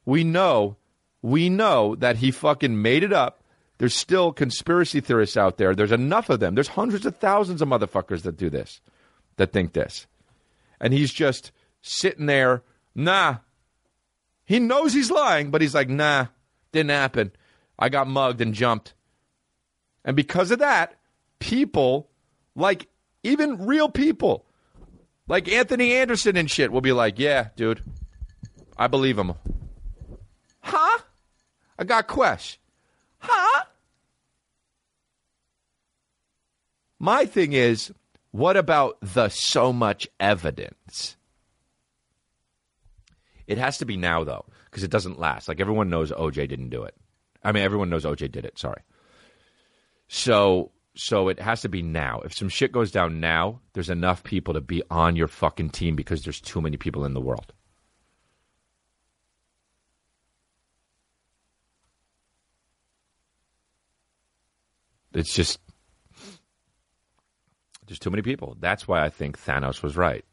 we 0.06 0.24
know, 0.24 0.78
we 1.24 1.50
know 1.50 1.96
that 1.96 2.18
he 2.18 2.30
fucking 2.30 2.80
made 2.80 3.02
it 3.02 3.12
up. 3.12 3.42
There's 3.80 3.96
still 3.96 4.32
conspiracy 4.32 5.00
theorists 5.00 5.38
out 5.38 5.58
there. 5.58 5.74
There's 5.74 5.92
enough 5.92 6.30
of 6.30 6.40
them. 6.40 6.54
There's 6.54 6.68
hundreds 6.68 7.08
of 7.08 7.18
thousands 7.18 7.64
of 7.64 7.68
motherfuckers 7.68 8.22
that 8.22 8.38
do 8.38 8.52
this, 8.52 8.80
that 9.38 9.52
think 9.52 9.74
this. 9.74 10.06
And 10.80 10.94
he's 10.94 11.12
just 11.12 11.52
sitting 11.82 12.28
there, 12.28 12.62
nah, 12.94 13.38
he 14.46 14.60
knows 14.60 14.94
he's 14.94 15.12
lying, 15.12 15.52
but 15.52 15.62
he's 15.62 15.76
like, 15.76 15.90
nah, 15.90 16.28
didn't 16.72 16.92
happen. 16.92 17.32
I 17.78 17.90
got 17.90 18.08
mugged 18.08 18.42
and 18.42 18.54
jumped. 18.54 18.94
And 20.04 20.16
because 20.16 20.52
of 20.52 20.60
that, 20.60 20.96
people, 21.40 22.10
like 22.56 22.88
even 23.24 23.66
real 23.66 23.90
people, 23.90 24.46
like 25.28 25.48
Anthony 25.48 25.94
Anderson 25.94 26.38
and 26.38 26.50
shit, 26.50 26.72
will 26.72 26.82
be 26.82 26.92
like, 26.92 27.18
yeah, 27.18 27.50
dude, 27.56 27.82
I 28.78 28.88
believe 28.88 29.18
him. 29.18 29.34
Huh? 30.60 31.00
I 31.78 31.84
got 31.84 32.08
quests. 32.08 32.58
Huh? 33.18 33.64
My 37.00 37.26
thing 37.26 37.54
is, 37.54 37.92
what 38.32 38.58
about 38.58 38.98
the 39.02 39.30
so 39.30 39.74
much 39.74 40.08
evidence? 40.20 41.18
It 43.48 43.58
has 43.58 43.78
to 43.80 43.86
be 43.86 43.98
now 43.98 44.24
though, 44.24 44.46
because 44.66 44.84
it 44.84 44.92
doesn't 44.92 45.20
last. 45.20 45.48
Like 45.48 45.60
everyone 45.60 45.90
knows 45.90 46.12
OJ 46.12 46.48
didn't 46.50 46.70
do 46.70 46.84
it. 46.84 46.96
I 47.44 47.52
mean, 47.52 47.64
everyone 47.64 47.90
knows 47.90 48.06
OJ 48.06 48.32
did 48.32 48.46
it. 48.46 48.58
Sorry. 48.58 48.82
So 50.08 50.72
so 50.96 51.28
it 51.28 51.40
has 51.40 51.62
to 51.62 51.70
be 51.70 51.82
now. 51.82 52.22
If 52.22 52.34
some 52.34 52.50
shit 52.50 52.72
goes 52.72 52.92
down 52.92 53.20
now, 53.20 53.60
there's 53.74 53.90
enough 53.90 54.24
people 54.24 54.54
to 54.54 54.62
be 54.62 54.82
on 54.90 55.16
your 55.16 55.28
fucking 55.28 55.72
team 55.72 55.96
because 55.96 56.24
there's 56.24 56.40
too 56.40 56.62
many 56.62 56.78
people 56.78 57.06
in 57.06 57.14
the 57.14 57.22
world. 57.22 57.54
It's 65.14 65.34
just 65.34 65.60
there's 67.88 68.00
too 68.00 68.10
many 68.10 68.22
people. 68.22 68.58
That's 68.60 68.88
why 68.88 69.04
I 69.04 69.10
think 69.10 69.40
Thanos 69.40 69.84
was 69.84 69.96
right. 69.96 70.26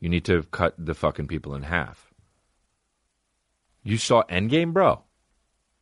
You 0.00 0.08
need 0.08 0.24
to 0.24 0.42
cut 0.44 0.74
the 0.78 0.94
fucking 0.94 1.28
people 1.28 1.54
in 1.54 1.62
half. 1.62 2.12
You 3.82 3.98
saw 3.98 4.22
Endgame, 4.24 4.72
bro. 4.72 5.02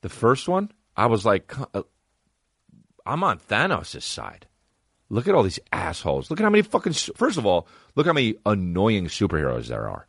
The 0.02 0.08
first 0.08 0.48
one, 0.48 0.70
I 0.96 1.06
was 1.06 1.24
like, 1.24 1.52
uh, 1.74 1.82
I'm 3.06 3.24
on 3.24 3.38
Thanos' 3.38 4.02
side. 4.02 4.46
Look 5.08 5.26
at 5.26 5.34
all 5.34 5.42
these 5.42 5.60
assholes. 5.72 6.30
Look 6.30 6.40
at 6.40 6.44
how 6.44 6.50
many 6.50 6.62
fucking. 6.62 6.92
First 6.92 7.38
of 7.38 7.46
all, 7.46 7.66
look 7.94 8.06
how 8.06 8.12
many 8.12 8.36
annoying 8.44 9.06
superheroes 9.06 9.68
there 9.68 9.88
are. 9.88 10.06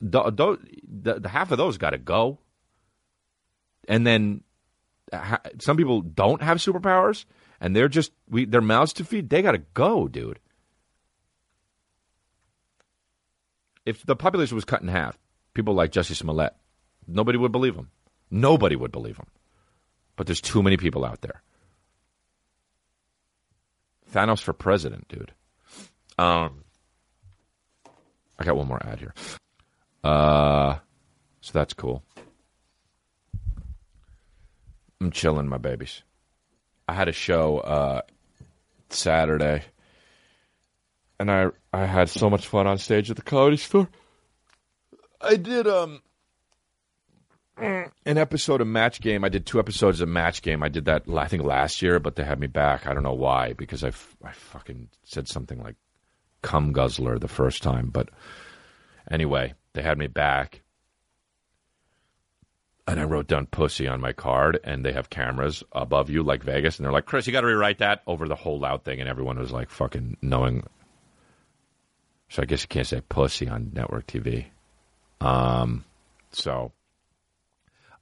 The, 0.00 0.30
the, 0.30 1.20
the, 1.20 1.28
half 1.28 1.52
of 1.52 1.58
those 1.58 1.78
got 1.78 1.90
to 1.90 1.98
go. 1.98 2.38
And 3.86 4.06
then 4.06 4.42
some 5.60 5.76
people 5.76 6.02
don't 6.02 6.42
have 6.42 6.58
superpowers, 6.58 7.24
and 7.60 7.74
they're 7.74 7.88
just 7.88 8.12
we 8.28 8.44
their 8.44 8.60
mouths 8.60 8.92
to 8.94 9.04
feed. 9.04 9.30
They 9.30 9.42
got 9.42 9.52
to 9.52 9.62
go, 9.74 10.08
dude. 10.08 10.40
If 13.88 14.04
the 14.04 14.14
population 14.14 14.54
was 14.54 14.66
cut 14.66 14.82
in 14.82 14.88
half, 14.88 15.18
people 15.54 15.72
like 15.72 15.92
Jussie 15.92 16.14
Smollett, 16.14 16.52
nobody 17.06 17.38
would 17.38 17.52
believe 17.52 17.74
him. 17.74 17.88
Nobody 18.30 18.76
would 18.76 18.92
believe 18.92 19.16
him. 19.16 19.28
But 20.14 20.26
there's 20.26 20.42
too 20.42 20.62
many 20.62 20.76
people 20.76 21.06
out 21.06 21.22
there. 21.22 21.40
Thanos 24.12 24.42
for 24.42 24.52
president, 24.52 25.08
dude. 25.08 25.32
Um, 26.18 26.64
I 28.38 28.44
got 28.44 28.58
one 28.58 28.68
more 28.68 28.86
ad 28.86 28.98
here. 28.98 29.14
Uh, 30.04 30.76
so 31.40 31.52
that's 31.54 31.72
cool. 31.72 32.02
I'm 35.00 35.12
chilling, 35.12 35.48
my 35.48 35.56
babies. 35.56 36.02
I 36.86 36.92
had 36.92 37.08
a 37.08 37.12
show 37.12 37.60
uh, 37.60 38.02
Saturday, 38.90 39.62
and 41.18 41.30
I 41.30 41.48
I 41.72 41.86
had 41.86 42.08
so 42.08 42.30
much 42.30 42.46
fun 42.46 42.66
on 42.66 42.78
stage 42.78 43.10
at 43.10 43.16
the 43.16 43.22
comedy 43.22 43.56
store. 43.56 43.88
I 45.20 45.36
did 45.36 45.66
um 45.66 46.02
an 47.60 48.18
episode 48.18 48.60
of 48.60 48.68
Match 48.68 49.00
Game. 49.00 49.24
I 49.24 49.28
did 49.28 49.44
two 49.44 49.58
episodes 49.58 50.00
of 50.00 50.08
Match 50.08 50.42
Game. 50.42 50.62
I 50.62 50.68
did 50.68 50.84
that 50.84 51.04
I 51.12 51.26
think 51.26 51.42
last 51.42 51.82
year, 51.82 51.98
but 51.98 52.14
they 52.16 52.24
had 52.24 52.38
me 52.38 52.46
back. 52.46 52.86
I 52.86 52.94
don't 52.94 53.02
know 53.02 53.14
why 53.14 53.52
because 53.54 53.82
I, 53.82 53.88
f- 53.88 54.16
I 54.24 54.30
fucking 54.32 54.88
said 55.04 55.28
something 55.28 55.60
like 55.60 55.74
"cum 56.42 56.72
guzzler" 56.72 57.18
the 57.18 57.26
first 57.28 57.62
time, 57.62 57.90
but 57.90 58.10
anyway, 59.10 59.54
they 59.72 59.82
had 59.82 59.98
me 59.98 60.06
back. 60.06 60.62
And 62.86 62.98
I 62.98 63.04
wrote 63.04 63.26
down 63.26 63.44
pussy 63.46 63.86
on 63.86 64.00
my 64.00 64.12
card, 64.12 64.58
and 64.64 64.82
they 64.82 64.92
have 64.92 65.10
cameras 65.10 65.62
above 65.72 66.08
you 66.08 66.22
like 66.22 66.42
Vegas, 66.42 66.78
and 66.78 66.86
they're 66.86 66.92
like, 66.92 67.04
Chris, 67.04 67.26
you 67.26 67.34
got 67.34 67.42
to 67.42 67.46
rewrite 67.46 67.78
that 67.78 68.00
over 68.06 68.26
the 68.26 68.34
whole 68.34 68.58
loud 68.58 68.82
thing. 68.82 68.98
And 68.98 69.10
everyone 69.10 69.38
was 69.38 69.52
like, 69.52 69.68
fucking 69.68 70.16
knowing. 70.22 70.62
So 72.28 72.42
I 72.42 72.44
guess 72.44 72.62
you 72.62 72.68
can't 72.68 72.86
say 72.86 73.00
pussy 73.00 73.48
on 73.48 73.70
network 73.72 74.06
TV. 74.06 74.46
Um, 75.20 75.84
so 76.30 76.72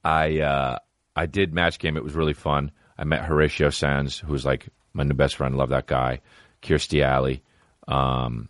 I 0.03 0.39
uh, 0.41 0.79
I 1.15 1.25
did 1.25 1.53
match 1.53 1.79
game. 1.79 1.97
It 1.97 2.03
was 2.03 2.13
really 2.13 2.33
fun. 2.33 2.71
I 2.97 3.03
met 3.03 3.25
Horatio 3.25 3.69
Sanz, 3.69 4.19
who's 4.19 4.45
like 4.45 4.69
my 4.93 5.03
new 5.03 5.13
best 5.13 5.35
friend. 5.35 5.55
Love 5.55 5.69
that 5.69 5.87
guy. 5.87 6.21
Kirstie 6.61 7.03
Alley, 7.03 7.43
um, 7.87 8.49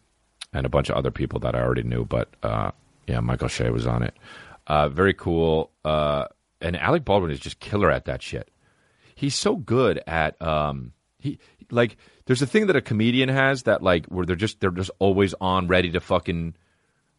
and 0.53 0.65
a 0.65 0.69
bunch 0.69 0.89
of 0.89 0.95
other 0.95 1.11
people 1.11 1.39
that 1.41 1.55
I 1.55 1.61
already 1.61 1.83
knew. 1.83 2.05
But 2.05 2.29
uh, 2.41 2.71
yeah, 3.07 3.19
Michael 3.19 3.49
Che 3.49 3.69
was 3.69 3.85
on 3.85 4.03
it. 4.03 4.15
Uh, 4.65 4.89
very 4.89 5.13
cool. 5.13 5.71
Uh, 5.85 6.25
and 6.61 6.75
Alec 6.75 7.05
Baldwin 7.05 7.31
is 7.31 7.39
just 7.39 7.59
killer 7.59 7.91
at 7.91 8.05
that 8.05 8.21
shit. 8.21 8.49
He's 9.15 9.35
so 9.35 9.55
good 9.55 10.01
at 10.07 10.39
um, 10.41 10.93
he 11.19 11.39
like. 11.71 11.97
There's 12.25 12.41
a 12.41 12.47
thing 12.47 12.67
that 12.67 12.75
a 12.75 12.81
comedian 12.81 13.29
has 13.29 13.63
that 13.63 13.81
like 13.81 14.05
where 14.07 14.25
they're 14.25 14.35
just 14.35 14.59
they're 14.59 14.71
just 14.71 14.91
always 14.99 15.33
on, 15.39 15.67
ready 15.67 15.91
to 15.91 15.99
fucking 15.99 16.55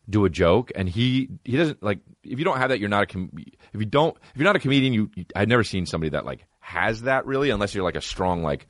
do 0.08 0.24
a 0.24 0.30
joke, 0.30 0.72
and 0.74 0.88
he 0.88 1.28
he 1.44 1.56
doesn't 1.56 1.82
like. 1.82 2.00
If 2.22 2.38
you 2.38 2.44
don't 2.44 2.58
have 2.58 2.70
that, 2.70 2.80
you're 2.80 2.88
not 2.88 3.04
a. 3.04 3.06
Com- 3.06 3.30
if 3.36 3.80
you 3.80 3.86
don't, 3.86 4.16
if 4.32 4.36
you're 4.36 4.44
not 4.44 4.56
a 4.56 4.60
comedian, 4.60 4.92
you, 4.92 5.10
you 5.14 5.24
I've 5.34 5.48
never 5.48 5.64
seen 5.64 5.86
somebody 5.86 6.10
that 6.10 6.24
like 6.24 6.44
has 6.60 7.02
that 7.02 7.26
really, 7.26 7.50
unless 7.50 7.74
you're 7.74 7.84
like 7.84 7.96
a 7.96 8.02
strong 8.02 8.42
like. 8.42 8.66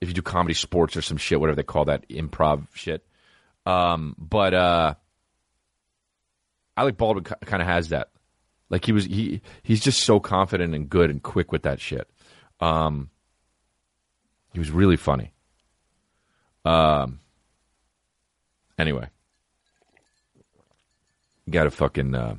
If 0.00 0.06
you 0.06 0.14
do 0.14 0.22
comedy 0.22 0.54
sports 0.54 0.96
or 0.96 1.02
some 1.02 1.16
shit, 1.16 1.40
whatever 1.40 1.56
they 1.56 1.64
call 1.64 1.86
that 1.86 2.08
improv 2.08 2.68
shit, 2.72 3.04
um, 3.66 4.14
but 4.16 4.54
uh, 4.54 4.94
Alec 6.76 6.96
Baldwin 6.96 7.24
kind 7.24 7.60
of 7.60 7.66
has 7.66 7.88
that. 7.88 8.10
Like 8.70 8.84
he 8.84 8.92
was 8.92 9.04
he 9.06 9.40
he's 9.62 9.80
just 9.80 10.04
so 10.04 10.20
confident 10.20 10.74
and 10.74 10.88
good 10.88 11.10
and 11.10 11.22
quick 11.22 11.50
with 11.50 11.62
that 11.62 11.80
shit. 11.80 12.08
Um, 12.60 13.10
he 14.52 14.58
was 14.58 14.70
really 14.70 14.96
funny. 14.96 15.32
Um. 16.64 17.20
Anyway, 18.78 19.08
got 21.50 21.64
to 21.64 21.70
fucking 21.70 22.14
uh, 22.14 22.36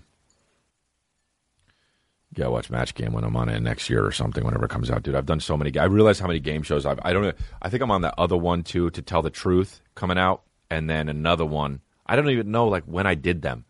got 2.34 2.46
to 2.46 2.52
watch 2.52 2.70
Match 2.70 2.96
Game 2.96 3.12
when 3.12 3.24
I'm 3.24 3.36
on 3.36 3.50
it 3.50 3.60
next 3.60 3.90
year 3.90 4.06
or 4.06 4.12
something. 4.12 4.44
Whenever 4.46 4.66
it 4.66 4.72
comes 4.72 4.90
out, 4.90 5.04
dude. 5.04 5.16
I've 5.16 5.26
done 5.26 5.40
so 5.40 5.58
many. 5.58 5.78
I 5.78 5.86
realize 5.86 6.20
how 6.20 6.28
many 6.28 6.40
game 6.40 6.64
shows 6.64 6.86
I've. 6.86 7.00
I 7.04 7.12
don't. 7.14 7.24
know. 7.24 7.34
I 7.62 7.70
think 7.70 7.84
I'm 7.84 7.92
on 7.92 8.02
that 8.02 8.16
other 8.18 8.38
one 8.38 8.64
too. 8.64 8.90
To 8.92 9.02
tell 9.02 9.22
the 9.22 9.30
truth, 9.30 9.82
coming 9.96 10.18
out, 10.18 10.44
and 10.70 10.90
then 10.90 11.10
another 11.10 11.46
one. 11.46 11.82
I 12.06 12.16
don't 12.16 12.30
even 12.30 12.52
know 12.52 12.68
like 12.68 12.86
when 12.86 13.06
I 13.06 13.16
did 13.16 13.42
them. 13.42 13.66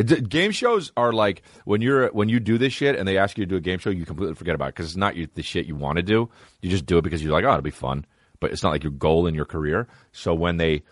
It, 0.00 0.28
game 0.30 0.50
shows 0.50 0.92
are 0.96 1.12
like 1.12 1.42
when 1.64 1.82
you're 1.82 2.08
when 2.08 2.28
you 2.30 2.40
do 2.40 2.56
this 2.56 2.72
shit 2.72 2.96
and 2.96 3.06
they 3.06 3.18
ask 3.18 3.36
you 3.36 3.44
to 3.44 3.48
do 3.48 3.56
a 3.56 3.60
game 3.60 3.78
show, 3.78 3.90
you 3.90 4.06
completely 4.06 4.34
forget 4.34 4.54
about 4.54 4.70
it 4.70 4.74
because 4.74 4.86
it's 4.86 4.96
not 4.96 5.14
you, 5.14 5.28
the 5.34 5.42
shit 5.42 5.66
you 5.66 5.76
want 5.76 5.96
to 5.96 6.02
do. 6.02 6.30
You 6.62 6.70
just 6.70 6.86
do 6.86 6.98
it 6.98 7.02
because 7.02 7.22
you're 7.22 7.32
like, 7.32 7.44
oh, 7.44 7.50
it'll 7.50 7.62
be 7.62 7.70
fun, 7.70 8.06
but 8.40 8.50
it's 8.50 8.62
not 8.62 8.70
like 8.70 8.82
your 8.82 8.92
goal 8.92 9.26
in 9.26 9.34
your 9.34 9.44
career. 9.44 9.88
So 10.12 10.32
when 10.32 10.56
they 10.56 10.82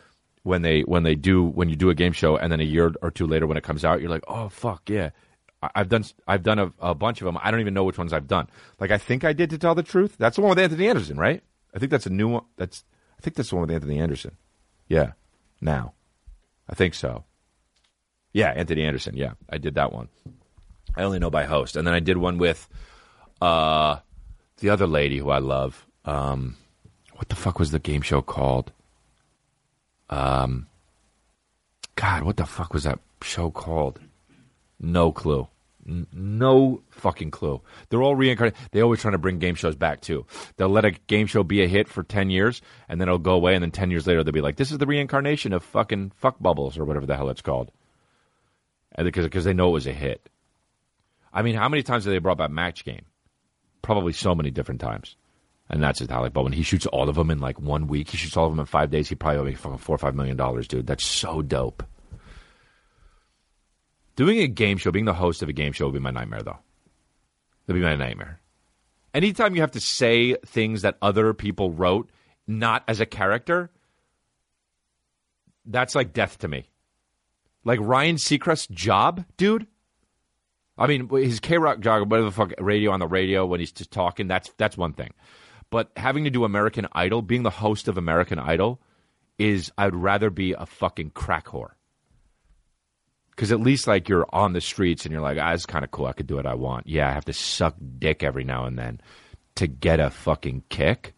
when 0.43 0.61
they 0.61 0.83
when 0.83 1.05
they 1.05 1.15
do 1.15 1.43
when 1.43 1.71
you 1.71 1.77
do 1.77 1.89
a 1.89 1.95
game 1.95 2.13
show 2.13 2.37
and 2.37 2.53
then 2.53 2.61
a 2.61 2.65
year 2.65 2.93
or 3.01 3.11
two 3.11 3.27
later 3.27 3.47
when 3.47 3.57
it 3.57 3.65
comes 3.65 3.85
out, 3.85 4.01
you're 4.01 4.11
like, 4.11 4.25
oh 4.29 4.51
fuck 4.51 4.91
yeah, 4.91 5.11
I've 5.63 5.89
done 5.89 6.05
I've 6.27 6.43
done 6.43 6.59
a, 6.59 6.73
a 6.79 6.95
bunch 6.95 7.23
of 7.23 7.25
them. 7.25 7.39
I 7.43 7.51
don't 7.51 7.61
even 7.61 7.75
know 7.75 7.85
which 7.85 7.99
ones 7.99 8.13
I've 8.13 8.29
done. 8.29 8.49
Like 8.79 8.91
I 8.91 8.99
think 8.99 9.25
I 9.25 9.33
did 9.33 9.51
to 9.51 9.59
tell 9.59 9.75
the 9.75 9.83
truth. 9.83 10.17
That's 10.19 10.37
the 10.37 10.43
one 10.43 10.51
with 10.51 10.59
Anthony 10.59 10.87
Anderson, 10.87 11.17
right? 11.17 11.43
I 11.75 11.79
think 11.79 11.91
that's 11.91 12.07
a 12.07 12.11
new 12.11 12.29
one. 12.29 12.45
That's 12.57 12.85
I 13.19 13.23
think 13.23 13.37
that's 13.37 13.51
the 13.51 13.57
one 13.57 13.63
with 13.63 13.71
Anthony 13.71 13.99
Anderson. 13.99 14.37
Yeah, 14.87 15.13
now 15.61 15.95
I 16.69 16.75
think 16.75 16.95
so. 16.95 17.25
Yeah, 18.33 18.51
Anthony 18.51 18.85
Anderson. 18.85 19.17
Yeah, 19.17 19.33
I 19.49 19.59
did 19.59 19.75
that 19.75 19.93
one. 19.93 20.09
I 20.97 21.03
only 21.03 21.19
know 21.19 21.31
by 21.31 21.45
host, 21.45 21.77
and 21.77 21.87
then 21.87 21.95
I 21.95 22.01
did 22.01 22.17
one 22.17 22.39
with 22.39 22.69
uh, 23.41 23.99
the 24.59 24.71
other 24.71 24.87
lady 24.87 25.19
who 25.19 25.31
I 25.31 25.39
love. 25.39 25.87
Um, 26.05 26.57
what 27.15 27.29
the 27.29 27.37
fuck 27.37 27.59
was 27.59 27.71
the 27.71 27.79
game 27.79 28.03
show 28.03 28.23
called? 28.23 28.73
Um, 30.11 30.67
God, 31.97 32.23
what 32.23 32.37
the 32.37 32.47
fuck 32.47 32.73
was 32.73 32.85
that 32.85 33.01
show 33.23 33.51
called? 33.51 34.01
No 34.81 35.13
clue. 35.13 35.49
N- 35.87 36.07
no 36.13 36.83
fucking 36.91 37.31
clue. 37.31 37.61
They're 37.89 38.03
all 38.03 38.15
reincarnated. 38.15 38.59
They 38.71 38.81
always 38.81 39.01
trying 39.01 39.13
to 39.13 39.19
bring 39.19 39.39
game 39.39 39.55
shows 39.55 39.75
back 39.75 40.01
too. 40.01 40.27
They'll 40.57 40.69
let 40.69 40.85
a 40.85 40.93
game 40.93 41.27
show 41.27 41.43
be 41.43 41.63
a 41.63 41.69
hit 41.69 41.89
for 41.89 42.03
ten 42.03 42.31
years, 42.31 42.61
and 42.89 43.01
then 43.01 43.09
it'll 43.09 43.19
go 43.19 43.33
away, 43.33 43.55
and 43.55 43.63
then 43.63 43.71
ten 43.71 43.91
years 43.91 44.07
later 44.07 44.23
they'll 44.23 44.33
be 44.33 44.41
like, 44.41 44.57
"This 44.57 44.71
is 44.71 44.79
the 44.79 44.87
reincarnation 44.87 45.53
of 45.53 45.63
fucking 45.65 46.13
fuck 46.17 46.37
bubbles 46.41 46.79
or 46.79 46.85
whatever 46.85 47.07
the 47.07 47.17
hell 47.17 47.31
it's 47.31 47.43
called." 47.43 47.71
Because 49.05 49.25
because 49.25 49.45
they 49.45 49.55
know 49.55 49.69
it 49.69 49.73
was 49.73 49.87
a 49.87 49.93
hit. 49.93 50.29
I 51.33 51.43
mean, 51.43 51.55
how 51.55 51.69
many 51.69 51.83
times 51.83 52.05
have 52.05 52.13
they 52.13 52.19
brought 52.19 52.39
back 52.39 52.51
Match 52.51 52.85
Game? 52.85 53.05
Probably 53.83 54.13
so 54.13 54.35
many 54.35 54.51
different 54.51 54.81
times. 54.81 55.17
And 55.71 55.83
that's 55.83 55.99
just 55.99 56.11
Alec 56.11 56.33
Baldwin. 56.33 56.55
He 56.55 56.63
shoots 56.63 56.87
all 56.87 57.09
of 57.09 57.17
them 57.17 57.31
in 57.31 57.41
like 57.41 57.61
one 57.61 57.87
week. 57.87 58.09
He 58.09 58.17
shoots 58.17 58.37
all 58.37 58.47
of 58.47 58.53
them 58.53 58.61
in 58.61 58.67
five 58.67 58.91
days. 58.91 59.09
He 59.09 59.15
probably 59.15 59.51
make 59.51 59.59
fucking 59.59 59.79
four 59.79 59.95
or 59.95 59.99
five 59.99 60.15
million 60.15 60.37
dollars, 60.37 60.67
dude. 60.67 60.87
That's 60.87 61.05
so 61.05 61.43
dope. 61.43 61.85
Doing 64.17 64.39
a 64.41 64.49
game 64.49 64.79
show, 64.79 64.91
being 64.91 65.05
the 65.05 65.15
host 65.15 65.43
of 65.43 65.49
a 65.49 65.53
game 65.53 65.73
show 65.73 65.87
would 65.87 65.95
be 65.95 66.01
my 66.01 66.11
nightmare, 66.11 66.43
though. 66.43 66.59
It'd 67.67 67.81
be 67.81 67.87
my 67.87 67.95
nightmare. 67.95 68.41
Anytime 69.15 69.55
you 69.55 69.61
have 69.61 69.73
to 69.73 69.81
say 69.81 70.35
things 70.47 70.83
that 70.83 70.97
other 71.01 71.35
people 71.35 71.71
wrote, 71.71 72.11
not 72.47 72.83
as 72.89 73.01
a 73.01 73.07
character, 73.07 73.71
that's 75.67 75.95
like 75.95 76.13
death 76.13 76.39
to 76.39 76.49
me. 76.49 76.69
Like 77.69 77.81
Ryan 77.83 78.17
Seacrest's 78.17 78.67
job, 78.69 79.27
dude. 79.37 79.67
I 80.79 80.87
mean, 80.87 81.07
his 81.11 81.39
K 81.39 81.59
Rock 81.59 81.81
job, 81.81 82.11
whatever 82.11 82.31
the 82.31 82.35
fuck, 82.35 82.55
radio 82.59 82.93
on 82.93 82.99
the 82.99 83.07
radio 83.07 83.45
when 83.45 83.61
he's 83.61 83.73
just 83.73 83.91
talking. 83.91 84.27
That's 84.27 84.51
that's 84.57 84.79
one 84.79 84.95
thing. 84.95 85.13
But 85.69 85.91
having 85.95 86.25
to 86.25 86.31
do 86.31 86.45
American 86.45 86.89
Idol, 86.93 87.21
being 87.21 87.43
the 87.43 87.51
host 87.51 87.87
of 87.87 87.99
American 87.99 88.39
Idol, 88.39 88.81
is 89.39 89.71
I'd 89.77 89.95
rather 89.95 90.31
be 90.31 90.55
a 90.55 90.65
fucking 90.65 91.11
crack 91.11 91.49
whore. 91.49 91.73
Because 93.33 93.53
at 93.53 93.61
least 93.61 93.87
like 93.87 94.09
you're 94.09 94.27
on 94.33 94.55
the 94.55 94.63
streets 94.63 95.05
and 95.05 95.13
you're 95.13 95.21
like, 95.21 95.37
ah, 95.39 95.53
it's 95.53 95.67
kind 95.67 95.85
of 95.85 95.91
cool. 95.91 96.07
I 96.07 96.15
could 96.15 96.27
do 96.27 96.37
what 96.37 96.47
I 96.47 96.55
want. 96.55 96.87
Yeah, 96.87 97.07
I 97.07 97.13
have 97.13 97.27
to 97.27 97.35
suck 97.35 97.77
dick 97.99 98.23
every 98.23 98.45
now 98.45 98.65
and 98.65 98.79
then 98.79 98.99
to 99.57 99.67
get 99.67 100.01
a 100.01 100.09
fucking 100.09 100.63
kick. 100.71 101.13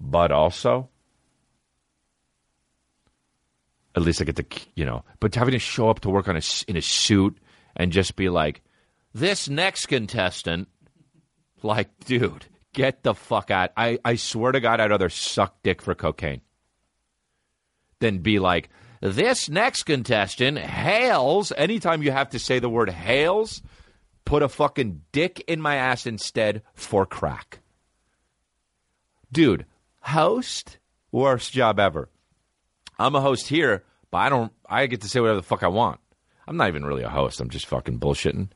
But 0.00 0.32
also, 0.32 0.88
at 3.96 4.02
least 4.02 4.20
I 4.20 4.24
get 4.24 4.36
to, 4.36 4.46
you 4.74 4.84
know, 4.84 5.04
but 5.20 5.34
having 5.34 5.52
to 5.52 5.58
show 5.58 5.88
up 5.90 6.00
to 6.00 6.10
work 6.10 6.28
on 6.28 6.36
a, 6.36 6.42
in 6.66 6.76
a 6.76 6.82
suit 6.82 7.38
and 7.76 7.92
just 7.92 8.16
be 8.16 8.28
like, 8.28 8.62
this 9.14 9.48
next 9.48 9.86
contestant 9.86 10.68
Like, 11.62 11.88
dude, 12.04 12.46
get 12.72 13.02
the 13.02 13.14
fuck 13.14 13.50
out. 13.50 13.70
I, 13.76 13.98
I 14.04 14.16
swear 14.16 14.52
to 14.52 14.60
God, 14.60 14.80
I'd 14.80 14.90
rather 14.90 15.08
suck 15.08 15.62
dick 15.62 15.82
for 15.82 15.94
cocaine 15.94 16.40
than 18.00 18.18
be 18.18 18.38
like, 18.38 18.68
this 19.00 19.48
next 19.48 19.84
contestant 19.84 20.58
hails. 20.58 21.52
Anytime 21.56 22.02
you 22.02 22.10
have 22.10 22.30
to 22.30 22.38
say 22.38 22.58
the 22.58 22.68
word 22.68 22.90
hails, 22.90 23.62
put 24.24 24.42
a 24.42 24.48
fucking 24.48 25.02
dick 25.12 25.42
in 25.48 25.60
my 25.60 25.76
ass 25.76 26.06
instead 26.06 26.62
for 26.74 27.06
crack. 27.06 27.60
Dude, 29.30 29.66
host, 30.00 30.78
worst 31.12 31.52
job 31.52 31.78
ever. 31.78 32.08
I'm 32.98 33.14
a 33.14 33.20
host 33.20 33.48
here, 33.48 33.84
but 34.10 34.18
I 34.18 34.28
don't, 34.28 34.52
I 34.66 34.86
get 34.86 35.02
to 35.02 35.08
say 35.08 35.20
whatever 35.20 35.36
the 35.36 35.46
fuck 35.46 35.62
I 35.62 35.68
want. 35.68 36.00
I'm 36.46 36.56
not 36.56 36.68
even 36.68 36.84
really 36.84 37.02
a 37.02 37.08
host. 37.08 37.40
I'm 37.40 37.50
just 37.50 37.66
fucking 37.66 38.00
bullshitting. 38.00 38.48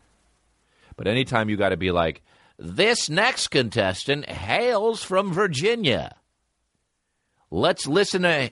But 0.96 1.06
anytime 1.06 1.48
you 1.48 1.56
got 1.56 1.70
to 1.70 1.76
be 1.76 1.90
like, 1.90 2.22
this 2.58 3.08
next 3.08 3.48
contestant 3.48 4.28
hails 4.28 5.02
from 5.02 5.32
Virginia. 5.32 6.16
Let's 7.50 7.86
listen 7.86 8.22
to 8.22 8.50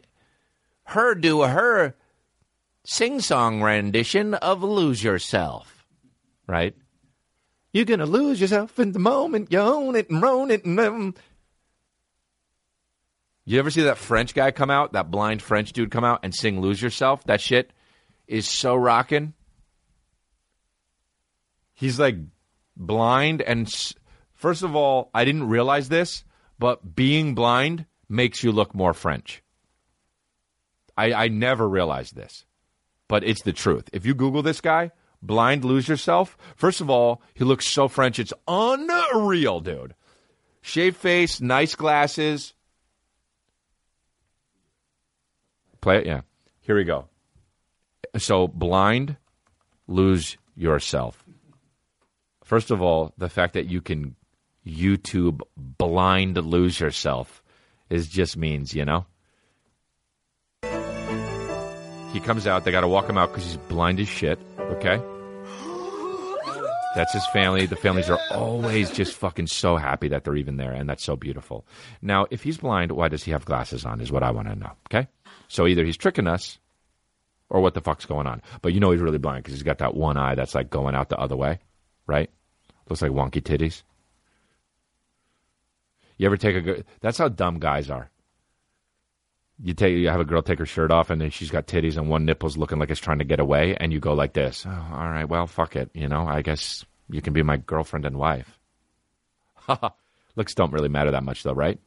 her 0.85 1.15
do 1.15 1.43
her 1.43 1.95
sing 2.85 3.21
song 3.21 3.63
rendition 3.63 4.35
of 4.35 4.63
Lose 4.63 5.03
Yourself. 5.03 5.87
Right? 6.47 6.75
You're 7.73 7.85
going 7.85 8.01
to 8.01 8.07
lose 8.07 8.41
yourself 8.41 8.79
in 8.79 8.93
the 8.93 8.99
moment. 8.99 9.53
You 9.53 9.61
own 9.61 9.95
it 9.95 10.11
and 10.11 10.25
own 10.25 10.51
it. 10.51 10.65
And, 10.65 10.81
um. 10.81 11.15
You 13.51 13.59
ever 13.59 13.73
see 13.73 13.83
that 13.83 13.99
French 13.99 14.33
guy 14.33 14.53
come 14.53 14.71
out, 14.71 14.93
that 14.93 15.11
blind 15.11 15.43
French 15.43 15.73
dude 15.73 15.91
come 15.91 16.05
out 16.05 16.21
and 16.23 16.33
sing 16.33 16.61
Lose 16.61 16.81
Yourself? 16.81 17.25
That 17.25 17.41
shit 17.41 17.73
is 18.29 18.47
so 18.47 18.77
rocking. 18.77 19.35
He's 21.75 21.99
like 21.99 22.15
blind 22.77 23.43
and 23.43 23.69
first 24.35 24.63
of 24.63 24.77
all, 24.77 25.11
I 25.13 25.25
didn't 25.25 25.49
realize 25.49 25.89
this, 25.89 26.23
but 26.61 26.95
being 26.95 27.35
blind 27.35 27.87
makes 28.09 28.45
you 28.45 28.53
look 28.53 28.73
more 28.73 28.95
French. 28.95 29.43
I, 30.97 31.13
I 31.13 31.27
never 31.27 31.69
realized 31.69 32.15
this, 32.15 32.45
but 33.09 33.25
it's 33.25 33.43
the 33.43 33.53
truth. 33.53 33.91
If 33.93 34.07
you 34.07 34.15
Google 34.15 34.43
this 34.43 34.61
guy, 34.61 34.93
blind 35.23 35.65
lose 35.65 35.89
yourself, 35.89 36.39
first 36.55 36.81
of 36.81 36.89
all, 36.89 37.21
he 37.35 37.43
looks 37.43 37.67
so 37.67 37.89
French, 37.89 38.21
it's 38.21 38.33
unreal, 38.47 39.59
dude. 39.59 39.97
Shaved 40.63 40.99
face, 40.99 41.41
nice 41.41 41.75
glasses. 41.75 42.55
Play 45.81 45.99
it, 45.99 46.07
yeah. 46.07 46.21
Here 46.61 46.77
we 46.77 46.85
go. 46.85 47.07
So, 48.17 48.49
blind, 48.49 49.17
lose 49.87 50.37
yourself. 50.55 51.25
First 52.45 52.71
of 52.71 52.83
all, 52.83 53.15
the 53.17 53.29
fact 53.29 53.55
that 53.55 53.67
you 53.67 53.81
can 53.81 54.17
YouTube 54.67 55.41
blind 55.57 56.37
lose 56.37 56.81
yourself 56.81 57.43
is 57.89 58.09
just 58.09 58.37
means, 58.37 58.75
you 58.75 58.85
know? 58.85 59.07
He 62.13 62.21
comes 62.21 62.47
out, 62.47 62.65
they 62.65 62.73
got 62.73 62.81
to 62.81 62.89
walk 62.89 63.09
him 63.09 63.17
out 63.17 63.31
because 63.31 63.45
he's 63.45 63.57
blind 63.57 64.01
as 64.01 64.09
shit, 64.09 64.39
okay? 64.59 65.01
That's 66.97 67.13
his 67.13 67.25
family. 67.29 67.67
The 67.67 67.77
families 67.77 68.11
are 68.11 68.19
always 68.33 68.91
just 68.91 69.15
fucking 69.15 69.47
so 69.47 69.77
happy 69.77 70.09
that 70.09 70.25
they're 70.25 70.37
even 70.37 70.57
there, 70.57 70.73
and 70.73 70.89
that's 70.91 71.05
so 71.05 71.15
beautiful. 71.15 71.65
Now, 72.03 72.27
if 72.31 72.43
he's 72.43 72.59
blind, 72.59 72.91
why 72.91 73.07
does 73.09 73.23
he 73.23 73.31
have 73.31 73.45
glasses 73.45 73.85
on, 73.85 74.01
is 74.01 74.11
what 74.11 74.25
I 74.25 74.33
want 74.33 74.49
to 74.49 74.57
know, 74.57 74.73
okay? 74.89 75.09
So 75.51 75.67
either 75.67 75.85
he's 75.85 75.97
tricking 75.97 76.29
us 76.29 76.59
or 77.49 77.61
what 77.61 77.75
the 77.75 77.81
fuck's 77.81 78.07
going 78.07 78.29
on. 78.29 78.41
But 78.63 78.73
you 78.73 78.79
know 78.79 78.93
he's 78.93 79.01
really 79.01 79.19
blind 79.19 79.43
because 79.43 79.55
he's 79.55 79.65
got 79.65 79.79
that 79.79 79.95
one 79.95 80.17
eye 80.17 80.37
that's 80.37 80.55
like 80.55 80.71
going 80.71 80.95
out 80.95 81.09
the 81.09 81.19
other 81.19 81.37
way, 81.37 81.59
right? 82.07 82.31
Looks 82.89 83.03
like 83.03 83.11
wonky 83.11 83.43
titties. 83.43 83.83
You 86.19 86.27
ever 86.27 86.37
take 86.37 86.55
a? 86.55 86.85
That's 87.01 87.19
how 87.19 87.29
dumb 87.29 87.59
guys 87.59 87.91
are. 87.91 88.11
You 89.63 89.75
take 89.75 89.97
you 89.97 90.09
have 90.09 90.21
a 90.21 90.25
girl 90.25 90.41
take 90.41 90.61
her 90.61 90.67
shirt 90.67 90.93
off 90.93 91.11
and 91.11 91.21
then 91.21 91.31
she's 91.31 91.51
got 91.51 91.67
titties 91.67 91.97
and 91.97 92.09
one 92.09 92.25
nipple's 92.25 92.57
looking 92.57 92.79
like 92.79 92.91
it's 92.91 93.01
trying 93.01 93.19
to 93.19 93.25
get 93.25 93.41
away 93.41 93.77
and 93.79 93.93
you 93.93 93.99
go 93.99 94.15
like 94.15 94.33
this. 94.33 94.65
Oh, 94.67 94.89
all 94.93 95.11
right, 95.11 95.29
well, 95.29 95.49
fuck 95.49 95.75
it. 95.75 95.91
You 95.95 96.09
know, 96.09 96.29
I 96.29 96.43
guess 96.43 96.85
you 97.11 97.21
can 97.21 97.33
be 97.33 97.43
my 97.43 97.57
girlfriend 97.57 98.07
and 98.07 98.17
wife. 98.17 98.57
Looks 100.37 100.55
don't 100.55 100.73
really 100.73 100.89
matter 100.89 101.11
that 101.11 101.25
much 101.25 101.43
though, 101.43 101.55
right? 101.55 101.81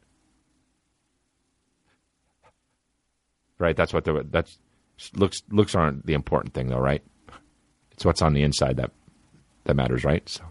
Right. 3.64 3.74
That's 3.76 3.94
what 3.94 4.04
the 4.04 4.26
that's 4.30 4.58
looks 5.14 5.42
looks 5.50 5.74
aren't 5.74 6.04
the 6.04 6.12
important 6.12 6.52
thing 6.52 6.68
though, 6.68 6.78
right? 6.78 7.02
It's 7.92 8.04
what's 8.04 8.20
on 8.20 8.34
the 8.34 8.42
inside 8.42 8.76
that 8.76 8.90
that 9.64 9.74
matters, 9.74 10.04
right? 10.04 10.28
So, 10.28 10.44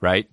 right 0.00 0.28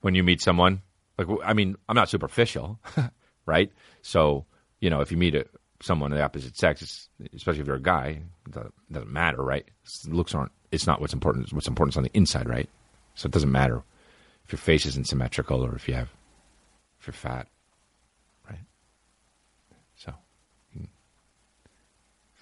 when 0.00 0.14
you 0.14 0.22
meet 0.22 0.40
someone, 0.40 0.82
like 1.18 1.26
I 1.44 1.52
mean, 1.52 1.76
I'm 1.88 1.96
not 1.96 2.08
superficial, 2.08 2.78
right? 3.46 3.72
So 4.02 4.46
you 4.80 4.90
know, 4.90 5.00
if 5.00 5.10
you 5.10 5.16
meet 5.16 5.34
a, 5.34 5.44
someone 5.80 6.12
of 6.12 6.18
the 6.18 6.24
opposite 6.24 6.56
sex, 6.56 7.08
especially 7.34 7.60
if 7.62 7.66
you're 7.66 7.76
a 7.76 7.82
guy, 7.82 8.22
it 8.46 8.52
doesn't, 8.92 9.12
matter, 9.12 9.42
right? 9.42 9.66
Looks 10.06 10.34
aren't. 10.34 10.52
It's 10.70 10.86
not 10.86 11.00
what's 11.00 11.12
important. 11.12 11.46
It's 11.46 11.52
what's 11.52 11.66
important 11.66 11.94
is 11.94 11.96
on 11.96 12.04
the 12.04 12.16
inside, 12.16 12.48
right? 12.48 12.68
So 13.16 13.26
it 13.26 13.32
doesn't 13.32 13.50
matter 13.50 13.82
if 14.44 14.52
your 14.52 14.58
face 14.58 14.86
isn't 14.86 15.08
symmetrical 15.08 15.64
or 15.64 15.74
if 15.74 15.88
you 15.88 15.94
have 15.94 16.10
if 17.00 17.06
you're 17.06 17.14
fat, 17.14 17.48
right? 18.48 18.60
So 19.96 20.12
you 20.74 20.80
can- 20.80 20.88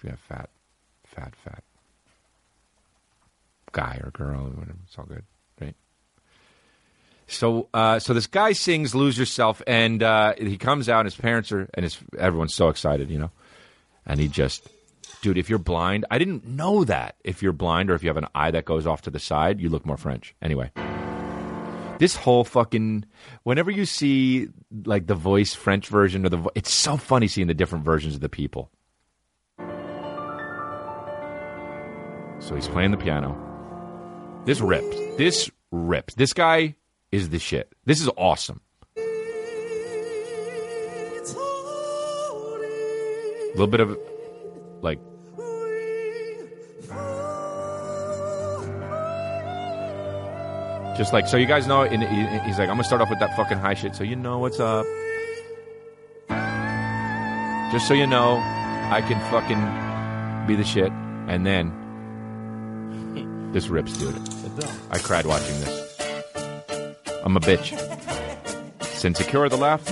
have 0.03 0.19
fat, 0.19 0.49
fat, 1.05 1.35
fat 1.35 1.63
guy 3.71 3.99
or 4.03 4.11
girl, 4.11 4.53
it's 4.85 4.97
all 4.97 5.05
good, 5.05 5.23
right? 5.61 5.75
So, 7.27 7.67
uh, 7.73 7.99
so 7.99 8.13
this 8.13 8.27
guy 8.27 8.53
sings 8.53 8.95
"Lose 8.95 9.17
Yourself," 9.17 9.61
and 9.67 10.01
uh, 10.01 10.33
he 10.37 10.57
comes 10.57 10.87
out. 10.89 11.01
And 11.01 11.07
his 11.07 11.15
parents 11.15 11.51
are, 11.51 11.69
and 11.73 11.83
his 11.83 11.97
everyone's 12.17 12.55
so 12.55 12.69
excited, 12.69 13.09
you 13.09 13.19
know. 13.19 13.31
And 14.05 14.19
he 14.19 14.29
just, 14.29 14.67
dude, 15.21 15.37
if 15.37 15.49
you're 15.49 15.59
blind, 15.59 16.05
I 16.09 16.17
didn't 16.17 16.45
know 16.45 16.85
that. 16.85 17.15
If 17.25 17.43
you're 17.43 17.51
blind 17.51 17.91
or 17.91 17.95
if 17.95 18.03
you 18.03 18.09
have 18.09 18.17
an 18.17 18.27
eye 18.33 18.51
that 18.51 18.63
goes 18.63 18.87
off 18.87 19.01
to 19.03 19.11
the 19.11 19.19
side, 19.19 19.59
you 19.59 19.69
look 19.69 19.85
more 19.85 19.97
French. 19.97 20.33
Anyway, 20.41 20.71
this 21.99 22.15
whole 22.15 22.45
fucking, 22.45 23.03
whenever 23.43 23.69
you 23.69 23.85
see 23.85 24.47
like 24.85 25.07
the 25.07 25.15
voice 25.15 25.53
French 25.53 25.89
version 25.89 26.25
or 26.25 26.29
the, 26.29 26.37
vo- 26.37 26.51
it's 26.55 26.73
so 26.73 26.95
funny 26.95 27.27
seeing 27.27 27.47
the 27.47 27.53
different 27.53 27.83
versions 27.83 28.15
of 28.15 28.21
the 28.21 28.29
people. 28.29 28.71
So 32.47 32.55
he's 32.55 32.69
playing 32.69 32.91
the 32.91 32.97
piano. 32.97 33.35
This 34.45 34.61
rips. 34.61 34.95
This 35.17 35.51
rips. 35.69 36.13
This 36.13 36.31
guy 36.31 36.75
is 37.11 37.27
the 37.27 37.39
shit. 37.39 37.73
This 37.83 37.99
is 37.99 38.09
awesome. 38.15 38.61
A 38.95 39.01
little 43.51 43.67
bit 43.67 43.81
of 43.81 43.97
like 44.79 44.97
just 50.95 51.11
like 51.11 51.27
so 51.27 51.35
you 51.35 51.47
guys 51.47 51.67
know 51.67 51.81
and 51.81 52.01
he's 52.45 52.57
like 52.57 52.69
i'm 52.69 52.75
gonna 52.75 52.83
start 52.83 53.01
off 53.01 53.09
with 53.09 53.19
that 53.19 53.35
fucking 53.35 53.57
high 53.57 53.73
shit 53.73 53.93
so 53.95 54.03
you 54.03 54.15
know 54.15 54.39
what's 54.39 54.59
up 54.59 54.85
just 57.71 57.87
so 57.87 57.93
you 57.93 58.07
know 58.07 58.37
i 58.89 59.03
can 59.05 59.19
fucking 59.31 60.47
be 60.47 60.55
the 60.55 60.63
shit 60.63 60.91
and 61.27 61.45
then 61.45 61.86
this 63.57 63.69
rips 63.69 63.97
dude. 63.97 64.15
I 64.91 64.99
cried 64.99 65.25
watching 65.25 65.59
this. 65.61 65.99
I'm 67.25 67.35
a 67.37 67.39
bitch. 67.39 67.73
Insecure 69.03 69.49
the 69.49 69.57
laugh. 69.57 69.83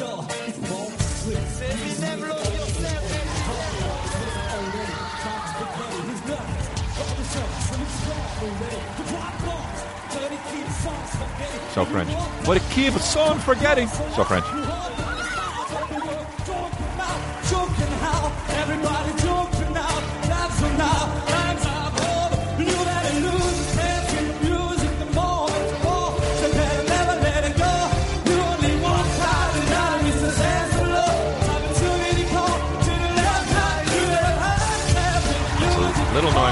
So 11.73 11.85
french. 11.85 12.11
What 12.45 12.57
it 12.57 12.63
keeps 12.69 13.15
on 13.15 13.39
forgetting 13.39 13.87
so 13.87 14.23
french 14.25 14.45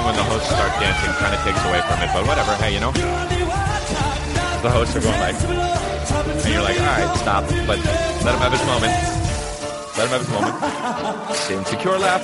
when 0.04 0.14
the 0.16 0.22
hosts 0.22 0.48
start 0.48 0.70
dancing. 0.78 1.10
Kind 1.16 1.34
of 1.34 1.40
takes 1.40 1.64
away 1.64 1.80
from 1.88 1.98
it, 2.04 2.10
but 2.12 2.26
whatever. 2.28 2.52
Hey, 2.60 2.74
you 2.74 2.80
know, 2.80 2.92
the 2.92 4.70
hosts 4.70 4.94
are 4.96 5.00
going 5.00 5.18
like, 5.20 5.34
and 5.40 6.52
you're 6.52 6.62
like, 6.62 6.78
all 6.78 6.86
right, 6.86 7.16
stop, 7.16 7.44
but 7.66 7.78
let 8.24 8.34
him 8.34 8.40
have 8.44 8.52
his 8.52 8.64
moment. 8.68 8.92
Let 9.96 10.04
him 10.04 10.12
have 10.12 10.20
his 10.20 10.30
moment. 10.30 11.36
Same 11.48 11.58
insecure 11.58 11.98
laugh. 11.98 12.22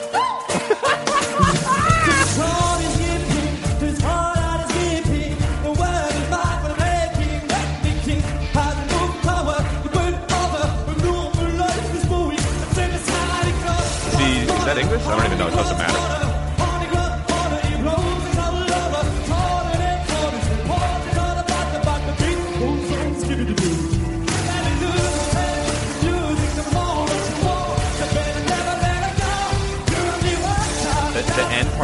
Is 14.60 14.66
that 14.66 14.76
English? 14.76 15.02
I 15.06 15.16
don't 15.16 15.24
even 15.26 15.38
know. 15.38 15.48
It 15.48 15.52
doesn't 15.52 15.78
matter. 15.78 16.29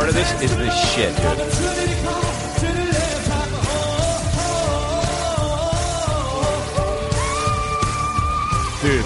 Part 0.06 0.08
of 0.08 0.14
this 0.14 0.32
is 0.42 0.56
the 0.56 0.70
shit, 0.70 1.14
dude. 1.16 1.38
Dude. 8.82 9.04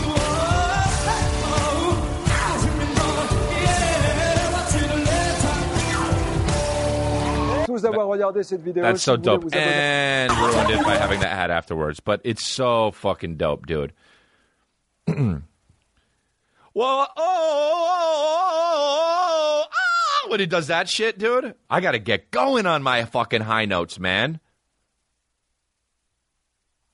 d'avoir 7.82 8.09
regardé 8.09 8.42
cette 8.42 8.61
vidéo. 8.61 8.82
That's 8.82 9.03
so 9.03 9.16
dope. 9.16 9.55
And 9.55 10.30
ruined 10.32 10.70
it 10.70 10.84
by 10.84 10.98
having 10.98 11.20
that 11.20 11.32
ad 11.32 11.51
afterwards. 11.51 11.98
But 11.98 12.20
it's 12.24 12.46
so 12.46 12.90
fucking 12.90 13.36
dope, 13.36 13.64
dude. 13.64 13.94
well, 15.09 15.40
oh, 16.74 16.74
oh, 16.74 17.09
oh, 17.16 17.16
oh, 17.16 19.20
when 20.31 20.41
he 20.41 20.47
does 20.47 20.68
that 20.68 20.89
shit, 20.89 21.18
dude, 21.18 21.55
I 21.68 21.81
got 21.81 21.93
to 21.93 21.99
get 21.99 22.31
going 22.31 22.64
on 22.66 22.83
my 22.83 23.05
fucking 23.05 23.43
high 23.43 23.64
notes, 23.66 23.99
man. 23.99 24.41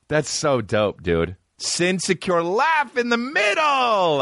That's 0.09 0.31
so 0.31 0.61
dope, 0.61 1.03
dude. 1.03 1.37
Sin 1.59 1.99
secure 1.99 2.43
laugh 2.43 2.97
in 2.97 3.11
the 3.11 3.17
middle. 3.17 4.19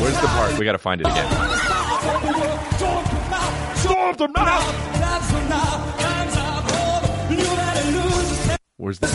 Where's 0.00 0.20
the 0.20 0.26
part? 0.26 0.58
We 0.58 0.64
got 0.64 0.72
to 0.72 0.78
find 0.78 1.00
it 1.00 1.06
again. 1.06 1.30
Storm 3.76 4.16
the. 4.16 4.28
Where's 8.76 8.98
the? 8.98 9.06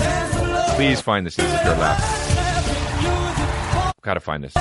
Please 0.75 1.01
find 1.01 1.25
this 1.25 1.39
insecure 1.39 1.75
laugh. 1.75 2.23
Gotta 4.01 4.19
find 4.19 4.43
this. 4.43 4.53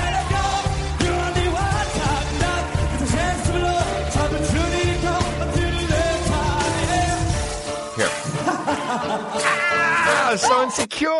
So 10.37 10.63
insecure. 10.63 11.09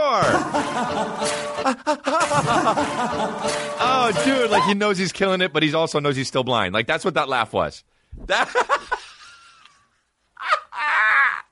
oh, 3.80 4.22
dude, 4.26 4.50
like 4.50 4.64
he 4.64 4.74
knows 4.74 4.98
he's 4.98 5.12
killing 5.12 5.42
it, 5.42 5.54
but 5.54 5.64
he 5.64 5.74
also 5.74 6.00
knows 6.00 6.16
he's 6.16 6.28
still 6.28 6.44
blind. 6.44 6.74
Like 6.74 6.88
that's 6.88 7.06
what 7.06 7.14
that 7.14 7.30
laugh 7.30 7.54
was. 7.54 7.84
That. 8.26 8.50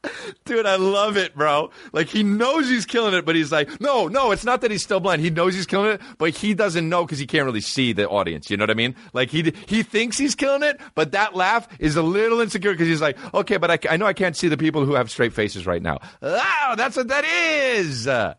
Dude, 0.45 0.65
I 0.65 0.75
love 0.77 1.17
it, 1.17 1.35
bro. 1.35 1.69
Like 1.93 2.07
he 2.07 2.23
knows 2.23 2.67
he's 2.67 2.85
killing 2.85 3.13
it, 3.13 3.25
but 3.25 3.35
he's 3.35 3.51
like, 3.51 3.79
no, 3.79 4.07
no, 4.07 4.31
it's 4.31 4.43
not 4.43 4.61
that 4.61 4.71
he's 4.71 4.83
still 4.83 4.99
blind. 4.99 5.21
He 5.21 5.29
knows 5.29 5.53
he's 5.53 5.65
killing 5.65 5.91
it, 5.91 6.01
but 6.17 6.31
he 6.31 6.53
doesn't 6.53 6.87
know 6.89 7.05
because 7.05 7.19
he 7.19 7.27
can't 7.27 7.45
really 7.45 7.61
see 7.61 7.93
the 7.93 8.09
audience. 8.09 8.49
You 8.49 8.57
know 8.57 8.63
what 8.63 8.71
I 8.71 8.75
mean? 8.75 8.95
Like 9.13 9.29
he 9.29 9.53
he 9.67 9.83
thinks 9.83 10.17
he's 10.17 10.35
killing 10.35 10.63
it, 10.63 10.79
but 10.95 11.11
that 11.11 11.35
laugh 11.35 11.67
is 11.79 11.95
a 11.95 12.01
little 12.01 12.41
insecure 12.41 12.71
because 12.71 12.87
he's 12.87 13.01
like, 13.01 13.17
okay, 13.33 13.57
but 13.57 13.71
I, 13.71 13.93
I 13.93 13.97
know 13.97 14.05
I 14.05 14.13
can't 14.13 14.35
see 14.35 14.47
the 14.47 14.57
people 14.57 14.85
who 14.85 14.93
have 14.93 15.11
straight 15.11 15.33
faces 15.33 15.65
right 15.67 15.81
now. 15.81 15.99
Oh, 16.21 16.73
that's 16.75 16.97
what 16.97 17.07
that 17.09 17.25
is. 17.25 18.07
Right 18.07 18.35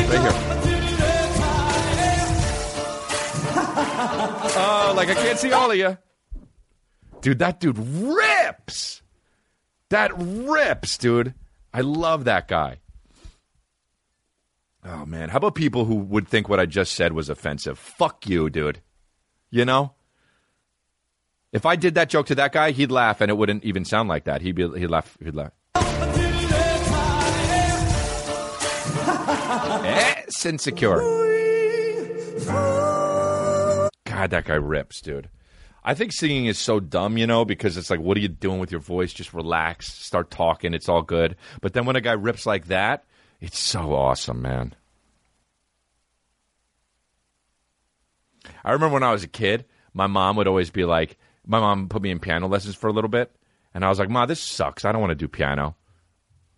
here. 0.00 0.60
Oh, 4.56 4.92
like 4.96 5.08
I 5.08 5.14
can't 5.14 5.38
see 5.38 5.50
all 5.52 5.70
of 5.70 5.76
you. 5.76 5.96
Dude, 7.22 7.40
that 7.40 7.58
dude 7.58 7.78
rips. 7.78 9.02
That 9.94 10.12
rips, 10.16 10.98
dude. 10.98 11.34
I 11.72 11.82
love 11.82 12.24
that 12.24 12.48
guy. 12.48 12.78
Oh 14.84 15.06
man, 15.06 15.28
how 15.28 15.36
about 15.36 15.54
people 15.54 15.84
who 15.84 15.94
would 15.94 16.26
think 16.26 16.48
what 16.48 16.58
I 16.58 16.66
just 16.66 16.94
said 16.94 17.12
was 17.12 17.28
offensive? 17.28 17.78
Fuck 17.78 18.28
you, 18.28 18.50
dude. 18.50 18.80
You 19.50 19.64
know? 19.64 19.92
If 21.52 21.64
I 21.64 21.76
did 21.76 21.94
that 21.94 22.08
joke 22.08 22.26
to 22.26 22.34
that 22.34 22.50
guy, 22.50 22.72
he'd 22.72 22.90
laugh 22.90 23.20
and 23.20 23.30
it 23.30 23.34
wouldn't 23.34 23.62
even 23.62 23.84
sound 23.84 24.08
like 24.08 24.24
that. 24.24 24.42
He'd 24.42 24.56
be 24.56 24.68
he'd 24.76 24.88
laugh 24.88 25.16
he'd 25.22 25.36
laugh. 25.36 25.52
eh, 29.84 30.22
it's 30.26 30.44
insecure. 30.44 30.98
God, 34.04 34.30
that 34.30 34.44
guy 34.44 34.54
rips, 34.54 35.00
dude. 35.00 35.28
I 35.84 35.94
think 35.94 36.12
singing 36.12 36.46
is 36.46 36.58
so 36.58 36.80
dumb, 36.80 37.18
you 37.18 37.26
know, 37.26 37.44
because 37.44 37.76
it's 37.76 37.90
like, 37.90 38.00
what 38.00 38.16
are 38.16 38.20
you 38.20 38.28
doing 38.28 38.58
with 38.58 38.70
your 38.70 38.80
voice? 38.80 39.12
Just 39.12 39.34
relax, 39.34 39.92
start 39.92 40.30
talking, 40.30 40.72
it's 40.72 40.88
all 40.88 41.02
good. 41.02 41.36
But 41.60 41.74
then 41.74 41.84
when 41.84 41.96
a 41.96 42.00
guy 42.00 42.12
rips 42.12 42.46
like 42.46 42.68
that, 42.68 43.04
it's 43.40 43.58
so 43.58 43.94
awesome, 43.94 44.40
man. 44.40 44.74
I 48.64 48.72
remember 48.72 48.94
when 48.94 49.02
I 49.02 49.12
was 49.12 49.24
a 49.24 49.28
kid, 49.28 49.66
my 49.92 50.06
mom 50.06 50.36
would 50.36 50.48
always 50.48 50.70
be 50.70 50.84
like, 50.84 51.18
my 51.46 51.60
mom 51.60 51.88
put 51.90 52.00
me 52.00 52.10
in 52.10 52.18
piano 52.18 52.48
lessons 52.48 52.74
for 52.74 52.88
a 52.88 52.92
little 52.92 53.10
bit, 53.10 53.34
and 53.74 53.84
I 53.84 53.90
was 53.90 53.98
like, 53.98 54.08
Ma, 54.08 54.24
this 54.24 54.40
sucks. 54.40 54.84
I 54.84 54.92
don't 54.92 55.00
want 55.00 55.10
to 55.10 55.14
do 55.14 55.28
piano. 55.28 55.76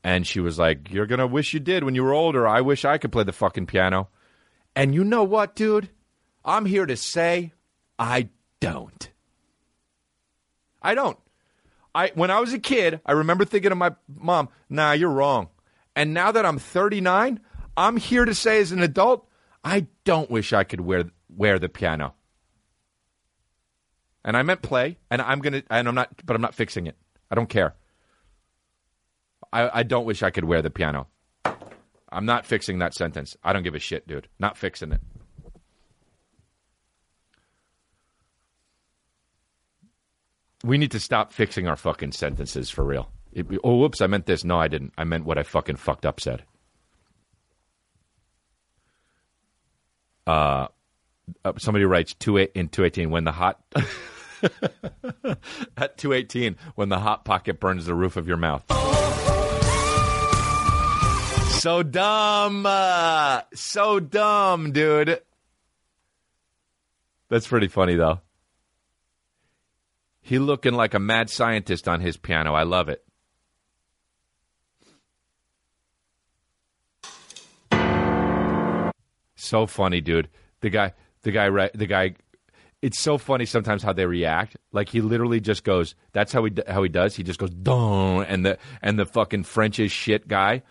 And 0.04 0.24
she 0.24 0.38
was 0.38 0.58
like, 0.58 0.92
You're 0.92 1.06
going 1.06 1.18
to 1.18 1.26
wish 1.26 1.52
you 1.52 1.58
did 1.58 1.82
when 1.82 1.96
you 1.96 2.04
were 2.04 2.12
older. 2.12 2.46
I 2.46 2.60
wish 2.60 2.84
I 2.84 2.98
could 2.98 3.10
play 3.10 3.24
the 3.24 3.32
fucking 3.32 3.66
piano. 3.66 4.08
And 4.76 4.94
you 4.94 5.02
know 5.02 5.24
what, 5.24 5.56
dude? 5.56 5.90
I'm 6.44 6.66
here 6.66 6.86
to 6.86 6.96
say 6.96 7.52
I 7.98 8.28
don't. 8.60 9.10
I 10.86 10.94
don't. 10.94 11.18
I 11.96 12.12
when 12.14 12.30
I 12.30 12.38
was 12.38 12.52
a 12.52 12.60
kid, 12.60 13.00
I 13.04 13.12
remember 13.12 13.44
thinking 13.44 13.70
to 13.70 13.74
my 13.74 13.94
mom, 14.08 14.48
"Nah, 14.70 14.92
you're 14.92 15.10
wrong." 15.10 15.48
And 15.96 16.14
now 16.14 16.30
that 16.30 16.46
I'm 16.46 16.58
39, 16.58 17.40
I'm 17.76 17.96
here 17.96 18.24
to 18.24 18.34
say 18.34 18.60
as 18.60 18.70
an 18.70 18.82
adult, 18.82 19.28
I 19.64 19.88
don't 20.04 20.30
wish 20.30 20.52
I 20.52 20.62
could 20.62 20.80
wear 20.80 21.10
wear 21.28 21.58
the 21.58 21.68
piano. 21.68 22.14
And 24.24 24.36
I 24.36 24.42
meant 24.42 24.62
play, 24.62 24.98
and 25.10 25.20
I'm 25.20 25.40
gonna, 25.40 25.64
and 25.70 25.88
I'm 25.88 25.94
not, 25.94 26.24
but 26.24 26.36
I'm 26.36 26.42
not 26.42 26.54
fixing 26.54 26.86
it. 26.86 26.96
I 27.30 27.34
don't 27.34 27.48
care. 27.48 27.74
I, 29.52 29.80
I 29.80 29.82
don't 29.82 30.04
wish 30.04 30.22
I 30.22 30.30
could 30.30 30.44
wear 30.44 30.62
the 30.62 30.70
piano. 30.70 31.08
I'm 32.12 32.26
not 32.26 32.46
fixing 32.46 32.78
that 32.78 32.94
sentence. 32.94 33.36
I 33.42 33.52
don't 33.52 33.64
give 33.64 33.74
a 33.74 33.80
shit, 33.80 34.06
dude. 34.06 34.28
Not 34.38 34.56
fixing 34.56 34.92
it. 34.92 35.00
We 40.66 40.78
need 40.78 40.90
to 40.90 41.00
stop 41.00 41.32
fixing 41.32 41.68
our 41.68 41.76
fucking 41.76 42.10
sentences 42.12 42.70
for 42.70 42.84
real. 42.84 43.08
It- 43.32 43.46
oh, 43.62 43.76
whoops, 43.76 44.00
I 44.00 44.08
meant 44.08 44.26
this. 44.26 44.42
No, 44.44 44.58
I 44.58 44.66
didn't. 44.66 44.92
I 44.98 45.04
meant 45.04 45.24
what 45.24 45.38
I 45.38 45.44
fucking 45.44 45.76
fucked 45.76 46.04
up 46.04 46.20
said. 46.20 46.42
Uh, 50.26 50.66
uh, 51.44 51.52
somebody 51.56 51.84
writes 51.84 52.14
two 52.14 52.36
eight 52.36 52.50
in 52.56 52.68
two 52.68 52.84
eighteen 52.84 53.10
when 53.10 53.22
the 53.22 53.30
hot 53.30 53.60
at 55.76 55.96
two 55.96 56.12
eighteen 56.12 56.56
when 56.74 56.88
the 56.88 56.98
hot 56.98 57.24
pocket 57.24 57.60
burns 57.60 57.86
the 57.86 57.94
roof 57.94 58.16
of 58.16 58.26
your 58.26 58.36
mouth. 58.36 58.64
So 61.60 61.84
dumb, 61.84 62.66
uh, 62.66 63.42
so 63.54 64.00
dumb, 64.00 64.72
dude. 64.72 65.20
That's 67.28 67.46
pretty 67.46 67.68
funny 67.68 67.94
though. 67.94 68.20
He 70.26 70.40
looking 70.40 70.74
like 70.74 70.92
a 70.92 70.98
mad 70.98 71.30
scientist 71.30 71.86
on 71.86 72.00
his 72.00 72.16
piano. 72.16 72.52
I 72.52 72.64
love 72.64 72.88
it. 72.88 73.04
So 79.36 79.66
funny, 79.66 80.00
dude. 80.00 80.28
The 80.62 80.70
guy, 80.70 80.94
the 81.22 81.30
guy, 81.30 81.70
the 81.72 81.86
guy. 81.86 82.16
It's 82.82 82.98
so 82.98 83.18
funny 83.18 83.46
sometimes 83.46 83.84
how 83.84 83.92
they 83.92 84.04
react. 84.04 84.56
Like 84.72 84.88
he 84.88 85.00
literally 85.00 85.38
just 85.38 85.62
goes. 85.62 85.94
That's 86.10 86.32
how 86.32 86.44
he 86.44 86.52
how 86.66 86.82
he 86.82 86.88
does. 86.88 87.14
He 87.14 87.22
just 87.22 87.38
goes 87.38 87.50
dong, 87.50 88.24
and 88.24 88.44
the 88.44 88.58
and 88.82 88.98
the 88.98 89.06
fucking 89.06 89.44
French 89.44 89.78
as 89.78 89.92
shit 89.92 90.26
guy 90.26 90.64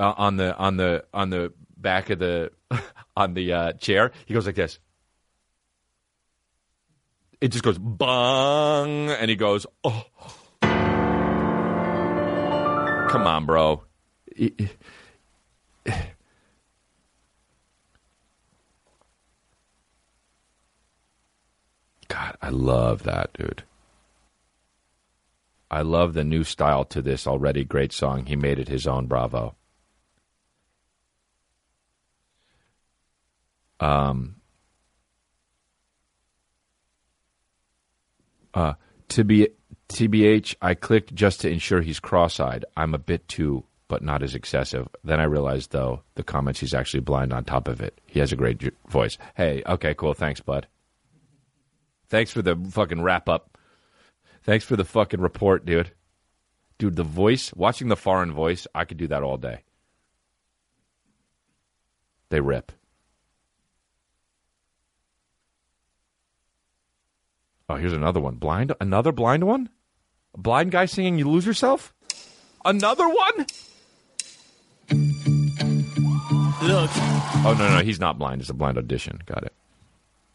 uh, 0.00 0.14
on 0.16 0.38
the 0.38 0.56
on 0.56 0.78
the 0.78 1.04
on 1.12 1.28
the 1.28 1.52
back 1.76 2.08
of 2.08 2.20
the 2.20 2.52
on 3.18 3.34
the 3.34 3.52
uh, 3.52 3.72
chair. 3.74 4.12
He 4.24 4.32
goes 4.32 4.46
like 4.46 4.54
this. 4.54 4.78
It 7.40 7.48
just 7.48 7.64
goes 7.64 7.78
bong, 7.78 9.10
and 9.10 9.28
he 9.30 9.36
goes, 9.36 9.66
"Oh, 9.82 10.04
come 13.08 13.26
on, 13.26 13.46
bro." 13.46 13.84
God, 22.08 22.36
I 22.40 22.48
love 22.50 23.02
that, 23.04 23.32
dude. 23.34 23.64
I 25.70 25.82
love 25.82 26.14
the 26.14 26.24
new 26.24 26.44
style 26.44 26.84
to 26.86 27.02
this 27.02 27.26
already 27.26 27.64
great 27.64 27.92
song. 27.92 28.26
He 28.26 28.36
made 28.36 28.58
it 28.58 28.68
his 28.68 28.86
own. 28.86 29.06
Bravo. 29.06 29.56
Um, 33.80 34.36
Uh, 38.54 38.74
TBH, 39.08 40.54
I 40.62 40.74
clicked 40.74 41.14
just 41.14 41.40
to 41.40 41.50
ensure 41.50 41.80
he's 41.80 42.00
cross-eyed. 42.00 42.64
I'm 42.76 42.94
a 42.94 42.98
bit 42.98 43.28
too, 43.28 43.64
but 43.88 44.02
not 44.02 44.22
as 44.22 44.34
excessive. 44.34 44.88
Then 45.02 45.20
I 45.20 45.24
realized, 45.24 45.72
though, 45.72 46.02
the 46.14 46.22
comments 46.22 46.60
he's 46.60 46.74
actually 46.74 47.00
blind 47.00 47.32
on 47.32 47.44
top 47.44 47.68
of 47.68 47.80
it. 47.80 48.00
He 48.06 48.20
has 48.20 48.32
a 48.32 48.36
great 48.36 48.62
voice. 48.88 49.18
Hey, 49.36 49.62
okay, 49.66 49.94
cool. 49.94 50.14
Thanks, 50.14 50.40
bud. 50.40 50.66
Thanks 52.08 52.30
for 52.30 52.42
the 52.42 52.56
fucking 52.70 53.02
wrap 53.02 53.28
up. 53.28 53.58
Thanks 54.42 54.64
for 54.64 54.76
the 54.76 54.84
fucking 54.84 55.20
report, 55.20 55.64
dude. 55.64 55.90
Dude, 56.78 56.96
the 56.96 57.02
voice, 57.02 57.52
watching 57.54 57.88
the 57.88 57.96
foreign 57.96 58.32
voice, 58.32 58.66
I 58.74 58.84
could 58.84 58.98
do 58.98 59.06
that 59.08 59.22
all 59.22 59.36
day. 59.36 59.62
They 62.30 62.40
rip. 62.40 62.72
Oh, 67.68 67.76
here's 67.76 67.92
another 67.92 68.20
one. 68.20 68.34
Blind, 68.36 68.74
another 68.80 69.12
blind 69.12 69.44
one. 69.44 69.70
A 70.34 70.38
blind 70.38 70.70
guy 70.70 70.84
singing 70.86 71.18
"You 71.18 71.28
Lose 71.30 71.46
Yourself." 71.46 71.94
Another 72.64 73.06
one. 73.08 73.46
Look. 76.62 76.90
Oh 77.46 77.54
no, 77.58 77.76
no, 77.76 77.82
he's 77.84 78.00
not 78.00 78.18
blind. 78.18 78.40
It's 78.40 78.50
a 78.50 78.54
blind 78.54 78.78
audition. 78.78 79.20
Got 79.26 79.44
it. 79.44 79.52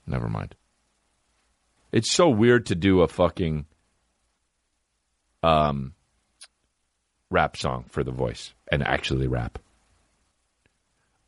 Never 0.08 0.28
mind. 0.30 0.56
It's 1.92 2.12
so 2.12 2.30
weird 2.30 2.68
to 2.68 2.76
do 2.76 3.02
a 3.02 3.08
fucking 3.08 3.66
um 5.42 5.94
rap 7.32 7.56
song 7.58 7.86
for 7.90 8.04
the 8.04 8.12
voice 8.12 8.54
and 8.72 8.84
actually 8.84 9.28
rap. 9.28 9.60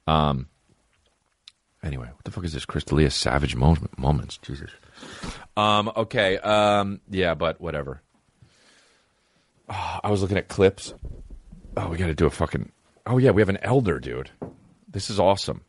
Um. 0.08 0.48
Anyway, 1.84 2.06
what 2.06 2.24
the 2.24 2.32
fuck 2.32 2.44
is 2.44 2.54
this? 2.54 2.66
Chris 2.66 2.84
D'Elia 2.84 3.10
Savage 3.10 3.56
moment, 3.56 3.98
moments. 3.98 4.38
Jesus. 4.38 4.70
Um. 5.58 5.92
Okay. 5.96 6.38
Um. 6.38 7.02
Yeah, 7.10 7.34
but 7.34 7.60
whatever. 7.60 8.02
Oh, 9.70 10.00
I 10.04 10.12
was 10.12 10.22
looking 10.22 10.38
at 10.38 10.48
clips. 10.48 10.94
Oh, 11.78 11.90
we 11.90 11.98
got 11.98 12.08
to 12.08 12.14
do 12.14 12.26
a 12.26 12.30
fucking. 12.30 12.72
Oh 13.06 13.18
yeah, 13.18 13.32
we 13.32 13.42
have 13.42 13.50
an 13.50 13.58
elder, 13.62 14.00
dude. 14.00 14.30
This 14.88 15.10
is 15.10 15.20
awesome. 15.20 15.62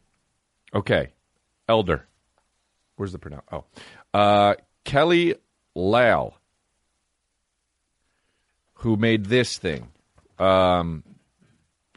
Okay, 0.74 1.12
elder. 1.68 2.06
Where's 2.96 3.12
the 3.12 3.18
pronoun? 3.18 3.42
Oh, 3.50 3.64
uh, 4.12 4.54
Kelly 4.84 5.36
Lal, 5.74 6.36
who 8.74 8.96
made 8.96 9.26
this 9.26 9.56
thing. 9.56 9.88
Um, 10.38 11.04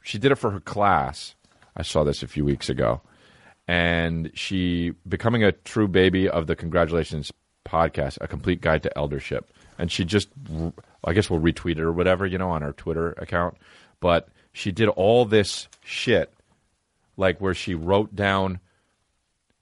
she 0.04 0.20
did 0.20 0.32
it 0.32 0.36
for 0.36 0.52
her 0.52 0.60
class. 0.60 1.36
I 1.76 1.82
saw 1.82 2.04
this 2.04 2.24
a 2.24 2.28
few 2.28 2.46
weeks 2.46 2.70
ago, 2.70 3.02
and 3.68 4.32
she 4.34 4.94
becoming 5.08 5.44
a 5.44 5.52
true 5.52 5.88
baby 5.88 6.30
of 6.30 6.48
the 6.48 6.56
Congratulations 6.56 7.32
podcast, 7.66 8.18
a 8.22 8.28
complete 8.28 8.62
guide 8.62 8.84
to 8.84 8.98
eldership. 8.98 9.50
And 9.78 9.92
she 9.92 10.06
just, 10.06 10.30
I 11.04 11.14
guess 11.14 11.30
we'll 11.30 11.42
retweet 11.42 11.78
it 11.78 11.80
or 11.80 11.92
whatever, 11.92 12.26
you 12.26 12.38
know, 12.38 12.52
on 12.52 12.64
our 12.64 12.74
Twitter 12.74 13.12
account. 13.14 13.58
But 14.00 14.30
she 14.54 14.72
did 14.72 14.88
all 14.90 15.26
this 15.26 15.68
shit, 15.84 16.32
like 17.18 17.42
where 17.42 17.54
she 17.54 17.76
wrote 17.76 18.16
down, 18.16 18.60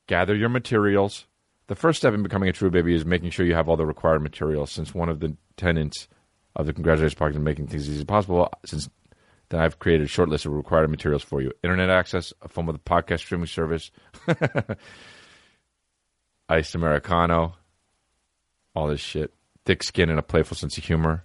gather 0.07 0.35
your 0.35 0.49
materials. 0.49 1.25
The 1.67 1.75
first 1.75 1.97
step 1.97 2.13
in 2.13 2.23
becoming 2.23 2.49
a 2.49 2.53
true 2.53 2.69
baby 2.69 2.93
is 2.93 3.05
making 3.05 3.31
sure 3.31 3.45
you 3.45 3.55
have 3.55 3.69
all 3.69 3.77
the 3.77 3.85
required 3.85 4.21
materials. 4.21 4.71
Since 4.71 4.93
one 4.93 5.09
of 5.09 5.19
the 5.19 5.35
tenets 5.55 6.07
of 6.55 6.65
the 6.65 6.73
Congratulations 6.73 7.15
podcast 7.15 7.31
is 7.31 7.39
making 7.39 7.67
things 7.67 7.83
as 7.83 7.89
easy 7.89 7.99
as 7.99 8.05
possible, 8.05 8.51
since 8.65 8.89
then 9.53 9.61
I've 9.61 9.79
created 9.79 10.05
a 10.05 10.07
short 10.07 10.29
list 10.29 10.45
of 10.45 10.53
required 10.53 10.89
materials 10.89 11.23
for 11.23 11.41
you: 11.41 11.51
internet 11.63 11.89
access, 11.89 12.33
a 12.41 12.47
phone 12.47 12.65
with 12.65 12.75
a 12.75 12.79
podcast 12.79 13.19
streaming 13.19 13.47
service, 13.47 13.91
iced 16.49 16.75
americano, 16.75 17.55
all 18.75 18.87
this 18.87 19.01
shit, 19.01 19.33
thick 19.65 19.83
skin 19.83 20.09
and 20.09 20.19
a 20.19 20.23
playful 20.23 20.57
sense 20.57 20.77
of 20.77 20.83
humor. 20.83 21.23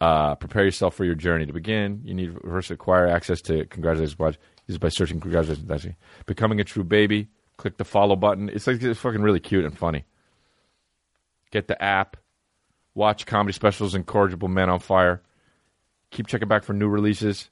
Uh, 0.00 0.36
prepare 0.36 0.64
yourself 0.64 0.94
for 0.94 1.04
your 1.04 1.16
journey. 1.16 1.46
To 1.46 1.52
begin, 1.52 2.02
you 2.04 2.14
need 2.14 2.32
to 2.32 2.40
first 2.40 2.70
acquire 2.70 3.08
access 3.08 3.40
to 3.42 3.64
Congratulations 3.66 4.18
Watch. 4.18 4.38
Is 4.68 4.78
by 4.78 4.90
searching 4.90 5.18
Congratulations. 5.18 5.94
Becoming 6.26 6.60
a 6.60 6.64
true 6.64 6.84
baby. 6.84 7.28
Click 7.56 7.78
the 7.78 7.84
follow 7.84 8.16
button. 8.16 8.50
It's 8.50 8.66
like 8.66 8.82
it's 8.82 9.00
fucking 9.00 9.22
really 9.22 9.40
cute 9.40 9.64
and 9.64 9.76
funny. 9.76 10.04
Get 11.50 11.68
the 11.68 11.82
app. 11.82 12.18
Watch 12.94 13.26
comedy 13.26 13.54
specials. 13.54 13.94
Incorrigible 13.94 14.48
Men 14.48 14.68
on 14.68 14.78
Fire. 14.78 15.22
Keep 16.10 16.26
checking 16.26 16.48
back 16.48 16.64
for 16.64 16.72
new 16.72 16.88
releases. 16.88 17.50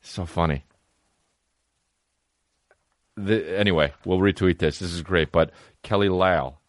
So 0.00 0.24
funny. 0.24 0.64
The, 3.16 3.58
anyway, 3.58 3.92
we'll 4.04 4.18
retweet 4.18 4.58
this. 4.58 4.78
This 4.78 4.92
is 4.92 5.02
great. 5.02 5.32
But 5.32 5.50
Kelly 5.82 6.08
Lal, 6.08 6.60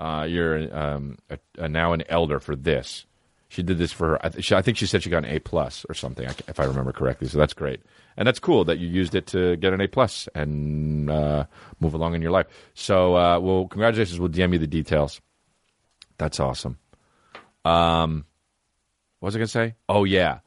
uh, 0.00 0.26
you're 0.28 0.74
um, 0.76 1.18
a, 1.30 1.38
a 1.58 1.68
now 1.68 1.92
an 1.92 2.02
elder 2.08 2.40
for 2.40 2.56
this. 2.56 3.06
She 3.48 3.62
did 3.62 3.76
this 3.76 3.92
for 3.92 4.08
her. 4.08 4.26
I, 4.26 4.30
th- 4.30 4.44
she, 4.44 4.54
I 4.54 4.62
think 4.62 4.78
she 4.78 4.86
said 4.86 5.02
she 5.02 5.10
got 5.10 5.24
an 5.24 5.30
A 5.30 5.38
plus 5.38 5.84
or 5.88 5.94
something, 5.94 6.26
if 6.48 6.58
I 6.58 6.64
remember 6.64 6.90
correctly. 6.90 7.28
So 7.28 7.36
that's 7.36 7.52
great, 7.52 7.82
and 8.16 8.26
that's 8.26 8.38
cool 8.38 8.64
that 8.64 8.78
you 8.78 8.88
used 8.88 9.14
it 9.14 9.26
to 9.28 9.56
get 9.56 9.74
an 9.74 9.80
A 9.82 9.88
plus 9.88 10.26
and 10.34 11.10
uh, 11.10 11.44
move 11.78 11.92
along 11.92 12.14
in 12.14 12.22
your 12.22 12.30
life. 12.30 12.46
So, 12.72 13.14
uh, 13.14 13.38
well, 13.40 13.68
congratulations. 13.68 14.18
We'll 14.18 14.30
DM 14.30 14.54
you 14.54 14.58
the 14.58 14.66
details. 14.66 15.20
That's 16.16 16.40
awesome. 16.40 16.78
Um, 17.66 18.24
what 19.22 19.28
was 19.28 19.36
I 19.36 19.38
gonna 19.38 19.46
say? 19.46 19.74
Oh 19.88 20.02
yeah. 20.02 20.40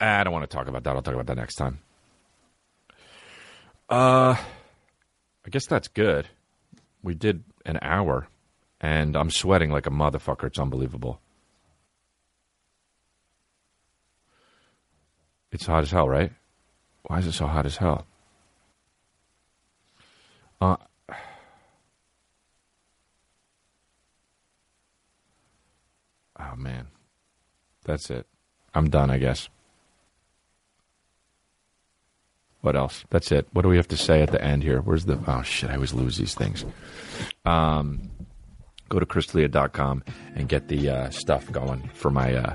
I 0.00 0.24
don't 0.24 0.32
want 0.32 0.42
to 0.50 0.52
talk 0.52 0.66
about 0.66 0.82
that. 0.82 0.96
I'll 0.96 1.02
talk 1.02 1.14
about 1.14 1.26
that 1.26 1.36
next 1.36 1.54
time. 1.54 1.78
Uh, 3.88 4.34
I 4.34 5.50
guess 5.50 5.66
that's 5.66 5.86
good. 5.86 6.26
We 7.04 7.14
did 7.14 7.44
an 7.64 7.78
hour, 7.80 8.26
and 8.80 9.14
I'm 9.14 9.30
sweating 9.30 9.70
like 9.70 9.86
a 9.86 9.90
motherfucker. 9.90 10.48
It's 10.48 10.58
unbelievable. 10.58 11.20
It's 15.52 15.66
hot 15.66 15.84
as 15.84 15.92
hell, 15.92 16.08
right? 16.08 16.32
Why 17.04 17.20
is 17.20 17.28
it 17.28 17.34
so 17.34 17.46
hot 17.46 17.66
as 17.66 17.76
hell? 17.76 18.04
Uh, 20.60 20.74
oh 26.42 26.56
man, 26.56 26.86
that's 27.84 28.10
it. 28.10 28.26
I'm 28.74 28.90
done, 28.90 29.10
I 29.10 29.18
guess. 29.18 29.48
What 32.62 32.76
else? 32.76 33.04
That's 33.10 33.32
it. 33.32 33.48
What 33.52 33.62
do 33.62 33.68
we 33.68 33.76
have 33.76 33.88
to 33.88 33.96
say 33.96 34.22
at 34.22 34.30
the 34.30 34.42
end 34.42 34.62
here? 34.62 34.80
Where's 34.80 35.04
the 35.04 35.18
oh 35.26 35.42
shit? 35.42 35.70
I 35.70 35.74
always 35.74 35.92
lose 35.92 36.16
these 36.16 36.34
things. 36.34 36.64
Um, 37.44 38.08
go 38.88 39.00
to 39.00 39.06
chrisdelia.com 39.06 40.04
and 40.36 40.48
get 40.48 40.68
the 40.68 40.88
uh, 40.88 41.10
stuff 41.10 41.50
going 41.50 41.90
for 41.94 42.10
my. 42.10 42.34
Uh, 42.34 42.54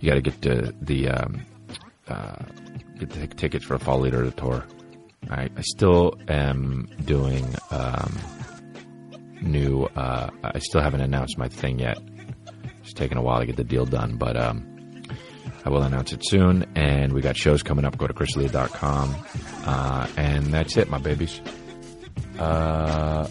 you 0.00 0.08
got 0.08 0.16
to 0.16 0.20
get 0.20 0.40
the 0.42 0.74
the 0.80 1.08
um, 1.08 1.46
uh, 2.08 2.36
get 2.98 3.10
the 3.10 3.26
tickets 3.28 3.64
for 3.64 3.74
a 3.74 3.78
fall 3.78 4.00
leader 4.00 4.22
of 4.22 4.34
the 4.34 4.40
tour. 4.40 4.64
I, 5.30 5.48
I 5.56 5.60
still 5.60 6.18
am 6.28 6.88
doing 7.04 7.54
um, 7.70 8.18
new. 9.42 9.84
Uh, 9.84 10.30
I 10.42 10.58
still 10.58 10.80
haven't 10.80 11.02
announced 11.02 11.38
my 11.38 11.48
thing 11.48 11.78
yet. 11.78 11.98
It's 12.90 12.98
taking 12.98 13.18
a 13.18 13.22
while 13.22 13.38
to 13.38 13.46
get 13.46 13.54
the 13.54 13.62
deal 13.62 13.86
done, 13.86 14.16
but 14.16 14.36
um, 14.36 14.66
I 15.64 15.70
will 15.70 15.82
announce 15.82 16.12
it 16.12 16.26
soon. 16.26 16.66
And 16.74 17.12
we 17.12 17.20
got 17.20 17.36
shows 17.36 17.62
coming 17.62 17.84
up. 17.84 17.96
Go 17.96 18.08
to 18.08 18.12
chrislee.com. 18.12 19.14
Uh, 19.64 20.08
and 20.16 20.46
that's 20.46 20.76
it, 20.76 20.90
my 20.90 20.98
babies. 20.98 21.40
Uh, 22.36 23.28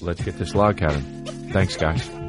let's 0.00 0.24
get 0.24 0.38
this 0.38 0.56
log 0.56 0.78
cabin. 0.78 1.24
Thanks, 1.52 1.76
guys. 1.76 2.19